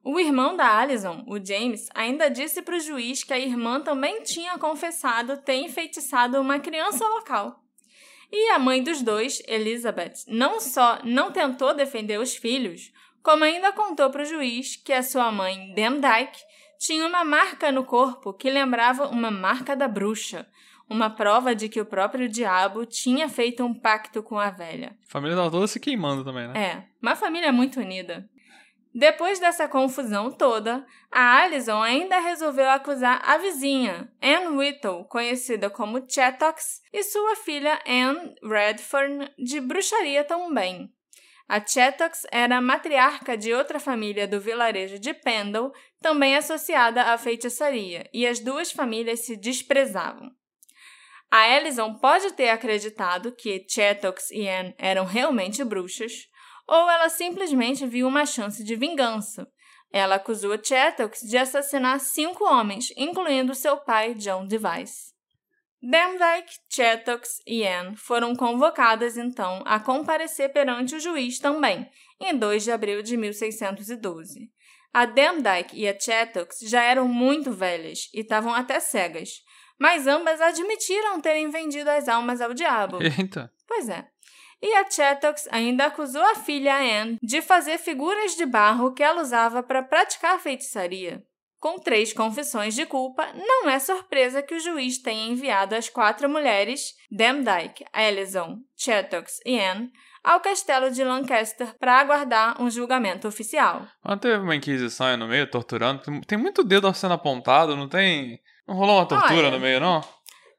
O 0.04 0.20
irmão 0.20 0.54
da 0.54 0.78
Alison, 0.80 1.24
o 1.26 1.42
James, 1.42 1.88
ainda 1.94 2.28
disse 2.28 2.60
para 2.60 2.76
o 2.76 2.80
juiz 2.80 3.24
que 3.24 3.32
a 3.32 3.38
irmã 3.38 3.80
também 3.80 4.22
tinha 4.22 4.58
confessado 4.58 5.38
ter 5.38 5.54
enfeitiçado 5.54 6.38
uma 6.38 6.58
criança 6.58 7.08
local. 7.08 7.64
E 8.30 8.50
a 8.50 8.58
mãe 8.58 8.82
dos 8.82 9.00
dois, 9.00 9.42
Elizabeth, 9.48 10.24
não 10.28 10.60
só 10.60 10.98
não 11.04 11.32
tentou 11.32 11.72
defender 11.72 12.20
os 12.20 12.36
filhos, 12.36 12.92
como 13.22 13.44
ainda 13.44 13.72
contou 13.72 14.10
para 14.10 14.22
o 14.22 14.26
juiz 14.26 14.76
que 14.76 14.92
a 14.92 15.02
sua 15.02 15.32
mãe, 15.32 15.72
Demdike, 15.74 16.38
tinha 16.78 17.06
uma 17.06 17.24
marca 17.24 17.72
no 17.72 17.84
corpo 17.84 18.34
que 18.34 18.50
lembrava 18.50 19.08
uma 19.08 19.30
marca 19.30 19.74
da 19.74 19.88
bruxa, 19.88 20.46
uma 20.86 21.08
prova 21.08 21.54
de 21.54 21.66
que 21.70 21.80
o 21.80 21.86
próprio 21.86 22.28
diabo 22.28 22.84
tinha 22.84 23.26
feito 23.26 23.64
um 23.64 23.72
pacto 23.72 24.22
com 24.22 24.38
a 24.38 24.50
velha. 24.50 24.98
A 25.08 25.10
família 25.10 25.34
tava 25.34 25.50
toda 25.50 25.66
se 25.66 25.80
queimando 25.80 26.22
também, 26.22 26.46
né? 26.48 26.62
É, 26.62 26.84
uma 27.00 27.16
família 27.16 27.50
muito 27.50 27.80
unida. 27.80 28.28
Depois 28.94 29.40
dessa 29.40 29.66
confusão 29.66 30.30
toda, 30.30 30.86
a 31.10 31.42
Alison 31.42 31.82
ainda 31.82 32.20
resolveu 32.20 32.70
acusar 32.70 33.20
a 33.24 33.36
vizinha, 33.36 34.08
Anne 34.22 34.56
Whittle, 34.56 35.04
conhecida 35.06 35.68
como 35.68 36.08
Chattox, 36.08 36.80
e 36.92 37.02
sua 37.02 37.34
filha 37.34 37.76
Anne 37.84 38.36
Redfern 38.40 39.28
de 39.36 39.60
bruxaria 39.60 40.22
também. 40.22 40.92
A 41.48 41.58
Chattox 41.60 42.24
era 42.30 42.60
matriarca 42.60 43.36
de 43.36 43.52
outra 43.52 43.80
família 43.80 44.28
do 44.28 44.40
vilarejo 44.40 44.96
de 45.00 45.12
Pendle, 45.12 45.72
também 46.00 46.36
associada 46.36 47.02
à 47.02 47.18
feitiçaria, 47.18 48.08
e 48.14 48.24
as 48.24 48.38
duas 48.38 48.70
famílias 48.70 49.26
se 49.26 49.36
desprezavam. 49.36 50.30
A 51.28 51.48
Ellison 51.48 51.94
pode 51.94 52.32
ter 52.34 52.50
acreditado 52.50 53.32
que 53.32 53.66
Chattox 53.68 54.30
e 54.30 54.48
Anne 54.48 54.72
eram 54.78 55.04
realmente 55.04 55.64
bruxas, 55.64 56.28
ou 56.66 56.90
ela 56.90 57.08
simplesmente 57.08 57.86
viu 57.86 58.06
uma 58.06 58.26
chance 58.26 58.62
de 58.62 58.74
vingança. 58.74 59.46
Ela 59.92 60.16
acusou 60.16 60.58
Chattox 60.62 61.20
de 61.20 61.36
assassinar 61.36 62.00
cinco 62.00 62.44
homens, 62.44 62.92
incluindo 62.96 63.54
seu 63.54 63.76
pai, 63.76 64.14
John 64.14 64.46
Device. 64.46 65.14
Demdike, 65.80 66.58
Chattox 66.68 67.42
e 67.46 67.62
Anne 67.66 67.94
foram 67.94 68.34
convocadas 68.34 69.18
então 69.18 69.62
a 69.66 69.78
comparecer 69.78 70.50
perante 70.50 70.96
o 70.96 71.00
juiz 71.00 71.38
também, 71.38 71.86
em 72.18 72.36
2 72.36 72.64
de 72.64 72.72
abril 72.72 73.02
de 73.02 73.16
1612. 73.18 74.50
A 74.94 75.04
Demdike 75.04 75.78
e 75.78 75.86
a 75.86 75.98
Chattox 75.98 76.60
já 76.62 76.82
eram 76.82 77.06
muito 77.06 77.52
velhas 77.52 78.08
e 78.14 78.20
estavam 78.20 78.54
até 78.54 78.80
cegas, 78.80 79.42
mas 79.78 80.06
ambas 80.06 80.40
admitiram 80.40 81.20
terem 81.20 81.50
vendido 81.50 81.90
as 81.90 82.08
almas 82.08 82.40
ao 82.40 82.54
diabo. 82.54 82.98
Eita. 83.02 83.52
Pois 83.66 83.88
é. 83.88 84.06
E 84.64 84.74
a 84.76 84.90
Chattox 84.90 85.46
ainda 85.50 85.84
acusou 85.84 86.22
a 86.22 86.36
filha 86.36 86.74
Anne 86.74 87.18
de 87.22 87.42
fazer 87.42 87.76
figuras 87.76 88.34
de 88.34 88.46
barro 88.46 88.94
que 88.94 89.02
ela 89.02 89.20
usava 89.20 89.62
para 89.62 89.82
praticar 89.82 90.40
feitiçaria. 90.40 91.22
Com 91.60 91.78
três 91.78 92.14
confissões 92.14 92.74
de 92.74 92.86
culpa, 92.86 93.28
não 93.34 93.68
é 93.68 93.78
surpresa 93.78 94.42
que 94.42 94.54
o 94.54 94.60
juiz 94.60 94.96
tenha 94.96 95.30
enviado 95.30 95.74
as 95.74 95.90
quatro 95.90 96.30
mulheres, 96.30 96.94
Demdike, 97.10 97.84
Alison, 97.92 98.60
Chattox 98.74 99.38
e 99.44 99.60
Anne, 99.60 99.92
ao 100.22 100.40
castelo 100.40 100.90
de 100.90 101.04
Lancaster 101.04 101.76
para 101.78 102.00
aguardar 102.00 102.60
um 102.62 102.70
julgamento 102.70 103.28
oficial. 103.28 103.86
Mas 104.02 104.18
teve 104.18 104.38
uma 104.38 104.56
inquisição 104.56 105.08
aí 105.08 105.16
no 105.18 105.28
meio, 105.28 105.50
torturando. 105.50 106.00
Tem 106.26 106.38
muito 106.38 106.64
dedo 106.64 106.92
sendo 106.94 107.12
apontado, 107.12 107.76
não 107.76 107.86
tem. 107.86 108.40
Não 108.66 108.76
rolou 108.76 108.96
uma 108.96 109.06
tortura 109.06 109.48
Olha, 109.48 109.50
no 109.50 109.60
meio, 109.60 109.78
não? 109.78 110.00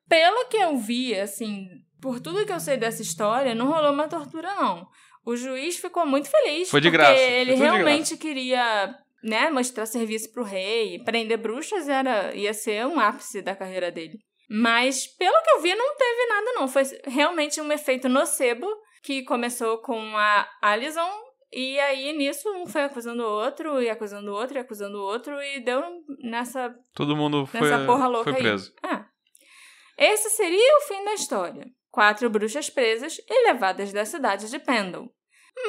Pelo 0.07 0.47
que 0.47 0.57
eu 0.57 0.77
vi, 0.77 1.19
assim, 1.19 1.67
por 2.05 2.19
tudo 2.19 2.45
que 2.45 2.53
eu 2.53 2.59
sei 2.59 2.77
dessa 2.77 3.01
história, 3.01 3.55
não 3.55 3.65
rolou 3.65 3.91
uma 3.91 4.07
tortura, 4.07 4.53
não. 4.53 4.87
O 5.25 5.35
juiz 5.35 5.77
ficou 5.77 6.05
muito 6.05 6.29
feliz. 6.29 6.69
Foi 6.69 6.79
de 6.79 6.91
porque 6.91 6.97
graça, 6.99 7.19
ele 7.19 7.57
foi 7.57 7.65
realmente 7.65 8.15
queria 8.15 8.95
né, 9.23 9.49
mostrar 9.49 9.87
serviço 9.87 10.31
pro 10.31 10.43
rei. 10.43 11.03
Prender 11.03 11.39
bruxas 11.39 11.89
era, 11.89 12.31
ia 12.35 12.53
ser 12.53 12.85
um 12.85 12.99
ápice 12.99 13.41
da 13.41 13.55
carreira 13.55 13.91
dele. 13.91 14.19
Mas, 14.47 15.07
pelo 15.17 15.41
que 15.41 15.49
eu 15.49 15.61
vi, 15.61 15.73
não 15.73 15.95
teve 15.95 16.27
nada, 16.27 16.53
não. 16.53 16.67
Foi 16.67 16.83
realmente 17.05 17.59
um 17.59 17.71
efeito 17.71 18.07
nocebo 18.07 18.67
que 19.01 19.23
começou 19.23 19.79
com 19.79 20.15
a 20.15 20.47
Alison. 20.61 21.09
E 21.51 21.79
aí, 21.79 22.13
nisso, 22.13 22.47
um 22.51 22.67
foi 22.67 22.83
acusando 22.83 23.23
o 23.23 23.31
outro, 23.31 23.81
e 23.81 23.89
acusando 23.89 24.29
o 24.29 24.35
outro, 24.35 24.57
e 24.57 24.59
acusando 24.59 24.99
o 24.99 25.03
outro, 25.03 25.41
e 25.41 25.59
deu 25.61 25.81
nessa 26.21 26.71
Todo 26.93 27.15
mundo 27.15 27.47
foi, 27.47 27.61
nessa 27.61 27.83
porra 27.83 28.07
louca 28.07 28.31
foi 28.31 28.41
preso. 28.41 28.71
Ah. 28.83 29.05
Esse 29.97 30.29
seria 30.29 30.77
o 30.77 30.81
fim 30.81 31.03
da 31.03 31.13
história. 31.15 31.65
Quatro 31.95 32.29
bruxas 32.29 32.69
presas 32.69 33.21
e 33.25 33.47
levadas 33.47 33.93
da 33.93 34.03
cidade 34.03 34.49
de 34.49 34.59
Pendle. 34.59 35.09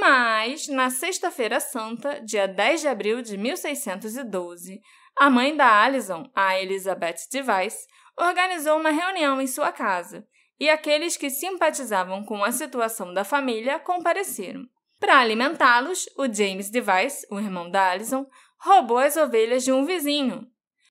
Mas, 0.00 0.66
na 0.66 0.90
Sexta-feira 0.90 1.60
Santa, 1.60 2.20
dia 2.20 2.48
10 2.48 2.80
de 2.80 2.88
abril 2.88 3.22
de 3.22 3.38
1612, 3.38 4.80
a 5.16 5.30
mãe 5.30 5.56
da 5.56 5.84
Alison, 5.84 6.28
a 6.34 6.60
Elizabeth 6.60 7.28
Device, 7.30 7.86
organizou 8.18 8.76
uma 8.76 8.90
reunião 8.90 9.40
em 9.40 9.46
sua 9.46 9.70
casa, 9.70 10.26
e 10.58 10.68
aqueles 10.68 11.16
que 11.16 11.30
simpatizavam 11.30 12.24
com 12.24 12.42
a 12.42 12.50
situação 12.50 13.14
da 13.14 13.22
família 13.22 13.78
compareceram. 13.78 14.62
Para 14.98 15.20
alimentá-los, 15.20 16.06
o 16.18 16.24
James 16.26 16.70
Device, 16.70 17.24
o 17.30 17.38
irmão 17.38 17.70
da 17.70 17.90
Alison, 17.90 18.26
roubou 18.58 18.98
as 18.98 19.16
ovelhas 19.16 19.62
de 19.62 19.70
um 19.70 19.84
vizinho. 19.84 20.44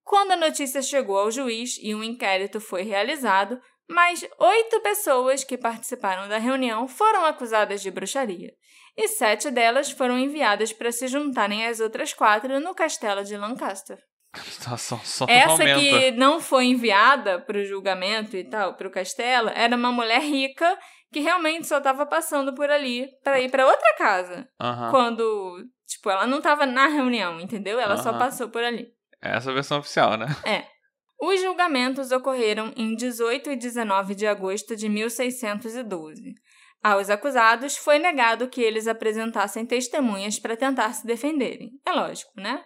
Quando 0.05 0.31
a 0.31 0.38
notícia 0.38 0.81
chegou 0.81 1.17
ao 1.17 1.29
juiz 1.29 1.77
e 1.81 1.93
um 1.93 2.03
inquérito 2.03 2.61
foi 2.61 2.83
realizado, 2.83 3.59
mais 3.89 4.25
oito 4.39 4.81
pessoas 4.81 5.43
que 5.43 5.57
participaram 5.57 6.27
da 6.27 6.38
reunião 6.38 6.88
foram 6.88 7.25
acusadas 7.25 7.81
de 7.81 7.91
bruxaria, 7.91 8.53
e 8.97 9.07
sete 9.07 9.51
delas 9.51 9.91
foram 9.91 10.17
enviadas 10.17 10.71
para 10.73 10.91
se 10.91 11.07
juntarem 11.07 11.65
às 11.67 11.79
outras 11.79 12.13
quatro 12.13 12.59
no 12.59 12.73
castelo 12.73 13.23
de 13.23 13.36
Lancaster. 13.38 13.97
Situação 14.43 14.99
só 15.03 15.25
Essa 15.29 15.51
aumenta. 15.51 15.79
que 15.79 16.11
não 16.11 16.41
foi 16.41 16.65
enviada 16.65 17.39
para 17.39 17.57
o 17.57 17.63
julgamento 17.63 18.36
e 18.36 18.43
tal, 18.43 18.73
para 18.75 18.88
o 18.88 18.91
castelo, 18.91 19.49
era 19.49 19.75
uma 19.75 19.91
mulher 19.91 20.21
rica 20.21 20.77
que 21.11 21.21
realmente 21.21 21.67
só 21.67 21.77
estava 21.77 22.05
passando 22.05 22.53
por 22.53 22.69
ali 22.69 23.07
para 23.23 23.39
ir 23.39 23.49
para 23.49 23.65
outra 23.65 23.95
casa. 23.97 24.47
Aham. 24.59 24.91
Quando, 24.91 25.63
tipo, 25.88 26.09
ela 26.09 26.27
não 26.27 26.39
estava 26.39 26.65
na 26.65 26.88
reunião, 26.88 27.39
entendeu? 27.39 27.79
Ela 27.79 27.95
só 27.95 28.09
Aham. 28.09 28.19
passou 28.19 28.49
por 28.49 28.61
ali. 28.63 28.89
Essa 29.21 29.49
é 29.49 29.51
a 29.51 29.55
versão 29.55 29.79
oficial, 29.79 30.17
né? 30.17 30.27
É. 30.43 30.65
Os 31.20 31.41
julgamentos 31.41 32.11
ocorreram 32.11 32.74
em 32.76 32.95
18 32.95 33.51
e 33.51 33.55
19 33.55 34.16
de 34.16 34.28
agosto 34.28 34.76
de 34.76 34.89
1612. 34.89 36.36
Aos 36.84 37.09
acusados 37.09 37.78
foi 37.78 37.97
negado 37.97 38.47
que 38.47 38.61
eles 38.61 38.88
apresentassem 38.88 39.66
testemunhas 39.66 40.38
para 40.38 40.55
tentar 40.55 40.93
se 40.93 41.05
defenderem. 41.05 41.72
É 41.86 41.91
lógico, 41.91 42.32
né? 42.36 42.63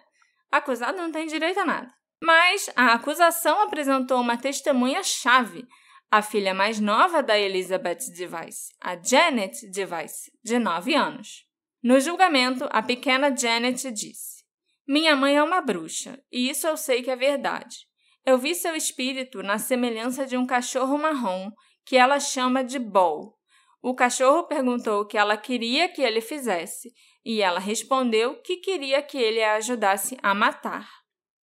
Acusado 0.50 0.98
não 0.98 1.10
tem 1.10 1.26
direito 1.26 1.60
a 1.60 1.64
nada. 1.64 1.90
Mas 2.22 2.68
a 2.76 2.92
acusação 2.92 3.62
apresentou 3.62 4.20
uma 4.20 4.36
testemunha-chave, 4.36 5.66
a 6.10 6.20
filha 6.20 6.52
mais 6.52 6.78
nova 6.80 7.22
da 7.22 7.38
Elizabeth 7.38 8.10
Device, 8.14 8.74
a 8.80 9.00
Janet 9.00 9.70
Device, 9.70 10.30
de 10.44 10.58
9 10.58 10.94
anos. 10.94 11.46
No 11.82 11.98
julgamento, 11.98 12.68
a 12.70 12.82
pequena 12.82 13.34
Janet 13.34 13.90
disse: 13.90 14.44
Minha 14.86 15.16
mãe 15.16 15.36
é 15.36 15.42
uma 15.42 15.62
bruxa, 15.62 16.22
e 16.30 16.50
isso 16.50 16.66
eu 16.66 16.76
sei 16.76 17.02
que 17.02 17.10
é 17.10 17.16
verdade. 17.16 17.89
Eu 18.24 18.36
vi 18.38 18.54
seu 18.54 18.76
espírito 18.76 19.42
na 19.42 19.58
semelhança 19.58 20.26
de 20.26 20.36
um 20.36 20.46
cachorro 20.46 20.98
marrom 20.98 21.50
que 21.84 21.96
ela 21.96 22.20
chama 22.20 22.62
de 22.62 22.78
Bol. 22.78 23.34
O 23.82 23.94
cachorro 23.94 24.44
perguntou 24.44 25.00
o 25.00 25.06
que 25.06 25.16
ela 25.16 25.36
queria 25.36 25.88
que 25.88 26.02
ele 26.02 26.20
fizesse, 26.20 26.92
e 27.24 27.40
ela 27.40 27.58
respondeu 27.58 28.40
que 28.42 28.58
queria 28.58 29.02
que 29.02 29.18
ele 29.18 29.42
a 29.42 29.54
ajudasse 29.54 30.18
a 30.22 30.34
matar. 30.34 30.88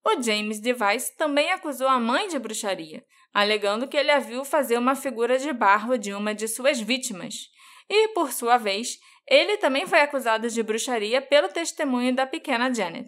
O 0.06 0.22
James 0.22 0.60
Device 0.60 1.16
também 1.18 1.52
acusou 1.52 1.88
a 1.88 2.00
mãe 2.00 2.28
de 2.28 2.38
bruxaria, 2.38 3.04
alegando 3.34 3.88
que 3.88 3.98
ele 3.98 4.12
a 4.12 4.20
viu 4.20 4.46
fazer 4.46 4.78
uma 4.78 4.96
figura 4.96 5.40
de 5.40 5.52
barro 5.52 5.98
de 5.98 6.14
uma 6.14 6.36
de 6.36 6.48
suas 6.48 6.80
vítimas. 6.80 7.50
E, 7.90 8.10
por 8.10 8.32
sua 8.32 8.58
vez, 8.58 9.00
ele 9.28 9.58
também 9.58 9.88
foi 9.88 10.02
acusado 10.02 10.50
de 10.50 10.62
bruxaria 10.62 11.22
pelo 11.22 11.50
testemunho 11.50 12.14
da 12.14 12.28
pequena 12.28 12.72
Janet. 12.74 13.08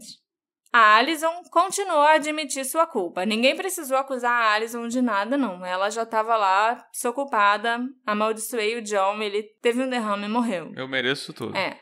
A 0.71 0.97
Alison 0.97 1.43
continuou 1.49 2.01
a 2.01 2.13
admitir 2.13 2.65
sua 2.65 2.85
culpa. 2.85 3.25
Ninguém 3.25 3.55
precisou 3.55 3.97
acusar 3.97 4.31
a 4.31 4.53
Alison 4.53 4.87
de 4.87 5.01
nada, 5.01 5.37
não. 5.37 5.65
Ela 5.65 5.89
já 5.89 6.03
estava 6.03 6.35
lá, 6.35 6.85
desocupada, 6.91 7.79
amaldiçoei 8.05 8.77
o 8.77 8.81
John, 8.81 9.21
ele 9.21 9.43
teve 9.61 9.81
um 9.81 9.89
derrame 9.89 10.25
e 10.25 10.29
morreu. 10.29 10.71
Eu 10.75 10.87
mereço 10.87 11.33
tudo. 11.33 11.55
É. 11.55 11.79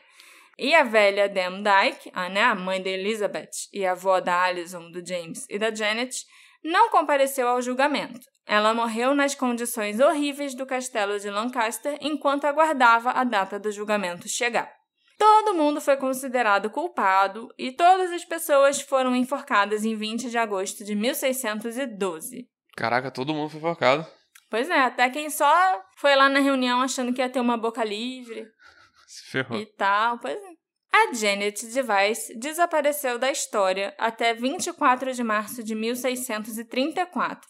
E 0.58 0.74
a 0.74 0.84
velha 0.84 1.28
Dem 1.28 1.62
Dyke, 1.62 2.10
a, 2.14 2.28
né, 2.28 2.42
a 2.42 2.54
mãe 2.54 2.82
da 2.82 2.88
Elizabeth 2.88 3.68
e 3.72 3.84
a 3.84 3.92
avó 3.92 4.20
da 4.20 4.42
Alison, 4.42 4.90
do 4.90 5.06
James 5.06 5.46
e 5.50 5.58
da 5.58 5.74
Janet, 5.74 6.24
não 6.64 6.88
compareceu 6.90 7.46
ao 7.46 7.60
julgamento. 7.60 8.26
Ela 8.46 8.72
morreu 8.72 9.14
nas 9.14 9.34
condições 9.34 10.00
horríveis 10.00 10.54
do 10.54 10.64
castelo 10.64 11.18
de 11.18 11.28
Lancaster 11.28 11.98
enquanto 12.00 12.44
aguardava 12.44 13.10
a 13.10 13.24
data 13.24 13.58
do 13.58 13.70
julgamento 13.70 14.28
chegar. 14.28 14.75
Todo 15.18 15.54
mundo 15.54 15.80
foi 15.80 15.96
considerado 15.96 16.68
culpado 16.70 17.48
e 17.58 17.72
todas 17.72 18.12
as 18.12 18.24
pessoas 18.24 18.80
foram 18.80 19.16
enforcadas 19.16 19.84
em 19.84 19.96
20 19.96 20.30
de 20.30 20.36
agosto 20.36 20.84
de 20.84 20.94
1612. 20.94 22.48
Caraca, 22.76 23.10
todo 23.10 23.32
mundo 23.32 23.48
foi 23.48 23.58
enforcado. 23.58 24.06
Pois 24.50 24.68
é, 24.68 24.78
até 24.80 25.08
quem 25.08 25.30
só 25.30 25.82
foi 25.96 26.14
lá 26.14 26.28
na 26.28 26.40
reunião 26.40 26.80
achando 26.80 27.12
que 27.12 27.20
ia 27.20 27.30
ter 27.30 27.40
uma 27.40 27.56
boca 27.56 27.82
livre. 27.82 28.46
Se 29.08 29.24
ferrou. 29.30 29.58
E 29.58 29.66
tal, 29.66 30.18
pois 30.18 30.36
é. 30.36 30.66
A 30.92 31.12
Janet 31.12 31.66
Device 31.66 32.34
desapareceu 32.38 33.18
da 33.18 33.30
história 33.30 33.94
até 33.98 34.32
24 34.32 35.12
de 35.12 35.22
março 35.22 35.62
de 35.62 35.74
1634, 35.74 37.46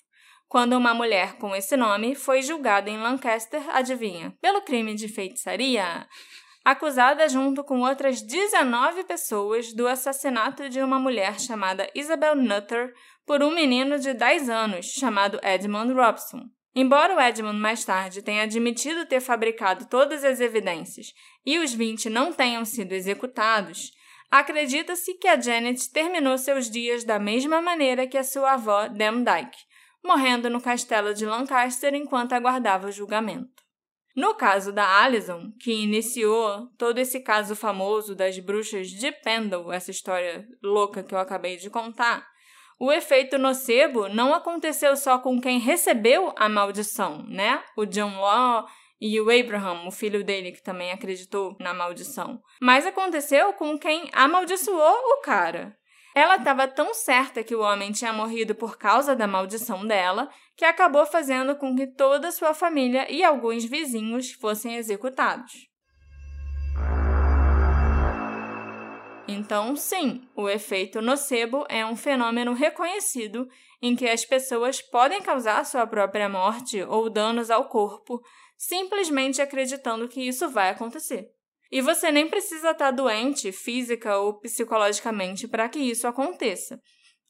quando 0.48 0.72
uma 0.72 0.92
mulher 0.92 1.34
com 1.38 1.54
esse 1.54 1.76
nome 1.76 2.16
foi 2.16 2.42
julgada 2.42 2.90
em 2.90 2.98
Lancaster, 2.98 3.62
adivinha, 3.70 4.34
pelo 4.40 4.62
crime 4.62 4.94
de 4.94 5.06
feitiçaria, 5.06 6.08
acusada 6.66 7.28
junto 7.28 7.62
com 7.62 7.82
outras 7.82 8.20
19 8.20 9.04
pessoas 9.04 9.72
do 9.72 9.86
assassinato 9.86 10.68
de 10.68 10.82
uma 10.82 10.98
mulher 10.98 11.38
chamada 11.38 11.88
Isabel 11.94 12.34
Nutter 12.34 12.92
por 13.24 13.40
um 13.40 13.54
menino 13.54 14.00
de 14.00 14.12
10 14.12 14.50
anos 14.50 14.86
chamado 14.86 15.38
Edmund 15.44 15.92
Robson. 15.92 16.40
Embora 16.74 17.14
o 17.14 17.20
Edmund 17.20 17.60
mais 17.60 17.84
tarde 17.84 18.20
tenha 18.20 18.42
admitido 18.42 19.06
ter 19.06 19.20
fabricado 19.20 19.86
todas 19.86 20.24
as 20.24 20.40
evidências 20.40 21.14
e 21.46 21.56
os 21.60 21.72
20 21.72 22.10
não 22.10 22.32
tenham 22.32 22.64
sido 22.64 22.94
executados, 22.94 23.92
acredita-se 24.28 25.14
que 25.14 25.28
a 25.28 25.40
Janet 25.40 25.88
terminou 25.92 26.36
seus 26.36 26.68
dias 26.68 27.04
da 27.04 27.20
mesma 27.20 27.62
maneira 27.62 28.08
que 28.08 28.18
a 28.18 28.24
sua 28.24 28.54
avó 28.54 28.88
Demdike, 28.88 29.56
morrendo 30.04 30.50
no 30.50 30.60
castelo 30.60 31.14
de 31.14 31.26
Lancaster 31.26 31.94
enquanto 31.94 32.32
aguardava 32.32 32.88
o 32.88 32.92
julgamento. 32.92 33.65
No 34.16 34.34
caso 34.34 34.72
da 34.72 35.02
Alison, 35.02 35.52
que 35.60 35.70
iniciou 35.70 36.68
todo 36.78 36.96
esse 36.98 37.20
caso 37.20 37.54
famoso 37.54 38.14
das 38.14 38.38
bruxas 38.38 38.88
de 38.88 39.12
Pendle, 39.12 39.70
essa 39.70 39.90
história 39.90 40.48
louca 40.62 41.02
que 41.02 41.14
eu 41.14 41.18
acabei 41.18 41.58
de 41.58 41.68
contar, 41.68 42.26
o 42.80 42.90
efeito 42.90 43.36
nocebo 43.36 44.08
não 44.08 44.32
aconteceu 44.32 44.96
só 44.96 45.18
com 45.18 45.38
quem 45.38 45.58
recebeu 45.58 46.32
a 46.34 46.48
maldição, 46.48 47.26
né? 47.28 47.62
O 47.76 47.84
John 47.84 48.18
Law 48.18 48.66
e 48.98 49.20
o 49.20 49.28
Abraham, 49.30 49.86
o 49.86 49.90
filho 49.90 50.24
dele, 50.24 50.52
que 50.52 50.62
também 50.62 50.92
acreditou 50.92 51.54
na 51.60 51.74
maldição. 51.74 52.40
Mas 52.58 52.86
aconteceu 52.86 53.52
com 53.52 53.78
quem 53.78 54.08
amaldiçoou 54.14 54.96
o 55.12 55.20
cara. 55.20 55.76
Ela 56.16 56.36
estava 56.36 56.66
tão 56.66 56.94
certa 56.94 57.44
que 57.44 57.54
o 57.54 57.60
homem 57.60 57.92
tinha 57.92 58.10
morrido 58.10 58.54
por 58.54 58.78
causa 58.78 59.14
da 59.14 59.26
maldição 59.26 59.86
dela 59.86 60.30
que 60.56 60.64
acabou 60.64 61.04
fazendo 61.04 61.54
com 61.56 61.76
que 61.76 61.86
toda 61.86 62.32
sua 62.32 62.54
família 62.54 63.06
e 63.12 63.22
alguns 63.22 63.66
vizinhos 63.66 64.32
fossem 64.32 64.76
executados. 64.76 65.68
Então, 69.28 69.76
sim, 69.76 70.26
o 70.34 70.48
efeito 70.48 71.02
nocebo 71.02 71.66
é 71.68 71.84
um 71.84 71.94
fenômeno 71.94 72.54
reconhecido 72.54 73.46
em 73.82 73.94
que 73.94 74.08
as 74.08 74.24
pessoas 74.24 74.80
podem 74.80 75.20
causar 75.20 75.66
sua 75.66 75.86
própria 75.86 76.30
morte 76.30 76.82
ou 76.82 77.10
danos 77.10 77.50
ao 77.50 77.68
corpo 77.68 78.22
simplesmente 78.56 79.42
acreditando 79.42 80.08
que 80.08 80.22
isso 80.22 80.48
vai 80.48 80.70
acontecer. 80.70 81.35
E 81.70 81.80
você 81.80 82.10
nem 82.10 82.28
precisa 82.28 82.70
estar 82.70 82.90
doente 82.90 83.50
física 83.52 84.16
ou 84.18 84.38
psicologicamente 84.40 85.48
para 85.48 85.68
que 85.68 85.78
isso 85.78 86.06
aconteça. 86.06 86.80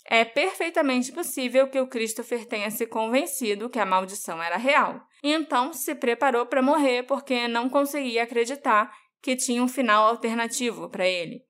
É 0.08 0.24
perfeitamente 0.24 1.10
possível 1.10 1.68
que 1.68 1.80
o 1.80 1.88
Christopher 1.88 2.46
tenha 2.46 2.70
se 2.70 2.86
convencido 2.86 3.68
que 3.68 3.78
a 3.78 3.86
maldição 3.86 4.40
era 4.40 4.56
real, 4.56 5.00
e 5.22 5.32
então 5.32 5.72
se 5.72 5.96
preparou 5.96 6.46
para 6.46 6.62
morrer 6.62 7.02
porque 7.02 7.48
não 7.48 7.68
conseguia 7.68 8.22
acreditar 8.22 8.92
que 9.20 9.34
tinha 9.34 9.62
um 9.62 9.66
final 9.66 10.06
alternativo 10.06 10.88
para 10.88 11.06
ele. 11.06 11.40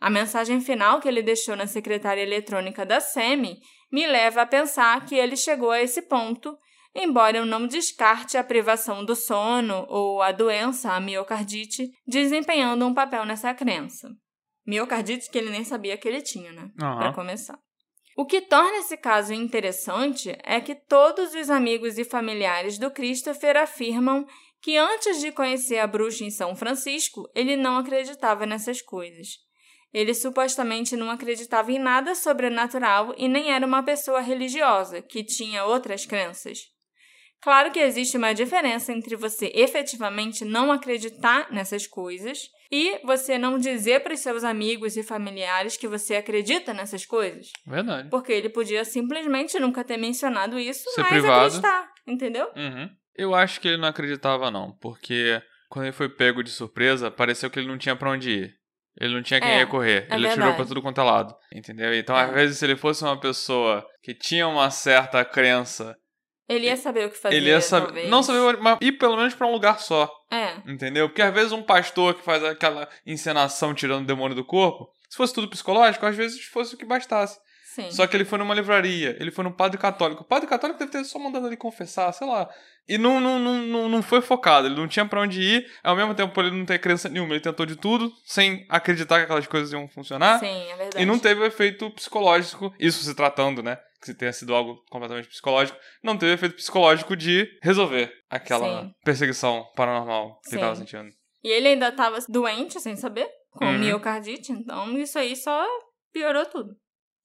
A 0.00 0.08
mensagem 0.08 0.60
final 0.60 1.00
que 1.00 1.08
ele 1.08 1.22
deixou 1.22 1.54
na 1.54 1.66
secretária 1.66 2.22
eletrônica 2.22 2.86
da 2.86 3.00
SEMI 3.00 3.58
me 3.92 4.06
leva 4.06 4.42
a 4.42 4.46
pensar 4.46 5.04
que 5.04 5.14
ele 5.14 5.36
chegou 5.36 5.70
a 5.70 5.82
esse 5.82 6.02
ponto 6.02 6.56
embora 7.02 7.38
eu 7.38 7.46
não 7.46 7.66
descarte 7.66 8.36
a 8.36 8.44
privação 8.44 9.04
do 9.04 9.14
sono 9.14 9.86
ou 9.88 10.20
a 10.20 10.32
doença, 10.32 10.92
a 10.92 11.00
miocardite, 11.00 11.90
desempenhando 12.06 12.86
um 12.86 12.94
papel 12.94 13.24
nessa 13.24 13.54
crença. 13.54 14.08
Miocardite 14.66 15.30
que 15.30 15.38
ele 15.38 15.50
nem 15.50 15.64
sabia 15.64 15.96
que 15.96 16.06
ele 16.06 16.20
tinha, 16.20 16.52
né? 16.52 16.62
Uhum. 16.62 16.98
Para 16.98 17.12
começar. 17.12 17.58
O 18.16 18.26
que 18.26 18.40
torna 18.40 18.78
esse 18.78 18.96
caso 18.96 19.32
interessante 19.32 20.36
é 20.42 20.60
que 20.60 20.74
todos 20.74 21.34
os 21.34 21.48
amigos 21.48 21.98
e 21.98 22.04
familiares 22.04 22.76
do 22.76 22.90
Christopher 22.90 23.56
afirmam 23.56 24.26
que 24.60 24.76
antes 24.76 25.20
de 25.20 25.30
conhecer 25.30 25.78
a 25.78 25.86
bruxa 25.86 26.24
em 26.24 26.30
São 26.30 26.56
Francisco, 26.56 27.30
ele 27.34 27.56
não 27.56 27.78
acreditava 27.78 28.44
nessas 28.44 28.82
coisas. 28.82 29.36
Ele 29.92 30.12
supostamente 30.12 30.96
não 30.96 31.10
acreditava 31.10 31.72
em 31.72 31.78
nada 31.78 32.14
sobrenatural 32.14 33.14
e 33.16 33.28
nem 33.28 33.52
era 33.52 33.64
uma 33.64 33.82
pessoa 33.82 34.20
religiosa, 34.20 35.00
que 35.00 35.24
tinha 35.24 35.64
outras 35.64 36.04
crenças. 36.04 36.58
Claro 37.40 37.70
que 37.70 37.78
existe 37.78 38.16
uma 38.16 38.32
diferença 38.32 38.92
entre 38.92 39.14
você 39.16 39.50
efetivamente 39.54 40.44
não 40.44 40.72
acreditar 40.72 41.50
nessas 41.52 41.86
coisas 41.86 42.38
e 42.70 42.98
você 43.06 43.38
não 43.38 43.58
dizer 43.58 44.00
para 44.02 44.12
os 44.14 44.20
seus 44.20 44.42
amigos 44.44 44.96
e 44.96 45.02
familiares 45.02 45.76
que 45.76 45.86
você 45.88 46.16
acredita 46.16 46.74
nessas 46.74 47.06
coisas. 47.06 47.46
Verdade. 47.66 48.08
Porque 48.10 48.32
ele 48.32 48.48
podia 48.48 48.84
simplesmente 48.84 49.58
nunca 49.58 49.84
ter 49.84 49.96
mencionado 49.96 50.58
isso, 50.58 50.90
Ser 50.90 51.00
mas 51.02 51.10
privado. 51.10 51.46
acreditar, 51.46 51.88
entendeu? 52.06 52.50
Uhum. 52.56 52.88
Eu 53.16 53.34
acho 53.34 53.60
que 53.60 53.68
ele 53.68 53.78
não 53.78 53.88
acreditava, 53.88 54.50
não, 54.50 54.76
porque 54.80 55.40
quando 55.68 55.86
ele 55.86 55.92
foi 55.92 56.08
pego 56.08 56.42
de 56.42 56.50
surpresa, 56.50 57.10
pareceu 57.10 57.50
que 57.50 57.58
ele 57.58 57.68
não 57.68 57.78
tinha 57.78 57.96
pra 57.96 58.10
onde 58.10 58.30
ir. 58.30 58.54
Ele 59.00 59.14
não 59.14 59.22
tinha 59.22 59.40
quem 59.40 59.48
É, 59.50 59.58
recorrer. 59.58 60.06
é 60.10 60.14
ele 60.16 60.26
atirou 60.26 60.28
verdade. 60.46 60.56
pra 60.56 60.64
tudo 60.66 60.82
quanto 60.82 61.00
é 61.00 61.04
lado. 61.04 61.32
Entendeu? 61.54 61.94
Então, 61.94 62.16
É. 62.18 62.24
às 62.24 62.30
vezes, 62.32 62.58
se 62.58 62.64
ele 62.64 62.76
fosse 62.76 63.04
uma 63.04 63.18
pessoa 63.18 63.86
que 64.02 64.12
tinha 64.12 64.46
uma 64.48 64.70
certa 64.70 65.24
crença, 65.24 65.96
Ele 66.48 66.66
ia 66.66 66.76
saber 66.76 67.06
o 67.06 67.10
que 67.10 67.18
fazer, 67.18 67.36
ele 67.36 67.50
ia 67.50 67.60
saber. 67.60 67.86
talvez. 67.86 68.08
Não 68.08 68.22
saber, 68.22 68.56
mas 68.58 68.78
ir 68.80 68.92
pelo 68.92 69.16
menos 69.16 69.34
pra 69.34 69.46
um 69.46 69.52
lugar 69.52 69.78
só. 69.80 70.10
É, 70.30 70.54
Entendeu? 70.66 71.08
Porque 71.08 71.22
às 71.22 71.32
vezes 71.34 71.52
um 71.52 71.62
pastor 71.62 72.14
que 72.14 72.22
faz 72.24 72.42
aquela 72.42 72.88
encenação 73.06 73.74
tirando 73.74 74.04
o 74.04 74.06
demônio 74.06 74.34
do 74.34 74.44
corpo, 74.44 74.88
se 75.10 75.16
fosse 75.16 75.34
tudo 75.34 75.48
psicológico, 75.48 76.06
às 76.06 76.16
vezes 76.16 76.42
fosse 76.44 76.74
o 76.74 76.78
que 76.78 76.84
bastasse. 76.84 77.38
sim. 77.74 77.90
Só 77.90 78.06
que 78.06 78.16
ele 78.16 78.24
foi 78.24 78.38
numa 78.38 78.54
livraria, 78.54 79.16
ele 79.20 79.30
foi 79.30 79.44
num 79.44 79.52
padre 79.52 79.78
católico. 79.78 80.22
O 80.22 80.26
padre 80.26 80.48
católico 80.48 80.78
deve 80.78 80.90
ter 80.90 81.04
só 81.04 81.18
mandado 81.18 81.46
ele 81.46 81.56
confessar, 81.56 82.12
sei 82.12 82.26
lá. 82.26 82.48
E 82.88 82.96
não, 82.96 83.20
não, 83.20 83.38
não, 83.38 83.88
não, 83.88 84.02
foi 84.02 84.22
focado, 84.22 84.66
ele 84.66 84.74
não 84.74 84.88
tinha 84.88 85.04
pra 85.04 85.20
onde 85.20 85.42
ir, 85.42 85.70
ao 85.84 85.94
mesmo 85.94 86.14
tempo 86.14 86.40
ele 86.40 86.50
não 86.50 86.64
ter 86.64 86.78
crença 86.78 87.06
nenhuma. 87.10 87.34
Ele 87.34 87.40
tentou 87.40 87.66
de 87.66 87.76
tudo, 87.76 88.10
sem 88.24 88.64
acreditar 88.70 89.18
que 89.18 89.24
aquelas 89.24 89.46
coisas 89.46 89.70
iam 89.72 89.86
funcionar. 89.88 90.38
Sim, 90.40 90.70
é 90.70 90.76
verdade. 90.76 91.02
E 91.02 91.04
não 91.04 91.18
teve 91.18 91.42
o 91.42 91.44
efeito 91.44 91.90
psicológico, 91.90 92.72
isso 92.80 93.04
se 93.04 93.14
tratando, 93.14 93.62
né? 93.62 93.78
Que 94.04 94.14
tenha 94.14 94.32
sido 94.32 94.54
algo 94.54 94.82
completamente 94.90 95.28
psicológico, 95.28 95.78
não 96.02 96.16
teve 96.16 96.32
efeito 96.34 96.54
psicológico 96.54 97.16
de 97.16 97.48
resolver 97.62 98.12
aquela 98.30 98.82
Sim. 98.82 98.92
perseguição 99.04 99.64
paranormal 99.74 100.38
que 100.42 100.50
Sim. 100.50 100.56
ele 100.56 100.64
tava 100.64 100.76
sentindo. 100.76 101.08
E 101.42 101.48
ele 101.48 101.68
ainda 101.68 101.88
estava 101.88 102.18
doente, 102.28 102.80
sem 102.80 102.94
saber, 102.96 103.28
com 103.50 103.64
Uhum. 103.64 103.78
miocardite, 103.78 104.52
então 104.52 104.96
isso 104.98 105.18
aí 105.18 105.34
só 105.34 105.66
piorou 106.12 106.46
tudo. 106.46 106.76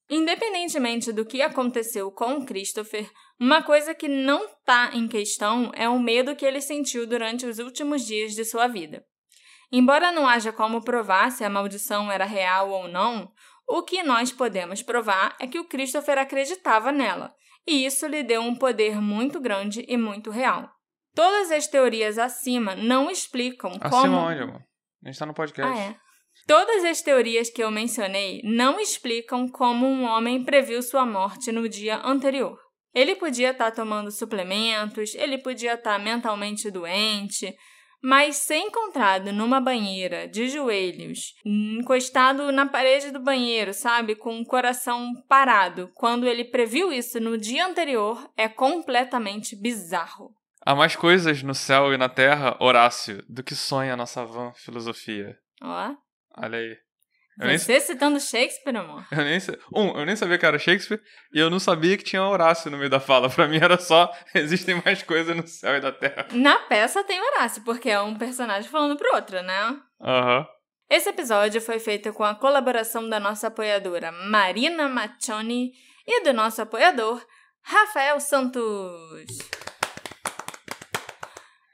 Independentemente 0.09 1.11
do 1.11 1.25
que 1.25 1.41
aconteceu 1.41 2.11
com 2.11 2.45
Christopher, 2.45 3.09
uma 3.39 3.63
coisa 3.63 3.95
que 3.95 4.07
não 4.07 4.45
está 4.45 4.91
em 4.93 5.07
questão 5.07 5.71
é 5.75 5.87
o 5.89 5.99
medo 5.99 6.35
que 6.35 6.45
ele 6.45 6.61
sentiu 6.61 7.07
durante 7.07 7.45
os 7.45 7.59
últimos 7.59 8.05
dias 8.05 8.33
de 8.33 8.45
sua 8.45 8.67
vida. 8.67 9.03
Embora 9.71 10.11
não 10.11 10.27
haja 10.27 10.51
como 10.53 10.83
provar 10.83 11.31
se 11.31 11.43
a 11.43 11.49
maldição 11.49 12.11
era 12.11 12.25
real 12.25 12.69
ou 12.69 12.87
não, 12.87 13.31
o 13.67 13.81
que 13.83 14.03
nós 14.03 14.31
podemos 14.31 14.81
provar 14.81 15.35
é 15.39 15.47
que 15.47 15.59
o 15.59 15.65
Christopher 15.65 16.17
acreditava 16.17 16.91
nela, 16.91 17.33
e 17.67 17.85
isso 17.85 18.05
lhe 18.07 18.23
deu 18.23 18.41
um 18.41 18.55
poder 18.55 18.99
muito 19.01 19.39
grande 19.39 19.85
e 19.87 19.97
muito 19.97 20.29
real. 20.29 20.69
Todas 21.15 21.51
as 21.51 21.67
teorias 21.67 22.17
acima 22.17 22.75
não 22.75 23.09
explicam 23.09 23.71
Acima 23.81 23.89
como. 23.89 24.17
onde, 24.17 24.41
amor? 24.41 24.61
A 25.03 25.07
gente 25.07 25.19
tá 25.19 25.25
no 25.25 25.33
podcast. 25.33 25.71
Ah, 25.71 25.83
é. 25.83 25.95
Todas 26.47 26.83
as 26.83 27.01
teorias 27.01 27.49
que 27.49 27.63
eu 27.63 27.69
mencionei 27.69 28.41
não 28.43 28.79
explicam 28.79 29.47
como 29.47 29.85
um 29.85 30.03
homem 30.03 30.43
previu 30.43 30.81
sua 30.81 31.05
morte 31.05 31.51
no 31.51 31.69
dia 31.69 31.97
anterior. 32.03 32.57
Ele 32.93 33.15
podia 33.15 33.51
estar 33.51 33.71
tomando 33.71 34.11
suplementos, 34.11 35.15
ele 35.15 35.37
podia 35.37 35.75
estar 35.75 35.99
mentalmente 35.99 36.69
doente, 36.69 37.55
mas 38.03 38.35
ser 38.35 38.57
encontrado 38.57 39.31
numa 39.31 39.61
banheira, 39.61 40.27
de 40.27 40.49
joelhos, 40.49 41.35
encostado 41.45 42.51
na 42.51 42.65
parede 42.65 43.11
do 43.11 43.19
banheiro, 43.19 43.73
sabe, 43.73 44.13
com 44.13 44.41
o 44.41 44.45
coração 44.45 45.13
parado, 45.29 45.89
quando 45.95 46.27
ele 46.27 46.43
previu 46.43 46.91
isso 46.91 47.19
no 47.21 47.37
dia 47.37 47.65
anterior, 47.65 48.29
é 48.35 48.49
completamente 48.49 49.55
bizarro. 49.55 50.35
Há 50.65 50.75
mais 50.75 50.95
coisas 50.95 51.41
no 51.41 51.55
céu 51.55 51.93
e 51.93 51.97
na 51.97 52.09
terra, 52.09 52.57
Horácio, 52.59 53.23
do 53.29 53.41
que 53.41 53.55
sonha 53.55 53.93
a 53.93 53.97
nossa 53.97 54.25
van 54.25 54.53
filosofia. 54.53 55.37
Ó. 55.61 55.95
Olha 56.37 56.57
aí. 56.57 56.82
Eu 57.39 57.57
Você 57.57 57.71
nem... 57.71 57.81
citando 57.81 58.19
Shakespeare, 58.19 58.75
amor? 58.75 59.05
Eu 59.11 59.23
nem, 59.23 59.39
um, 59.73 59.99
eu 59.99 60.05
nem 60.05 60.15
sabia 60.15 60.37
que 60.37 60.45
era 60.45 60.59
Shakespeare 60.59 61.01
e 61.33 61.39
eu 61.39 61.49
não 61.49 61.59
sabia 61.59 61.97
que 61.97 62.03
tinha 62.03 62.23
Horácio 62.23 62.69
no 62.69 62.77
meio 62.77 62.89
da 62.89 62.99
fala. 62.99 63.29
Pra 63.29 63.47
mim 63.47 63.57
era 63.57 63.77
só 63.77 64.11
existem 64.35 64.81
mais 64.83 65.01
coisas 65.01 65.35
no 65.35 65.47
céu 65.47 65.75
e 65.75 65.81
da 65.81 65.91
terra. 65.91 66.27
Na 66.31 66.57
peça 66.59 67.03
tem 67.03 67.19
Horácio, 67.19 67.63
porque 67.63 67.89
é 67.89 67.99
um 67.99 68.15
personagem 68.15 68.69
falando 68.69 68.97
pro 68.97 69.15
outro, 69.15 69.41
né? 69.41 69.77
Aham. 70.01 70.39
Uhum. 70.39 70.45
Esse 70.89 71.09
episódio 71.09 71.59
foi 71.59 71.79
feito 71.79 72.13
com 72.13 72.23
a 72.23 72.35
colaboração 72.35 73.09
da 73.09 73.19
nossa 73.19 73.47
apoiadora 73.47 74.11
Marina 74.11 74.87
Machoni 74.87 75.71
e 76.05 76.23
do 76.23 76.33
nosso 76.33 76.61
apoiador 76.61 77.19
Rafael 77.63 78.19
Santos. 78.19 79.39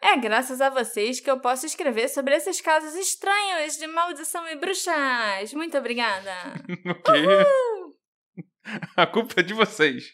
É 0.02 0.16
graças 0.16 0.62
a 0.62 0.70
vocês 0.70 1.20
que 1.20 1.30
eu 1.30 1.40
posso 1.40 1.66
escrever 1.66 2.08
sobre 2.08 2.36
esses 2.36 2.62
casos 2.62 2.96
estranhos 2.96 3.78
de 3.78 3.86
maldição 3.88 4.48
e 4.48 4.56
bruxas. 4.56 5.54
Muito 5.54 5.78
obrigada. 5.78 6.32
ok. 6.90 7.46
A 8.96 9.06
culpa 9.06 9.36
é 9.38 9.44
de 9.44 9.54
vocês. 9.54 10.06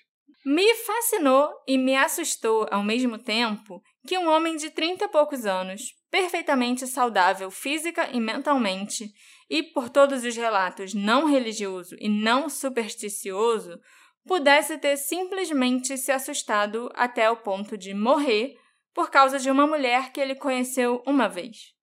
Me 0.46 0.74
fascinou 0.76 1.50
e 1.68 1.78
me 1.78 1.96
assustou 1.96 2.68
ao 2.72 2.84
mesmo 2.84 3.18
tempo 3.18 3.82
que 4.08 4.18
um 4.18 4.30
homem 4.30 4.56
de 4.56 4.70
30 4.70 5.06
e 5.06 5.08
poucos 5.08 5.46
anos, 5.46 5.82
perfeitamente 6.12 6.86
saudável 6.88 7.50
física 7.50 8.10
e 8.12 8.20
mentalmente, 8.20 9.10
e 9.50 9.64
por 9.64 9.90
todos 9.90 10.24
os 10.24 10.36
relatos 10.36 10.94
não 10.94 11.26
religioso 11.26 11.96
e 12.00 12.08
não 12.08 12.50
supersticioso, 12.50 13.80
pudesse 14.26 14.78
ter 14.78 14.98
simplesmente 14.98 15.98
se 15.98 16.12
assustado 16.12 16.90
até 16.96 17.30
o 17.30 17.38
ponto 17.38 17.78
de 17.78 17.94
morrer 17.94 18.56
por 18.96 19.12
causa 19.12 19.38
de 19.38 19.52
uma 19.52 19.68
mulher 19.68 20.14
que 20.14 20.22
ele 20.22 20.34
conheceu 20.34 21.04
uma 21.06 21.28
vez. 21.28 21.74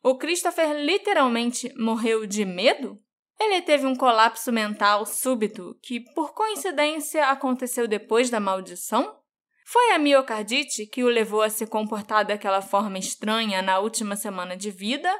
O 0.00 0.16
Christopher 0.16 0.72
literalmente 0.72 1.74
morreu 1.76 2.24
de 2.24 2.44
medo? 2.44 3.02
Ele 3.40 3.60
teve 3.60 3.84
um 3.84 3.96
colapso 3.96 4.52
mental 4.52 5.04
súbito 5.04 5.76
que, 5.82 5.98
por 6.14 6.32
coincidência, 6.32 7.26
aconteceu 7.26 7.88
depois 7.88 8.30
da 8.30 8.38
maldição? 8.38 9.18
Foi 9.66 9.90
a 9.90 9.98
miocardite 9.98 10.86
que 10.86 11.02
o 11.02 11.08
levou 11.08 11.42
a 11.42 11.50
se 11.50 11.66
comportar 11.66 12.24
daquela 12.24 12.62
forma 12.62 12.98
estranha 12.98 13.60
na 13.60 13.80
última 13.80 14.14
semana 14.14 14.56
de 14.56 14.70
vida? 14.70 15.12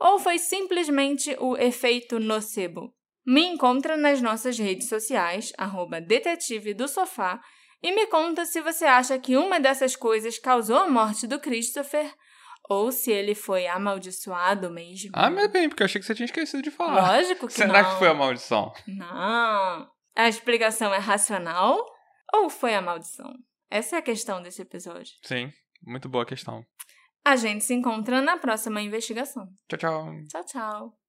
Ou 0.00 0.18
foi 0.18 0.38
simplesmente 0.38 1.36
o 1.38 1.56
efeito 1.56 2.18
nocebo? 2.18 2.92
Me 3.24 3.46
encontra 3.46 3.96
nas 3.96 4.20
nossas 4.20 4.58
redes 4.58 4.88
sociais, 4.88 5.52
arroba 5.56 6.00
detetive 6.00 6.74
do 6.74 6.88
sofá, 6.88 7.40
e 7.82 7.92
me 7.92 8.06
conta 8.06 8.44
se 8.44 8.60
você 8.60 8.84
acha 8.84 9.18
que 9.18 9.36
uma 9.36 9.58
dessas 9.58 9.96
coisas 9.96 10.38
causou 10.38 10.76
a 10.78 10.88
morte 10.88 11.26
do 11.26 11.40
Christopher 11.40 12.12
ou 12.68 12.92
se 12.92 13.10
ele 13.10 13.34
foi 13.34 13.66
amaldiçoado 13.66 14.70
mesmo. 14.70 15.10
Ah, 15.14 15.28
mas 15.30 15.48
bem, 15.50 15.68
porque 15.68 15.82
eu 15.82 15.86
achei 15.86 16.00
que 16.00 16.06
você 16.06 16.14
tinha 16.14 16.26
esquecido 16.26 16.62
de 16.62 16.70
falar. 16.70 17.16
Lógico 17.18 17.46
que 17.48 17.54
Será 17.54 17.82
não. 17.82 17.90
que 17.92 17.98
foi 17.98 18.08
a 18.08 18.14
maldição? 18.14 18.72
Não. 18.86 19.90
A 20.16 20.28
explicação 20.28 20.94
é 20.94 20.98
racional 20.98 21.84
ou 22.32 22.48
foi 22.48 22.74
a 22.74 22.80
maldição? 22.82 23.32
Essa 23.70 23.96
é 23.96 23.98
a 23.98 24.02
questão 24.02 24.42
desse 24.42 24.62
episódio. 24.62 25.12
Sim, 25.24 25.50
muito 25.84 26.08
boa 26.08 26.24
questão. 26.26 26.64
A 27.24 27.36
gente 27.36 27.64
se 27.64 27.72
encontra 27.74 28.20
na 28.20 28.36
próxima 28.36 28.80
investigação. 28.80 29.46
Tchau, 29.68 29.78
tchau. 29.78 30.06
Tchau, 30.28 30.44
tchau. 30.44 31.01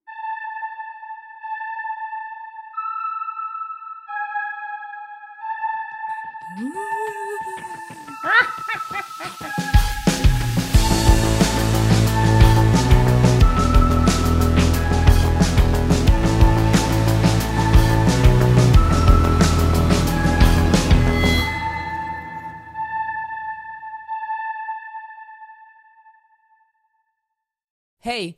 Hey, 28.04 28.38